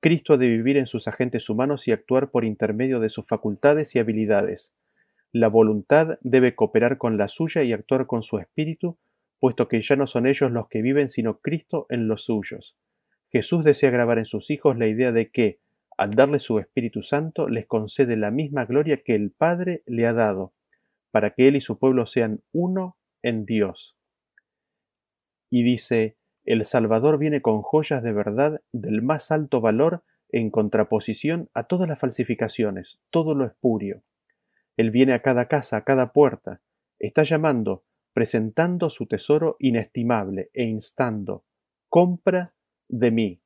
Cristo 0.00 0.32
ha 0.32 0.36
de 0.38 0.48
vivir 0.48 0.78
en 0.78 0.86
sus 0.86 1.06
agentes 1.06 1.50
humanos 1.50 1.86
y 1.86 1.92
actuar 1.92 2.30
por 2.30 2.46
intermedio 2.46 2.98
de 2.98 3.10
sus 3.10 3.26
facultades 3.26 3.94
y 3.94 3.98
habilidades. 3.98 4.72
La 5.32 5.48
voluntad 5.48 6.18
debe 6.22 6.54
cooperar 6.54 6.96
con 6.96 7.18
la 7.18 7.28
suya 7.28 7.62
y 7.62 7.74
actuar 7.74 8.06
con 8.06 8.22
su 8.22 8.38
espíritu, 8.38 8.96
puesto 9.38 9.68
que 9.68 9.82
ya 9.82 9.96
no 9.96 10.06
son 10.06 10.26
ellos 10.26 10.50
los 10.50 10.68
que 10.68 10.80
viven, 10.80 11.10
sino 11.10 11.40
Cristo 11.40 11.86
en 11.90 12.08
los 12.08 12.24
suyos. 12.24 12.74
Jesús 13.30 13.64
desea 13.64 13.90
grabar 13.90 14.18
en 14.18 14.26
sus 14.26 14.50
hijos 14.50 14.78
la 14.78 14.86
idea 14.86 15.12
de 15.12 15.30
que, 15.30 15.60
al 15.98 16.14
darle 16.14 16.38
su 16.38 16.58
Espíritu 16.58 17.02
Santo, 17.02 17.48
les 17.48 17.66
concede 17.66 18.16
la 18.16 18.30
misma 18.30 18.64
gloria 18.64 19.02
que 19.02 19.14
el 19.14 19.30
Padre 19.30 19.82
le 19.86 20.06
ha 20.06 20.14
dado, 20.14 20.54
para 21.12 21.34
que 21.34 21.46
Él 21.46 21.54
y 21.54 21.60
su 21.60 21.78
pueblo 21.78 22.06
sean 22.06 22.42
uno 22.52 22.96
en 23.22 23.44
Dios. 23.44 23.96
Y 25.50 25.62
dice, 25.62 26.16
el 26.44 26.64
Salvador 26.64 27.18
viene 27.18 27.40
con 27.40 27.62
joyas 27.62 28.02
de 28.02 28.12
verdad 28.12 28.62
del 28.72 29.02
más 29.02 29.30
alto 29.30 29.60
valor 29.60 30.02
en 30.30 30.50
contraposición 30.50 31.50
a 31.54 31.64
todas 31.64 31.88
las 31.88 32.00
falsificaciones, 32.00 32.98
todo 33.10 33.34
lo 33.34 33.44
espurio. 33.44 34.02
Él 34.76 34.90
viene 34.90 35.12
a 35.12 35.22
cada 35.22 35.46
casa, 35.46 35.76
a 35.76 35.84
cada 35.84 36.12
puerta, 36.12 36.62
está 36.98 37.22
llamando, 37.22 37.84
presentando 38.14 38.90
su 38.90 39.06
tesoro 39.06 39.56
inestimable 39.58 40.50
e 40.54 40.64
instando, 40.64 41.44
compra 41.88 42.54
de 42.88 43.10
mí. 43.10 43.42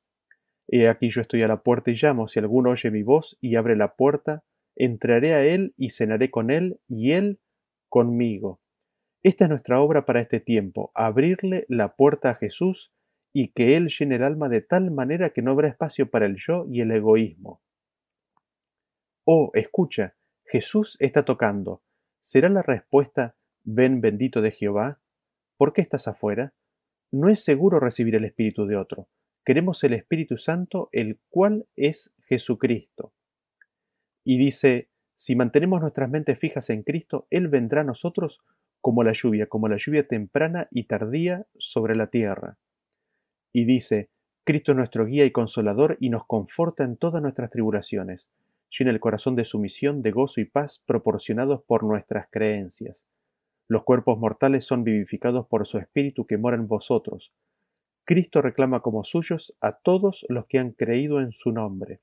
He 0.69 0.87
aquí 0.87 1.09
yo 1.09 1.21
estoy 1.21 1.43
a 1.43 1.47
la 1.47 1.61
puerta 1.61 1.91
y 1.91 1.95
llamo, 1.95 2.27
si 2.27 2.39
alguno 2.39 2.71
oye 2.71 2.89
mi 2.89 3.03
voz 3.03 3.37
y 3.41 3.55
abre 3.55 3.75
la 3.75 3.95
puerta, 3.95 4.43
entraré 4.75 5.33
a 5.33 5.45
él 5.45 5.73
y 5.77 5.89
cenaré 5.89 6.31
con 6.31 6.51
él 6.51 6.79
y 6.87 7.11
él 7.11 7.39
conmigo. 7.89 8.59
Esta 9.23 9.45
es 9.45 9.49
nuestra 9.49 9.81
obra 9.81 10.05
para 10.05 10.21
este 10.21 10.39
tiempo, 10.39 10.91
abrirle 10.93 11.65
la 11.69 11.95
puerta 11.95 12.29
a 12.29 12.35
Jesús 12.35 12.93
y 13.33 13.49
que 13.49 13.75
Él 13.75 13.89
llene 13.89 14.15
el 14.15 14.23
alma 14.23 14.49
de 14.49 14.61
tal 14.61 14.91
manera 14.91 15.31
que 15.31 15.41
no 15.41 15.51
habrá 15.51 15.67
espacio 15.67 16.09
para 16.09 16.25
el 16.25 16.37
yo 16.37 16.65
y 16.69 16.81
el 16.81 16.91
egoísmo. 16.91 17.61
Oh, 19.25 19.51
escucha, 19.53 20.15
Jesús 20.45 20.95
está 20.99 21.25
tocando. 21.25 21.81
¿Será 22.21 22.49
la 22.49 22.61
respuesta 22.61 23.35
Ven 23.63 23.99
bendito 23.99 24.41
de 24.41 24.51
Jehová? 24.51 25.01
¿Por 25.57 25.73
qué 25.73 25.81
estás 25.81 26.07
afuera? 26.07 26.53
No 27.11 27.27
es 27.27 27.43
seguro 27.43 27.81
recibir 27.81 28.15
el 28.15 28.23
Espíritu 28.23 28.65
de 28.65 28.77
otro. 28.77 29.09
Queremos 29.43 29.83
el 29.83 29.93
Espíritu 29.93 30.37
Santo, 30.37 30.87
el 30.93 31.19
cual 31.29 31.67
es 31.75 32.13
Jesucristo. 32.27 33.13
Y 34.23 34.37
dice, 34.37 34.89
si 35.17 35.35
mantenemos 35.35 35.81
nuestras 35.81 36.09
mentes 36.09 36.39
fijas 36.39 36.69
en 36.69 36.83
Cristo, 36.83 37.27
Él 37.29 37.49
vendrá 37.49 37.81
a 37.81 37.83
nosotros 37.83 38.39
como 38.79 39.03
la 39.03 39.11
lluvia, 39.11 39.47
como 39.47 39.67
la 39.67 39.75
lluvia 39.75 40.07
temprana 40.07 40.69
y 40.71 40.85
tardía 40.85 41.45
sobre 41.57 41.95
la 41.95 42.07
tierra. 42.07 42.57
Y 43.51 43.65
dice, 43.65 44.09
Cristo 44.45 44.71
es 44.71 44.77
nuestro 44.77 45.05
guía 45.05 45.25
y 45.25 45.31
consolador 45.31 45.97
y 45.99 46.09
nos 46.09 46.25
conforta 46.25 46.85
en 46.85 46.95
todas 46.95 47.21
nuestras 47.21 47.49
tribulaciones 47.49 48.29
llena 48.69 48.91
el 48.91 48.99
corazón 48.99 49.35
de 49.35 49.45
sumisión, 49.45 50.01
de 50.01 50.11
gozo 50.11 50.41
y 50.41 50.45
paz 50.45 50.81
proporcionados 50.85 51.61
por 51.63 51.83
nuestras 51.83 52.27
creencias. 52.29 53.05
Los 53.67 53.83
cuerpos 53.83 54.17
mortales 54.17 54.65
son 54.65 54.83
vivificados 54.83 55.47
por 55.47 55.65
su 55.65 55.77
Espíritu 55.77 56.25
que 56.25 56.37
mora 56.37 56.55
en 56.55 56.67
vosotros. 56.67 57.31
Cristo 58.05 58.41
reclama 58.41 58.81
como 58.81 59.03
suyos 59.03 59.53
a 59.59 59.73
todos 59.73 60.25
los 60.29 60.45
que 60.45 60.59
han 60.59 60.71
creído 60.71 61.19
en 61.19 61.33
su 61.33 61.51
nombre. 61.51 61.99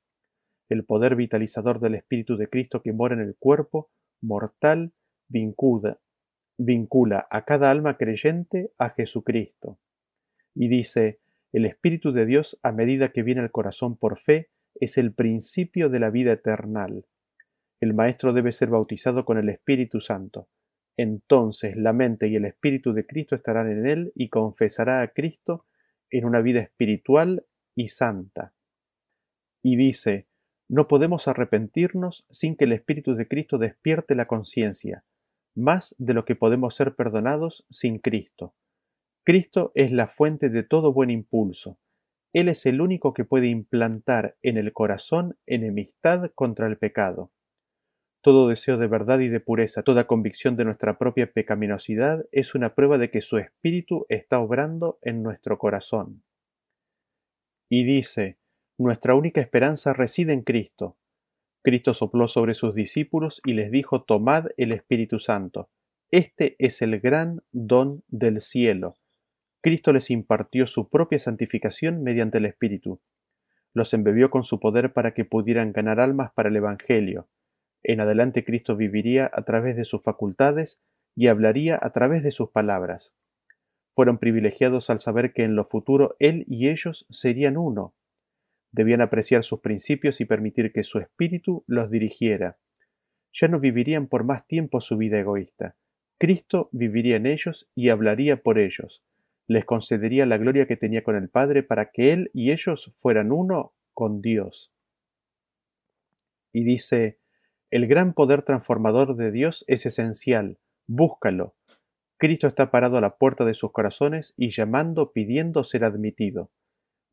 El 0.75 0.85
poder 0.85 1.15
vitalizador 1.15 1.79
del 1.79 1.95
Espíritu 1.95 2.37
de 2.37 2.49
Cristo 2.49 2.83
que 2.83 2.93
mora 2.93 3.15
en 3.15 3.21
el 3.21 3.37
cuerpo 3.37 3.93
mortal 4.21 4.93
vincula, 5.29 6.01
a 7.31 7.45
cada 7.45 7.71
alma 7.71 7.97
creyente 7.97 8.73
a 8.77 8.91
Jesucristo. 8.91 9.79
Y 10.53 10.67
dice, 10.67 11.21
el 11.53 11.65
Espíritu 11.65 12.11
de 12.11 12.27
Dios, 12.27 12.59
a 12.65 12.73
medida 12.73 13.13
que 13.13 13.23
viene 13.23 13.41
al 13.41 13.53
corazón 13.53 13.97
por 13.97 14.19
fe, 14.19 14.51
es 14.75 14.99
el 14.99 15.15
principio 15.15 15.91
de 15.91 16.01
la 16.01 16.11
vida 16.11 16.33
eternal. 16.33 17.07
El 17.79 17.95
Maestro 17.95 18.33
debe 18.33 18.51
ser 18.51 18.71
bautizado 18.71 19.25
con 19.25 19.39
el 19.39 19.51
Espíritu 19.51 20.01
Santo. 20.01 20.49
Entonces 20.97 21.77
la 21.77 21.93
mente 21.93 22.27
y 22.27 22.35
el 22.35 22.47
Espíritu 22.47 22.93
de 22.93 23.07
Cristo 23.07 23.37
estarán 23.37 23.71
en 23.71 23.87
él 23.87 24.13
y 24.17 24.29
confesará 24.29 25.03
a 25.03 25.09
Cristo 25.13 25.67
en 26.11 26.25
una 26.25 26.41
vida 26.41 26.59
espiritual 26.59 27.47
y 27.77 27.91
santa. 27.91 28.55
Y 29.63 29.77
dice, 29.77 30.27
no 30.69 30.89
podemos 30.89 31.29
arrepentirnos 31.29 32.27
sin 32.31 32.57
que 32.57 32.65
el 32.65 32.73
Espíritu 32.73 33.15
de 33.15 33.29
Cristo 33.29 33.59
despierte 33.59 34.15
la 34.15 34.27
conciencia, 34.27 35.05
más 35.55 35.95
de 35.99 36.15
lo 36.15 36.25
que 36.25 36.37
podemos 36.37 36.75
ser 36.75 36.95
perdonados 36.95 37.67
sin 37.71 37.99
Cristo. 37.99 38.55
Cristo 39.25 39.73
es 39.75 39.93
la 39.93 40.07
fuente 40.07 40.51
de 40.51 40.63
todo 40.63 40.93
buen 40.93 41.11
impulso. 41.11 41.79
Él 42.33 42.49
es 42.49 42.67
el 42.67 42.81
único 42.81 43.15
que 43.15 43.25
puede 43.25 43.47
implantar 43.47 44.37
en 44.43 44.57
el 44.57 44.73
corazón 44.73 45.39
enemistad 45.47 46.31
contra 46.35 46.67
el 46.67 46.77
pecado. 46.77 47.31
Todo 48.23 48.49
deseo 48.49 48.77
de 48.77 48.87
verdad 48.87 49.21
y 49.21 49.29
de 49.29 49.41
pureza, 49.41 49.83
toda 49.83 50.07
convicción 50.07 50.57
de 50.57 50.65
nuestra 50.65 50.99
propia 50.99 51.31
pecaminosidad 51.31 52.25
es 52.33 52.55
una 52.55 52.75
prueba 52.75 52.99
de 52.99 53.11
que 53.11 53.21
su 53.21 53.39
Espíritu 53.39 54.07
está 54.09 54.41
obrando 54.41 54.99
en 55.03 55.23
nuestro 55.23 55.59
corazón. 55.59 56.25
Y 57.71 57.85
dice, 57.85 58.39
nuestra 58.79 59.15
única 59.15 59.41
esperanza 59.41 59.93
reside 59.93 60.33
en 60.33 60.43
Cristo. 60.43 60.97
Cristo 61.63 61.95
sopló 61.95 62.29
sobre 62.29 62.55
sus 62.55 62.75
discípulos 62.75 63.41
y 63.45 63.55
les 63.55 63.71
dijo, 63.71 64.03
Tomad 64.03 64.49
el 64.57 64.73
Espíritu 64.73 65.19
Santo. 65.19 65.71
Este 66.11 66.57
es 66.59 66.83
el 66.83 67.01
gran 67.01 67.43
don 67.53 68.03
del 68.09 68.41
cielo. 68.41 68.97
Cristo 69.63 69.93
les 69.93 70.11
impartió 70.11 70.67
su 70.67 70.91
propia 70.91 71.19
santificación 71.19 72.03
mediante 72.03 72.39
el 72.39 72.45
Espíritu. 72.45 73.01
Los 73.73 73.95
embebió 73.95 74.31
con 74.31 74.45
su 74.45 74.61
poder 74.61 74.93
para 74.93 75.15
que 75.15 75.25
pudieran 75.25 75.73
ganar 75.73 76.01
almas 76.01 76.33
para 76.33 76.51
el 76.51 76.57
Evangelio. 76.57 77.29
En 77.83 78.01
adelante 78.01 78.45
Cristo 78.45 78.77
viviría 78.77 79.31
a 79.33 79.43
través 79.43 79.77
de 79.77 79.85
sus 79.85 80.03
facultades 80.03 80.81
y 81.17 81.29
hablaría 81.29 81.79
a 81.81 81.93
través 81.93 82.23
de 82.23 82.31
sus 82.31 82.51
palabras. 82.51 83.15
Fueron 83.95 84.19
privilegiados 84.19 84.91
al 84.91 84.99
saber 84.99 85.33
que 85.33 85.45
en 85.45 85.55
lo 85.55 85.65
futuro 85.65 86.17
Él 86.19 86.45
y 86.49 86.69
ellos 86.69 87.07
serían 87.09 87.57
uno. 87.57 87.95
Debían 88.75 89.01
apreciar 89.01 89.45
sus 89.45 89.61
principios 89.61 90.21
y 90.21 90.25
permitir 90.25 90.73
que 90.73 90.85
su 90.85 90.99
espíritu 90.99 91.65
los 91.67 91.91
dirigiera. 91.91 92.59
Ya 93.33 93.49
no 93.49 93.61
vivirían 93.61 94.09
por 94.09 94.25
más 94.25 94.47
tiempo 94.47 94.81
su 94.81 94.97
vida 94.97 95.19
egoísta. 95.19 95.77
Cristo 96.19 96.69
viviría 96.73 97.17
en 97.17 97.27
ellos 97.27 97.71
y 97.75 97.89
hablaría 97.89 98.43
por 98.43 98.59
ellos 98.59 99.03
les 99.47 99.65
concedería 99.65 100.27
la 100.27 100.39
gloria 100.39 100.67
que 100.67 100.77
tenía 100.77 101.05
con 101.05 101.17
el 101.17 101.29
Padre 101.29 101.63
para 101.63 101.91
que 101.91 102.13
Él 102.13 102.31
y 102.33 102.51
ellos 102.51 102.93
fueran 102.95 103.33
uno 103.33 103.75
con 103.93 104.23
Dios. 104.23 104.73
Y 106.53 106.65
dice, 106.65 107.19
el 107.71 107.87
gran 107.87 108.15
poder 108.15 108.43
transformador 108.43 109.17
de 109.17 109.33
Dios 109.33 109.65
es 109.67 109.87
esencial, 109.87 110.59
búscalo. 110.87 111.55
Cristo 112.17 112.47
está 112.47 112.71
parado 112.71 112.97
a 112.97 113.01
la 113.01 113.17
puerta 113.17 113.45
de 113.45 113.55
sus 113.55 113.73
corazones 113.73 114.35
y 114.37 114.51
llamando, 114.51 115.13
pidiendo 115.13 115.65
ser 115.65 115.85
admitido. 115.85 116.51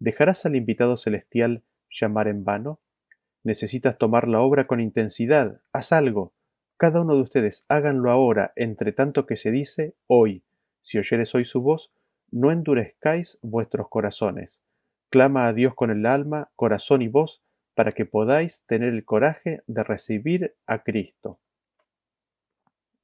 ¿Dejarás 0.02 0.47
al 0.47 0.56
invitado 0.56 0.97
celestial 0.97 1.62
llamar 1.91 2.28
en 2.28 2.43
vano? 2.43 2.80
Necesitas 3.43 3.99
tomar 3.99 4.28
la 4.28 4.41
obra 4.41 4.66
con 4.66 4.80
intensidad, 4.80 5.62
haz 5.74 5.91
algo. 5.91 6.34
Cada 6.76 7.02
uno 7.02 7.14
de 7.14 7.22
ustedes 7.22 7.66
háganlo 7.68 8.10
ahora, 8.10 8.52
entre 8.56 8.93
tanto 8.93 9.28
que 9.28 9.38
se 9.38 9.52
dice 9.52 9.93
hoy. 10.08 10.41
Si 10.82 10.97
oyeres 10.97 11.36
hoy 11.36 11.45
su 11.45 11.62
voz, 11.62 11.91
no 12.32 12.52
endurezcáis 12.52 13.38
vuestros 13.43 13.89
corazones. 13.89 14.64
Clama 15.12 15.45
a 15.45 15.54
Dios 15.54 15.76
con 15.76 15.91
el 15.91 16.08
alma, 16.08 16.49
corazón 16.56 17.04
y 17.04 17.08
voz, 17.08 17.43
para 17.76 17.91
que 17.91 18.08
podáis 18.08 18.64
tener 18.66 18.89
el 18.89 19.06
coraje 19.06 19.62
de 19.68 19.84
recibir 19.84 20.56
a 20.66 20.82
Cristo. 20.82 21.39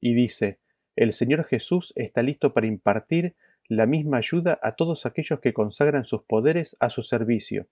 Y 0.00 0.14
dice, 0.14 0.58
El 0.96 1.12
Señor 1.12 1.44
Jesús 1.44 1.92
está 1.94 2.24
listo 2.24 2.52
para 2.52 2.66
impartir 2.66 3.36
la 3.68 3.86
misma 3.86 4.16
ayuda 4.16 4.58
a 4.62 4.76
todos 4.76 5.04
aquellos 5.04 5.40
que 5.40 5.52
consagran 5.52 6.04
sus 6.04 6.22
poderes 6.22 6.76
a 6.80 6.88
su 6.88 7.02
servicio, 7.02 7.68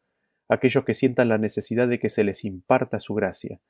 aquellos 0.48 0.84
que 0.84 0.94
sientan 0.94 1.28
la 1.30 1.38
necesidad 1.38 1.88
de 1.88 1.98
que 1.98 2.10
se 2.10 2.22
les 2.22 2.44
imparta 2.44 3.00
su 3.00 3.14
gracia, 3.14 3.60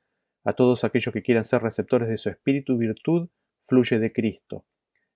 a 0.43 0.53
todos 0.53 0.83
aquellos 0.83 1.13
que 1.13 1.23
quieran 1.23 1.45
ser 1.45 1.61
receptores 1.61 2.09
de 2.09 2.17
su 2.17 2.29
espíritu 2.29 2.77
virtud, 2.77 3.29
fluye 3.63 3.99
de 3.99 4.11
Cristo. 4.11 4.65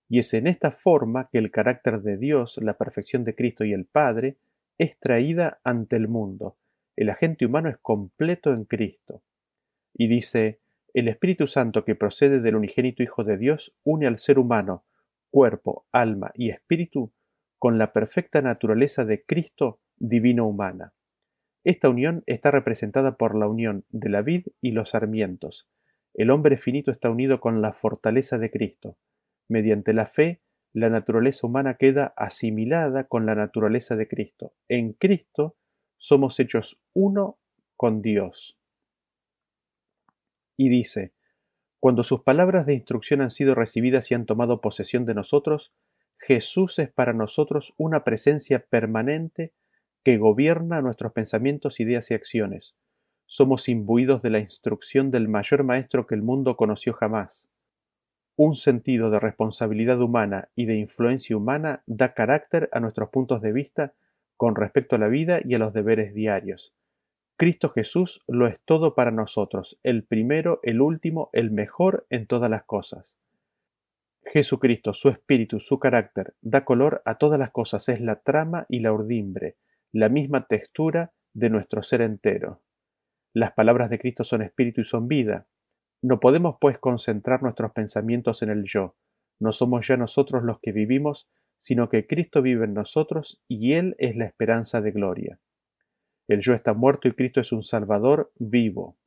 Y 0.10 0.20
es 0.20 0.34
en 0.34 0.48
esta 0.48 0.72
forma 0.72 1.30
que 1.32 1.38
el 1.38 1.52
carácter 1.52 2.02
de 2.02 2.18
Dios, 2.18 2.58
la 2.62 2.78
perfección 2.78 3.24
de 3.24 3.36
Cristo 3.36 3.64
y 3.64 3.74
el 3.74 3.86
Padre, 3.86 4.38
es 4.78 5.00
traída 5.00 5.60
ante 5.64 5.96
el 5.96 6.08
mundo. 6.08 6.58
El 6.96 7.10
agente 7.10 7.46
humano 7.46 7.70
es 7.70 7.78
completo 7.78 8.54
en 8.54 8.66
Cristo. 8.66 9.24
Y 9.94 10.08
dice, 10.08 10.60
el 10.94 11.08
Espíritu 11.08 11.48
Santo 11.48 11.86
que 11.86 11.96
procede 11.96 12.42
del 12.42 12.56
unigénito 12.56 13.04
Hijo 13.04 13.24
de 13.24 13.38
Dios 13.38 13.78
une 13.84 14.08
al 14.08 14.20
ser 14.20 14.40
humano, 14.40 14.84
cuerpo, 15.32 15.86
alma 15.92 16.32
y 16.36 16.50
espíritu, 16.50 17.12
con 17.58 17.78
la 17.78 17.94
perfecta 17.94 18.42
naturaleza 18.42 19.06
de 19.06 19.24
Cristo 19.24 19.80
divino 19.98 20.48
humana. 20.48 20.94
Esta 21.64 21.90
unión 21.90 22.24
está 22.26 22.52
representada 22.52 23.18
por 23.18 23.36
la 23.36 23.48
unión 23.48 23.86
de 23.90 24.10
la 24.10 24.22
vid 24.22 24.48
y 24.62 24.72
los 24.72 24.92
sarmientos. 24.92 25.70
El 26.14 26.32
hombre 26.32 26.58
finito 26.58 26.92
está 26.92 27.10
unido 27.10 27.40
con 27.40 27.62
la 27.62 27.74
fortaleza 27.74 28.38
de 28.38 28.52
Cristo. 28.52 28.98
Mediante 29.48 29.94
la 29.94 30.08
fe, 30.08 30.42
la 30.74 30.90
naturaleza 30.90 31.46
humana 31.46 31.76
queda 31.76 32.14
asimilada 32.18 33.06
con 33.06 33.26
la 33.26 33.36
naturaleza 33.36 33.96
de 33.96 34.08
Cristo. 34.08 34.54
En 34.68 34.94
Cristo 34.94 35.56
somos 35.98 36.40
hechos 36.40 36.82
uno 36.94 37.38
con 37.78 38.02
Dios. 38.02 38.58
Y 40.58 40.70
dice, 40.70 41.14
cuando 41.82 42.04
sus 42.04 42.22
palabras 42.22 42.68
de 42.68 42.76
instrucción 42.76 43.22
han 43.22 43.32
sido 43.32 43.56
recibidas 43.56 44.12
y 44.12 44.14
han 44.14 44.28
tomado 44.28 44.62
posesión 44.62 45.04
de 45.06 45.16
nosotros, 45.16 45.74
Jesús 46.20 46.78
es 46.78 46.92
para 46.92 47.12
nosotros 47.12 47.74
una 47.76 48.04
presencia 48.04 48.64
permanente 48.70 49.52
que 50.04 50.20
gobierna 50.20 50.84
nuestros 50.84 51.12
pensamientos, 51.12 51.80
ideas 51.80 52.12
y 52.12 52.14
acciones. 52.14 52.76
Somos 53.26 53.68
imbuidos 53.68 54.22
de 54.22 54.30
la 54.30 54.38
instrucción 54.38 55.10
del 55.10 55.28
mayor 55.28 55.64
maestro 55.64 56.06
que 56.06 56.14
el 56.14 56.22
mundo 56.22 56.56
conoció 56.56 56.94
jamás. 56.94 57.50
Un 58.36 58.54
sentido 58.54 59.10
de 59.10 59.20
responsabilidad 59.20 60.00
humana 60.02 60.50
y 60.56 60.68
de 60.68 60.78
influencia 60.78 61.36
humana 61.36 61.82
da 61.88 62.14
carácter 62.14 62.70
a 62.74 62.80
nuestros 62.80 63.10
puntos 63.10 63.42
de 63.42 63.54
vista 63.54 63.96
con 64.38 64.56
respecto 64.56 64.98
a 64.98 65.00
la 65.00 65.08
vida 65.08 65.40
y 65.44 65.56
a 65.56 65.60
los 65.60 65.74
deberes 65.74 66.14
diarios. 66.14 66.76
Cristo 67.42 67.72
Jesús 67.72 68.22
lo 68.28 68.46
es 68.46 68.60
todo 68.66 68.94
para 68.94 69.10
nosotros, 69.10 69.80
el 69.82 70.04
primero, 70.04 70.60
el 70.62 70.80
último, 70.80 71.32
el 71.34 71.50
mejor 71.50 72.06
en 72.12 72.28
todas 72.28 72.52
las 72.52 72.66
cosas. 72.66 73.18
Jesucristo, 74.24 74.94
su 74.94 75.10
espíritu, 75.10 75.60
su 75.60 75.80
carácter, 75.80 76.36
da 76.44 76.66
color 76.66 77.02
a 77.04 77.16
todas 77.16 77.40
las 77.40 77.50
cosas, 77.50 77.90
es 77.90 78.00
la 78.00 78.18
trama 78.18 78.68
y 78.70 78.82
la 78.82 78.94
urdimbre, 78.94 79.56
la 79.92 80.08
misma 80.08 80.46
textura 80.46 81.14
de 81.34 81.50
nuestro 81.50 81.82
ser 81.82 82.02
entero. 82.02 82.62
Las 83.34 83.54
palabras 83.54 83.90
de 83.90 83.98
Cristo 83.98 84.24
son 84.24 84.44
espíritu 84.44 84.82
y 84.82 84.86
son 84.86 85.08
vida. 85.08 85.48
No 86.04 86.20
podemos, 86.20 86.58
pues, 86.62 86.78
concentrar 86.78 87.42
nuestros 87.42 87.72
pensamientos 87.72 88.44
en 88.44 88.52
el 88.52 88.66
yo. 88.66 88.94
No 89.40 89.52
somos 89.52 89.88
ya 89.88 89.98
nosotros 89.98 90.44
los 90.44 90.60
que 90.60 90.74
vivimos, 90.74 91.28
sino 91.58 91.90
que 91.90 92.06
Cristo 92.06 92.44
vive 92.44 92.66
en 92.66 92.76
nosotros 92.76 93.42
y 93.48 93.74
Él 93.74 93.96
es 93.98 94.16
la 94.16 94.26
esperanza 94.26 94.80
de 94.82 94.92
gloria. 94.92 95.40
El 96.28 96.42
yo 96.42 96.54
está 96.54 96.74
muerto 96.74 97.08
y 97.08 97.14
Cristo 97.14 97.42
es 97.42 97.52
un 97.52 97.64
Salvador 97.64 98.32
vivo. 98.38 98.98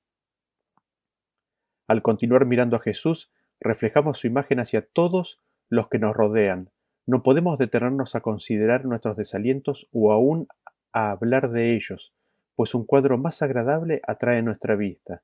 Al 1.87 2.03
continuar 2.03 2.47
mirando 2.47 2.77
a 2.77 2.81
Jesús, 2.81 3.31
reflejamos 3.61 4.19
su 4.19 4.27
imagen 4.27 4.61
hacia 4.61 4.87
todos 4.87 5.41
los 5.69 5.89
que 5.89 5.99
nos 5.99 6.17
rodean. 6.17 6.71
No 7.07 7.23
podemos 7.23 7.59
detenernos 7.59 8.15
a 8.15 8.21
considerar 8.21 8.85
nuestros 8.85 9.17
desalientos 9.17 9.89
o 9.93 10.13
aún 10.13 10.49
a 10.93 11.11
hablar 11.11 11.51
de 11.51 11.75
ellos, 11.75 12.15
pues 12.55 12.75
un 12.75 12.87
cuadro 12.87 13.19
más 13.19 13.43
agradable 13.43 14.01
atrae 14.07 14.43
nuestra 14.43 14.77
vista, 14.77 15.23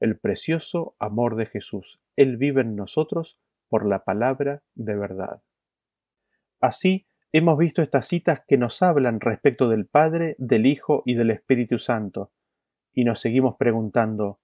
el 0.00 0.18
precioso 0.18 0.96
amor 0.98 1.36
de 1.36 1.46
Jesús. 1.46 2.00
Él 2.16 2.36
vive 2.36 2.62
en 2.62 2.74
nosotros 2.74 3.38
por 3.68 3.86
la 3.86 4.04
palabra 4.04 4.62
de 4.74 4.96
verdad. 4.96 5.42
Así, 6.60 7.06
hemos 7.32 7.58
visto 7.58 7.82
estas 7.82 8.08
citas 8.08 8.42
que 8.46 8.56
nos 8.56 8.82
hablan 8.82 9.20
respecto 9.20 9.68
del 9.68 9.86
Padre, 9.86 10.34
del 10.38 10.66
Hijo 10.66 11.02
y 11.06 11.14
del 11.14 11.30
Espíritu 11.30 11.78
Santo, 11.78 12.32
y 12.92 13.04
nos 13.04 13.20
seguimos 13.20 13.56
preguntando, 13.56 14.40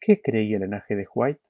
¿qué 0.00 0.22
creía 0.22 0.56
el 0.56 0.62
linaje 0.62 0.96
de 0.96 1.06
White? 1.12 1.40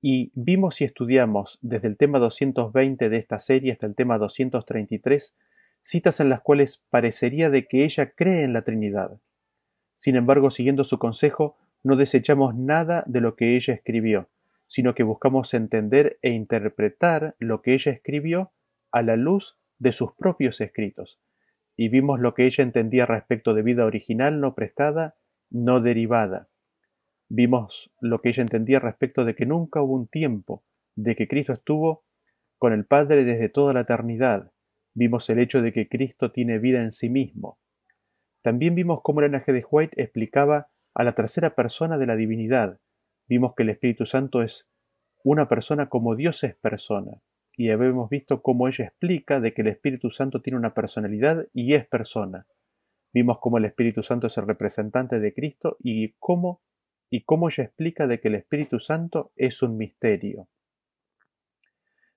Y 0.00 0.32
vimos 0.34 0.80
y 0.80 0.84
estudiamos 0.84 1.58
desde 1.62 1.86
el 1.86 1.96
tema 1.96 2.18
220 2.18 3.08
de 3.08 3.16
esta 3.16 3.38
serie 3.38 3.72
hasta 3.72 3.86
el 3.86 3.94
tema 3.94 4.18
233 4.18 5.36
citas 5.82 6.20
en 6.20 6.28
las 6.28 6.40
cuales 6.40 6.82
parecería 6.90 7.50
de 7.50 7.66
que 7.66 7.84
ella 7.84 8.12
cree 8.14 8.42
en 8.42 8.52
la 8.52 8.62
Trinidad. 8.62 9.20
Sin 9.94 10.16
embargo, 10.16 10.50
siguiendo 10.50 10.82
su 10.82 10.98
consejo, 10.98 11.56
no 11.84 11.96
desechamos 11.96 12.56
nada 12.56 13.04
de 13.06 13.20
lo 13.20 13.36
que 13.36 13.56
ella 13.56 13.74
escribió, 13.74 14.28
sino 14.66 14.94
que 14.94 15.02
buscamos 15.02 15.54
entender 15.54 16.18
e 16.22 16.30
interpretar 16.30 17.36
lo 17.38 17.62
que 17.62 17.74
ella 17.74 17.92
escribió 17.92 18.52
a 18.90 19.02
la 19.02 19.16
luz 19.16 19.58
de 19.82 19.92
sus 19.92 20.12
propios 20.12 20.60
escritos, 20.60 21.20
y 21.76 21.88
vimos 21.88 22.20
lo 22.20 22.34
que 22.34 22.46
ella 22.46 22.62
entendía 22.62 23.06
respecto 23.06 23.54
de 23.54 23.62
vida 23.62 23.84
original 23.84 24.40
no 24.40 24.54
prestada, 24.54 25.16
no 25.50 25.80
derivada. 25.80 26.48
Vimos 27.28 27.90
lo 28.00 28.20
que 28.20 28.28
ella 28.28 28.42
entendía 28.42 28.78
respecto 28.78 29.24
de 29.24 29.34
que 29.34 29.46
nunca 29.46 29.82
hubo 29.82 29.94
un 29.94 30.06
tiempo, 30.06 30.62
de 30.94 31.16
que 31.16 31.28
Cristo 31.28 31.52
estuvo 31.52 32.04
con 32.58 32.72
el 32.72 32.84
Padre 32.84 33.24
desde 33.24 33.48
toda 33.48 33.72
la 33.72 33.80
eternidad, 33.80 34.52
Vimos 34.94 35.30
el 35.30 35.38
hecho 35.38 35.62
de 35.62 35.72
que 35.72 35.88
Cristo 35.88 36.32
tiene 36.32 36.58
vida 36.58 36.82
en 36.82 36.92
sí 36.92 37.08
mismo. 37.08 37.58
También 38.42 38.74
vimos 38.74 39.00
cómo 39.02 39.20
el 39.20 39.26
linaje 39.26 39.52
de 39.52 39.64
White 39.68 40.02
explicaba 40.02 40.68
a 40.94 41.04
la 41.04 41.12
tercera 41.12 41.54
persona 41.54 41.96
de 41.96 42.06
la 42.06 42.16
divinidad. 42.16 42.78
Vimos 43.26 43.54
que 43.54 43.62
el 43.62 43.70
Espíritu 43.70 44.04
Santo 44.04 44.42
es 44.42 44.68
una 45.24 45.48
persona 45.48 45.88
como 45.88 46.14
Dios 46.14 46.44
es 46.44 46.54
persona. 46.56 47.22
Y 47.56 47.70
habíamos 47.70 48.08
visto 48.08 48.42
cómo 48.42 48.68
ella 48.68 48.86
explica 48.86 49.40
de 49.40 49.52
que 49.52 49.62
el 49.62 49.68
Espíritu 49.68 50.10
Santo 50.10 50.40
tiene 50.40 50.58
una 50.58 50.74
personalidad 50.74 51.46
y 51.52 51.74
es 51.74 51.86
persona. 51.86 52.46
Vimos 53.12 53.38
cómo 53.40 53.58
el 53.58 53.66
Espíritu 53.66 54.02
Santo 54.02 54.28
es 54.28 54.38
el 54.38 54.46
representante 54.46 55.20
de 55.20 55.34
Cristo 55.34 55.76
y 55.80 56.14
cómo 56.18 56.62
y 57.12 57.24
cómo 57.24 57.50
ella 57.50 57.64
explica 57.64 58.06
de 58.06 58.20
que 58.20 58.28
el 58.28 58.36
Espíritu 58.36 58.80
Santo 58.80 59.32
es 59.36 59.62
un 59.62 59.76
misterio. 59.76 60.48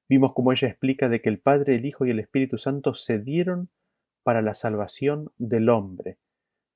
Vimos 0.08 0.34
cómo 0.34 0.54
ella 0.54 0.70
explica 0.70 1.10
de 1.10 1.22
que 1.22 1.28
el 1.28 1.40
Padre, 1.40 1.76
el 1.76 1.86
Hijo 1.86 2.06
y 2.06 2.12
el 2.12 2.20
Espíritu 2.20 2.58
Santo 2.58 2.94
se 2.94 3.20
dieron 3.20 3.70
para 4.24 4.42
la 4.42 4.54
salvación 4.54 5.34
del 5.38 5.68
hombre. 5.68 6.18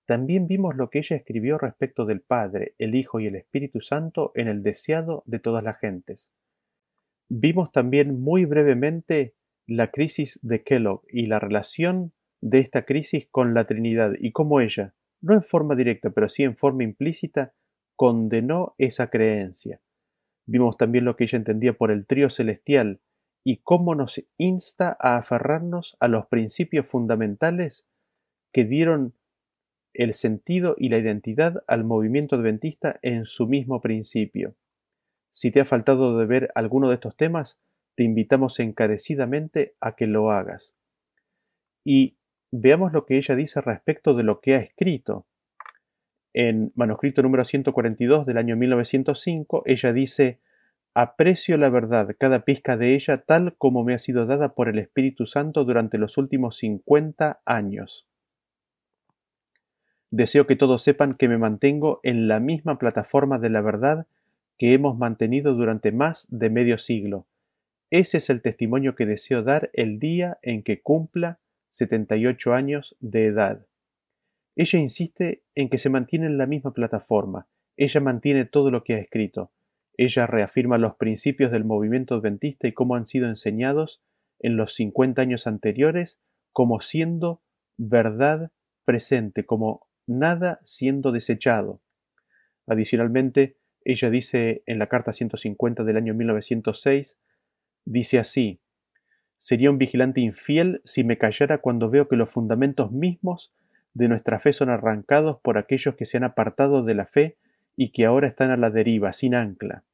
También 0.05 0.47
vimos 0.47 0.75
lo 0.75 0.89
que 0.89 0.99
ella 0.99 1.15
escribió 1.15 1.57
respecto 1.57 2.05
del 2.05 2.19
Padre, 2.19 2.73
el 2.77 2.93
Hijo 2.93 3.21
y 3.21 3.27
el 3.27 3.37
Espíritu 3.37 3.79
Santo 3.79 4.33
en 4.35 4.49
el 4.49 4.63
deseado 4.63 5.23
de 5.25 5.39
todas 5.39 5.63
las 5.63 5.77
gentes. 5.79 6.33
Vimos 7.29 7.71
también 7.71 8.19
muy 8.19 8.45
brevemente 8.45 9.35
la 9.67 9.91
crisis 9.91 10.39
de 10.41 10.63
Kellogg 10.63 11.03
y 11.09 11.27
la 11.27 11.39
relación 11.39 12.11
de 12.41 12.59
esta 12.59 12.85
crisis 12.85 13.27
con 13.29 13.53
la 13.53 13.65
Trinidad 13.65 14.13
y 14.19 14.31
cómo 14.31 14.61
ella, 14.61 14.93
no 15.21 15.33
en 15.33 15.43
forma 15.43 15.75
directa, 15.75 16.09
pero 16.09 16.27
sí 16.27 16.43
en 16.43 16.57
forma 16.57 16.83
implícita, 16.83 17.53
condenó 17.95 18.73
esa 18.77 19.09
creencia. 19.09 19.81
Vimos 20.47 20.77
también 20.77 21.05
lo 21.05 21.15
que 21.15 21.25
ella 21.25 21.37
entendía 21.37 21.73
por 21.73 21.91
el 21.91 22.07
trío 22.07 22.29
celestial, 22.29 23.01
y 23.43 23.57
cómo 23.57 23.95
nos 23.95 24.21
insta 24.37 24.95
a 24.99 25.17
aferrarnos 25.17 25.97
a 25.99 26.07
los 26.07 26.27
principios 26.27 26.87
fundamentales 26.87 27.87
que 28.51 28.65
dieron 28.65 29.13
el 29.93 30.13
sentido 30.13 30.75
y 30.77 30.89
la 30.89 30.97
identidad 30.97 31.63
al 31.67 31.83
movimiento 31.83 32.35
adventista 32.35 32.99
en 33.01 33.25
su 33.25 33.47
mismo 33.47 33.81
principio. 33.81 34.55
Si 35.31 35.51
te 35.51 35.61
ha 35.61 35.65
faltado 35.65 36.17
de 36.17 36.25
ver 36.25 36.51
alguno 36.55 36.89
de 36.89 36.95
estos 36.95 37.15
temas, 37.15 37.59
te 37.95 38.03
invitamos 38.03 38.59
encarecidamente 38.59 39.75
a 39.79 39.95
que 39.95 40.07
lo 40.07 40.31
hagas. 40.31 40.75
Y 41.83 42.17
veamos 42.51 42.93
lo 42.93 43.05
que 43.05 43.17
ella 43.17 43.35
dice 43.35 43.61
respecto 43.61 44.13
de 44.13 44.23
lo 44.23 44.41
que 44.41 44.55
ha 44.55 44.59
escrito. 44.59 45.25
En 46.33 46.71
manuscrito 46.75 47.21
número 47.23 47.43
142 47.43 48.25
del 48.25 48.37
año 48.37 48.55
1905, 48.55 49.63
ella 49.65 49.93
dice, 49.93 50.39
Aprecio 50.93 51.57
la 51.57 51.69
verdad, 51.69 52.15
cada 52.19 52.45
pizca 52.45 52.75
de 52.75 52.95
ella, 52.95 53.19
tal 53.19 53.55
como 53.57 53.83
me 53.83 53.93
ha 53.93 53.99
sido 53.99 54.25
dada 54.25 54.53
por 54.53 54.69
el 54.69 54.79
Espíritu 54.79 55.25
Santo 55.25 55.63
durante 55.63 55.97
los 55.97 56.17
últimos 56.17 56.57
cincuenta 56.57 57.41
años. 57.45 58.07
Deseo 60.11 60.47
que 60.47 60.55
todos 60.55 60.81
sepan 60.81 61.13
que 61.13 61.27
me 61.27 61.37
mantengo 61.37 61.99
en 62.03 62.27
la 62.27 62.39
misma 62.39 62.79
plataforma 62.79 63.37
de 63.37 63.49
la 63.49 63.61
verdad 63.61 64.07
que 64.59 64.73
hemos 64.73 64.97
mantenido 64.97 65.55
durante 65.55 65.91
más 65.91 66.27
de 66.29 66.49
medio 66.51 66.77
siglo. 66.77 67.25
Ese 67.89 68.17
es 68.17 68.29
el 68.29 68.41
testimonio 68.41 68.93
que 68.93 69.07
deseo 69.07 69.41
dar 69.41 69.71
el 69.73 69.97
día 69.97 70.37
en 70.43 70.61
que 70.61 70.81
cumpla 70.81 71.39
setenta 71.71 72.17
y 72.17 72.27
ocho 72.27 72.53
años 72.53 72.95
de 72.99 73.25
edad. 73.25 73.65
Ella 74.55 74.77
insiste 74.77 75.43
en 75.55 75.69
que 75.69 75.77
se 75.77 75.89
mantiene 75.89 76.25
en 76.25 76.37
la 76.37 76.45
misma 76.45 76.73
plataforma, 76.73 77.47
ella 77.77 78.01
mantiene 78.01 78.43
todo 78.43 78.69
lo 78.69 78.83
que 78.83 78.95
ha 78.95 78.99
escrito, 78.99 79.51
Ella 79.95 80.27
reafirma 80.27 80.77
los 80.77 80.95
principios 80.95 81.51
del 81.51 81.65
movimiento 81.65 82.15
adventista 82.15 82.67
y 82.67 82.73
cómo 82.73 82.95
han 82.95 83.05
sido 83.05 83.27
enseñados 83.27 84.01
en 84.39 84.55
los 84.55 84.73
50 84.75 85.21
años 85.21 85.47
anteriores 85.47 86.19
como 86.51 86.79
siendo 86.79 87.41
verdad 87.77 88.51
presente, 88.85 89.45
como 89.45 89.87
nada 90.07 90.59
siendo 90.63 91.11
desechado. 91.11 91.81
Adicionalmente, 92.65 93.58
ella 93.91 94.09
dice 94.09 94.63
en 94.65 94.79
la 94.79 94.87
Carta 94.87 95.13
150 95.13 95.83
del 95.83 95.97
año 95.97 96.13
1906, 96.13 97.17
dice 97.85 98.19
así, 98.19 98.59
Sería 99.39 99.71
un 99.71 99.77
vigilante 99.77 100.19
infiel 100.19 100.81
si 100.83 101.05
me 101.05 101.17
callara 101.17 101.59
cuando 101.59 101.89
veo 101.89 102.09
que 102.09 102.17
los 102.17 102.29
fundamentos 102.29 102.91
mismos 102.91 103.53
de 103.93 104.09
nuestra 104.09 104.39
fe 104.39 104.51
son 104.51 104.69
arrancados 104.69 105.39
por 105.41 105.57
aquellos 105.57 105.95
que 105.95 106.05
se 106.05 106.17
han 106.17 106.25
apartado 106.25 106.83
de 106.83 106.93
la 106.93 107.05
fe 107.05 107.37
y 107.77 107.91
que 107.91 108.05
ahora 108.05 108.27
están 108.27 108.51
a 108.51 108.57
la 108.57 108.69
deriva, 108.69 109.13
sin 109.13 109.33
ancla. 109.33 109.85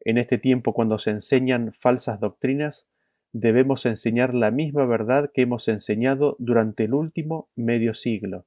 En 0.00 0.18
este 0.18 0.36
tiempo, 0.36 0.74
cuando 0.74 0.98
se 0.98 1.10
enseñan 1.10 1.72
falsas 1.72 2.18
doctrinas, 2.18 2.88
debemos 3.32 3.86
enseñar 3.86 4.34
la 4.34 4.50
misma 4.50 4.84
verdad 4.84 5.30
que 5.32 5.42
hemos 5.42 5.68
enseñado 5.68 6.34
durante 6.40 6.84
el 6.84 6.94
último 6.94 7.48
medio 7.54 7.94
siglo. 7.94 8.44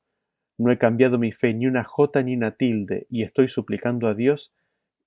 No 0.58 0.72
he 0.72 0.78
cambiado 0.78 1.18
mi 1.18 1.32
fe 1.32 1.54
ni 1.54 1.66
una 1.66 1.86
jota 1.86 2.22
ni 2.22 2.36
una 2.36 2.52
tilde, 2.52 3.08
y 3.10 3.24
estoy 3.24 3.48
suplicando 3.48 4.08
a 4.08 4.14
Dios 4.14 4.54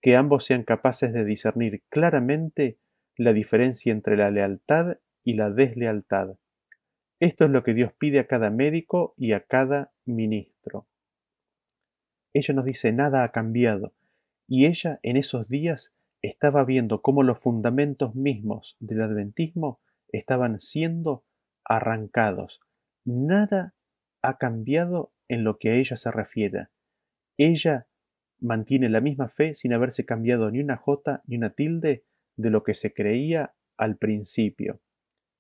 que 0.01 0.17
ambos 0.17 0.45
sean 0.45 0.63
capaces 0.63 1.13
de 1.13 1.25
discernir 1.25 1.83
claramente 1.89 2.79
la 3.17 3.33
diferencia 3.33 3.93
entre 3.93 4.17
la 4.17 4.31
lealtad 4.31 4.99
y 5.25 5.35
la 5.35 5.51
deslealtad. 5.51 6.37
Esto 7.21 7.45
es 7.45 7.51
lo 7.51 7.65
que 7.65 7.75
Dios 7.75 7.93
pide 7.93 8.21
a 8.21 8.29
cada 8.29 8.51
médico 8.51 9.15
y 9.17 9.33
a 9.33 9.45
cada 9.45 9.93
ministro. 10.05 10.87
Ella 12.33 12.55
nos 12.55 12.65
dice 12.65 12.93
nada 12.93 13.25
ha 13.25 13.33
cambiado, 13.33 13.93
y 14.47 14.67
ella 14.67 15.01
en 15.03 15.17
esos 15.17 15.49
días 15.49 15.93
estaba 16.23 16.65
viendo 16.65 17.03
cómo 17.03 17.25
los 17.25 17.41
fundamentos 17.41 18.15
mismos 18.15 18.77
del 18.79 19.03
adventismo 19.03 19.81
estaban 20.09 20.61
siendo 20.61 21.25
arrancados. 21.65 22.61
Nada 23.05 23.75
ha 24.23 24.39
cambiado 24.39 25.13
en 25.27 25.43
lo 25.43 25.59
que 25.59 25.71
a 25.71 25.75
ella 25.75 25.97
se 25.97 26.11
refiere. 26.11 26.69
Ella 27.37 27.88
mantiene 28.41 28.89
la 28.89 29.01
misma 29.01 29.29
fe 29.29 29.55
sin 29.55 29.73
haberse 29.73 30.05
cambiado 30.05 30.51
ni 30.51 30.61
una 30.61 30.77
jota 30.77 31.23
ni 31.27 31.37
una 31.37 31.51
tilde 31.51 32.05
de 32.37 32.51
lo 32.51 32.63
que 32.63 32.75
se 32.75 32.93
creía 32.93 33.55
al 33.77 33.97
principio. 33.97 34.81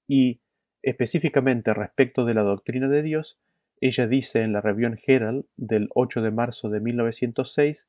Y, 0.06 0.40
específicamente 0.82 1.74
respecto 1.74 2.24
de 2.24 2.34
la 2.34 2.42
doctrina 2.42 2.88
de 2.88 3.02
Dios, 3.02 3.38
ella 3.80 4.06
dice 4.06 4.42
en 4.42 4.52
la 4.52 4.60
Revión 4.60 4.98
Herald 5.06 5.44
del 5.56 5.88
8 5.94 6.22
de 6.22 6.30
marzo 6.30 6.68
de 6.68 6.80
1906 6.80 7.88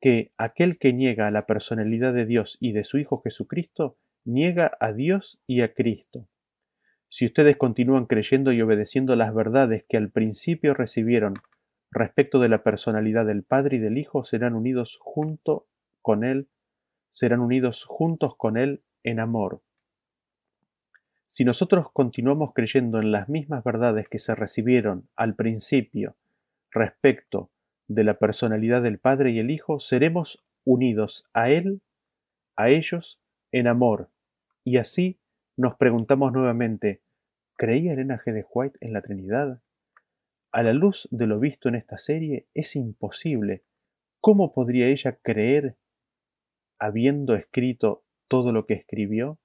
que 0.00 0.32
aquel 0.36 0.78
que 0.78 0.92
niega 0.92 1.26
a 1.26 1.30
la 1.30 1.46
personalidad 1.46 2.14
de 2.14 2.26
Dios 2.26 2.58
y 2.60 2.72
de 2.72 2.84
su 2.84 2.98
Hijo 2.98 3.20
Jesucristo, 3.22 3.96
niega 4.24 4.76
a 4.80 4.92
Dios 4.92 5.40
y 5.46 5.62
a 5.62 5.72
Cristo. 5.72 6.28
Si 7.08 7.24
ustedes 7.24 7.56
continúan 7.56 8.06
creyendo 8.06 8.52
y 8.52 8.60
obedeciendo 8.60 9.16
las 9.16 9.34
verdades 9.34 9.84
que 9.88 9.96
al 9.96 10.10
principio 10.10 10.74
recibieron 10.74 11.32
respecto 11.90 12.38
de 12.40 12.48
la 12.48 12.62
personalidad 12.62 13.26
del 13.26 13.42
Padre 13.42 13.76
y 13.76 13.80
del 13.80 13.98
Hijo, 13.98 14.24
serán 14.24 14.54
unidos 14.54 14.98
junto 15.00 15.66
con 16.02 16.24
Él, 16.24 16.48
serán 17.10 17.40
unidos 17.40 17.84
juntos 17.84 18.36
con 18.36 18.56
Él 18.56 18.82
en 19.02 19.20
amor. 19.20 19.62
Si 21.28 21.44
nosotros 21.44 21.90
continuamos 21.92 22.52
creyendo 22.54 23.00
en 23.00 23.10
las 23.10 23.28
mismas 23.28 23.64
verdades 23.64 24.08
que 24.08 24.18
se 24.18 24.34
recibieron 24.34 25.08
al 25.16 25.34
principio 25.34 26.16
respecto 26.70 27.50
de 27.88 28.04
la 28.04 28.14
personalidad 28.14 28.82
del 28.82 28.98
Padre 28.98 29.30
y 29.32 29.38
el 29.38 29.50
Hijo, 29.50 29.80
seremos 29.80 30.44
unidos 30.64 31.28
a 31.32 31.50
Él, 31.50 31.80
a 32.56 32.68
ellos, 32.70 33.20
en 33.52 33.66
amor. 33.66 34.10
Y 34.64 34.78
así 34.78 35.18
nos 35.56 35.76
preguntamos 35.76 36.32
nuevamente, 36.32 37.00
¿creía 37.56 37.94
Elena 37.94 38.20
G. 38.24 38.32
de 38.32 38.44
White 38.48 38.78
en 38.80 38.92
la 38.92 39.02
Trinidad? 39.02 39.60
A 40.56 40.62
la 40.62 40.72
luz 40.72 41.06
de 41.10 41.26
lo 41.26 41.38
visto 41.38 41.68
en 41.68 41.74
esta 41.74 41.98
serie, 41.98 42.46
es 42.54 42.76
imposible. 42.76 43.60
¿Cómo 44.22 44.54
podría 44.54 44.86
ella 44.86 45.18
creer 45.20 45.76
habiendo 46.78 47.34
escrito 47.34 48.06
todo 48.26 48.54
lo 48.54 48.64
que 48.64 48.72
escribió? 48.72 49.38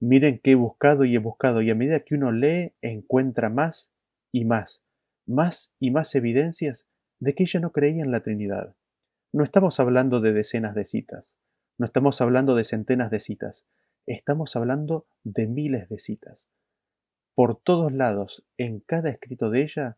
Miren 0.00 0.40
que 0.40 0.50
he 0.50 0.54
buscado 0.56 1.04
y 1.04 1.14
he 1.14 1.20
buscado, 1.20 1.62
y 1.62 1.70
a 1.70 1.76
medida 1.76 2.00
que 2.00 2.16
uno 2.16 2.32
lee, 2.32 2.72
encuentra 2.82 3.48
más 3.48 3.92
y 4.32 4.44
más, 4.44 4.84
más 5.24 5.72
y 5.78 5.92
más 5.92 6.12
evidencias 6.16 6.88
de 7.20 7.36
que 7.36 7.44
ella 7.44 7.60
no 7.60 7.70
creía 7.70 8.02
en 8.02 8.10
la 8.10 8.24
Trinidad. 8.24 8.74
No 9.32 9.44
estamos 9.44 9.78
hablando 9.78 10.20
de 10.20 10.32
decenas 10.32 10.74
de 10.74 10.84
citas, 10.84 11.38
no 11.78 11.84
estamos 11.84 12.20
hablando 12.20 12.56
de 12.56 12.64
centenas 12.64 13.12
de 13.12 13.20
citas, 13.20 13.68
estamos 14.04 14.56
hablando 14.56 15.06
de 15.22 15.46
miles 15.46 15.88
de 15.88 16.00
citas. 16.00 16.50
Por 17.36 17.56
todos 17.56 17.92
lados, 17.92 18.44
en 18.58 18.80
cada 18.80 19.10
escrito 19.10 19.48
de 19.50 19.62
ella, 19.62 19.96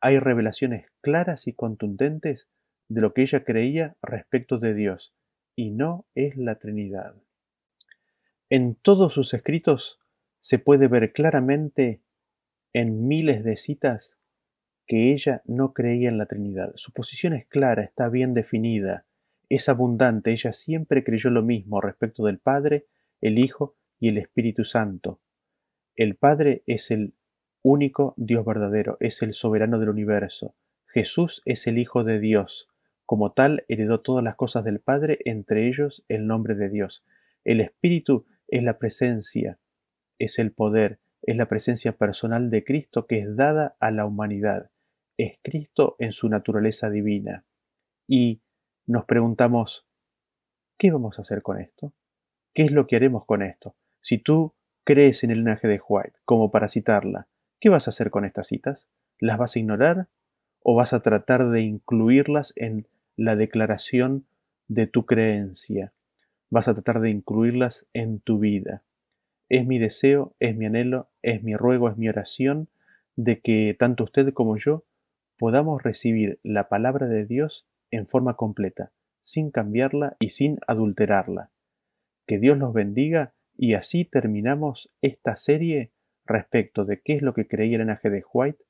hay 0.00 0.18
revelaciones 0.18 0.86
claras 1.00 1.46
y 1.46 1.52
contundentes 1.52 2.48
de 2.88 3.00
lo 3.00 3.12
que 3.12 3.22
ella 3.22 3.44
creía 3.44 3.96
respecto 4.02 4.58
de 4.58 4.74
Dios, 4.74 5.14
y 5.56 5.70
no 5.70 6.06
es 6.14 6.36
la 6.36 6.58
Trinidad. 6.58 7.14
En 8.50 8.74
todos 8.74 9.12
sus 9.12 9.34
escritos 9.34 10.00
se 10.40 10.58
puede 10.58 10.88
ver 10.88 11.12
claramente 11.12 12.02
en 12.72 13.06
miles 13.06 13.44
de 13.44 13.56
citas 13.56 14.18
que 14.86 15.12
ella 15.12 15.42
no 15.44 15.74
creía 15.74 16.08
en 16.08 16.16
la 16.16 16.26
Trinidad. 16.26 16.72
Su 16.76 16.92
posición 16.92 17.34
es 17.34 17.46
clara, 17.46 17.82
está 17.82 18.08
bien 18.08 18.32
definida, 18.32 19.04
es 19.50 19.68
abundante, 19.68 20.32
ella 20.32 20.52
siempre 20.52 21.04
creyó 21.04 21.30
lo 21.30 21.42
mismo 21.42 21.80
respecto 21.80 22.24
del 22.24 22.38
Padre, 22.38 22.86
el 23.20 23.38
Hijo 23.38 23.76
y 23.98 24.08
el 24.08 24.18
Espíritu 24.18 24.64
Santo. 24.64 25.20
El 25.94 26.16
Padre 26.16 26.62
es 26.66 26.90
el 26.90 27.14
único 27.62 28.14
Dios 28.16 28.44
verdadero, 28.44 28.96
es 29.00 29.22
el 29.22 29.34
soberano 29.34 29.78
del 29.78 29.90
universo. 29.90 30.54
Jesús 30.86 31.42
es 31.44 31.66
el 31.66 31.78
Hijo 31.78 32.04
de 32.04 32.18
Dios. 32.18 32.68
Como 33.06 33.32
tal, 33.32 33.64
heredó 33.68 34.00
todas 34.00 34.24
las 34.24 34.36
cosas 34.36 34.64
del 34.64 34.80
Padre, 34.80 35.18
entre 35.24 35.68
ellos 35.68 36.04
el 36.08 36.26
nombre 36.26 36.54
de 36.54 36.68
Dios. 36.68 37.04
El 37.44 37.60
Espíritu 37.60 38.26
es 38.48 38.62
la 38.62 38.78
presencia, 38.78 39.58
es 40.18 40.38
el 40.38 40.52
poder, 40.52 40.98
es 41.22 41.36
la 41.36 41.46
presencia 41.46 41.92
personal 41.92 42.50
de 42.50 42.64
Cristo 42.64 43.06
que 43.06 43.20
es 43.20 43.36
dada 43.36 43.76
a 43.80 43.90
la 43.90 44.06
humanidad 44.06 44.70
es 45.18 45.38
Cristo 45.42 45.96
en 45.98 46.12
su 46.12 46.28
naturaleza 46.28 46.88
divina. 46.88 47.44
Y 48.06 48.40
nos 48.86 49.04
preguntamos, 49.04 49.86
¿qué 50.78 50.90
vamos 50.90 51.18
a 51.18 51.22
hacer 51.22 51.42
con 51.42 51.60
esto? 51.60 51.92
¿Qué 52.54 52.62
es 52.62 52.72
lo 52.72 52.86
que 52.86 52.96
haremos 52.96 53.26
con 53.26 53.42
esto? 53.42 53.76
Si 54.00 54.18
tú 54.18 54.54
crees 54.84 55.24
en 55.24 55.32
el 55.32 55.38
linaje 55.38 55.68
de 55.68 55.80
White, 55.86 56.20
como 56.24 56.50
para 56.50 56.68
citarla, 56.68 57.28
¿qué 57.60 57.68
vas 57.68 57.88
a 57.88 57.90
hacer 57.90 58.10
con 58.10 58.24
estas 58.24 58.48
citas? 58.48 58.88
¿Las 59.18 59.38
vas 59.38 59.56
a 59.56 59.58
ignorar? 59.58 60.08
¿O 60.62 60.74
vas 60.74 60.92
a 60.92 61.00
tratar 61.00 61.48
de 61.50 61.62
incluirlas 61.62 62.52
en 62.56 62.86
la 63.16 63.36
declaración 63.36 64.26
de 64.68 64.86
tu 64.86 65.06
creencia? 65.06 65.92
¿Vas 66.50 66.68
a 66.68 66.74
tratar 66.74 67.00
de 67.00 67.10
incluirlas 67.10 67.86
en 67.92 68.20
tu 68.20 68.38
vida? 68.38 68.82
Es 69.48 69.66
mi 69.66 69.78
deseo, 69.78 70.34
es 70.40 70.56
mi 70.56 70.66
anhelo, 70.66 71.08
es 71.22 71.42
mi 71.42 71.56
ruego, 71.56 71.88
es 71.88 71.96
mi 71.96 72.08
oración 72.08 72.68
de 73.16 73.40
que 73.40 73.74
tanto 73.78 74.04
usted 74.04 74.32
como 74.32 74.56
yo 74.56 74.84
podamos 75.38 75.82
recibir 75.82 76.38
la 76.42 76.68
palabra 76.68 77.06
de 77.06 77.24
Dios 77.24 77.66
en 77.90 78.06
forma 78.06 78.36
completa, 78.36 78.92
sin 79.22 79.50
cambiarla 79.50 80.16
y 80.20 80.30
sin 80.30 80.58
adulterarla. 80.66 81.50
Que 82.26 82.38
Dios 82.38 82.58
los 82.58 82.72
bendiga 82.72 83.32
y 83.56 83.74
así 83.74 84.04
terminamos 84.04 84.90
esta 85.00 85.36
serie 85.36 85.90
respecto 86.28 86.84
de 86.84 87.00
qué 87.00 87.14
es 87.14 87.22
lo 87.22 87.34
que 87.34 87.48
creía 87.48 87.76
el 87.76 87.82
linaje 87.82 88.10
de 88.10 88.22
White 88.32 88.62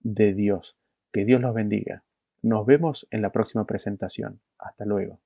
de 0.00 0.34
Dios. 0.34 0.76
Que 1.12 1.24
Dios 1.24 1.40
los 1.40 1.54
bendiga. 1.54 2.04
Nos 2.42 2.66
vemos 2.66 3.06
en 3.10 3.22
la 3.22 3.32
próxima 3.32 3.66
presentación. 3.66 4.40
Hasta 4.58 4.84
luego. 4.84 5.20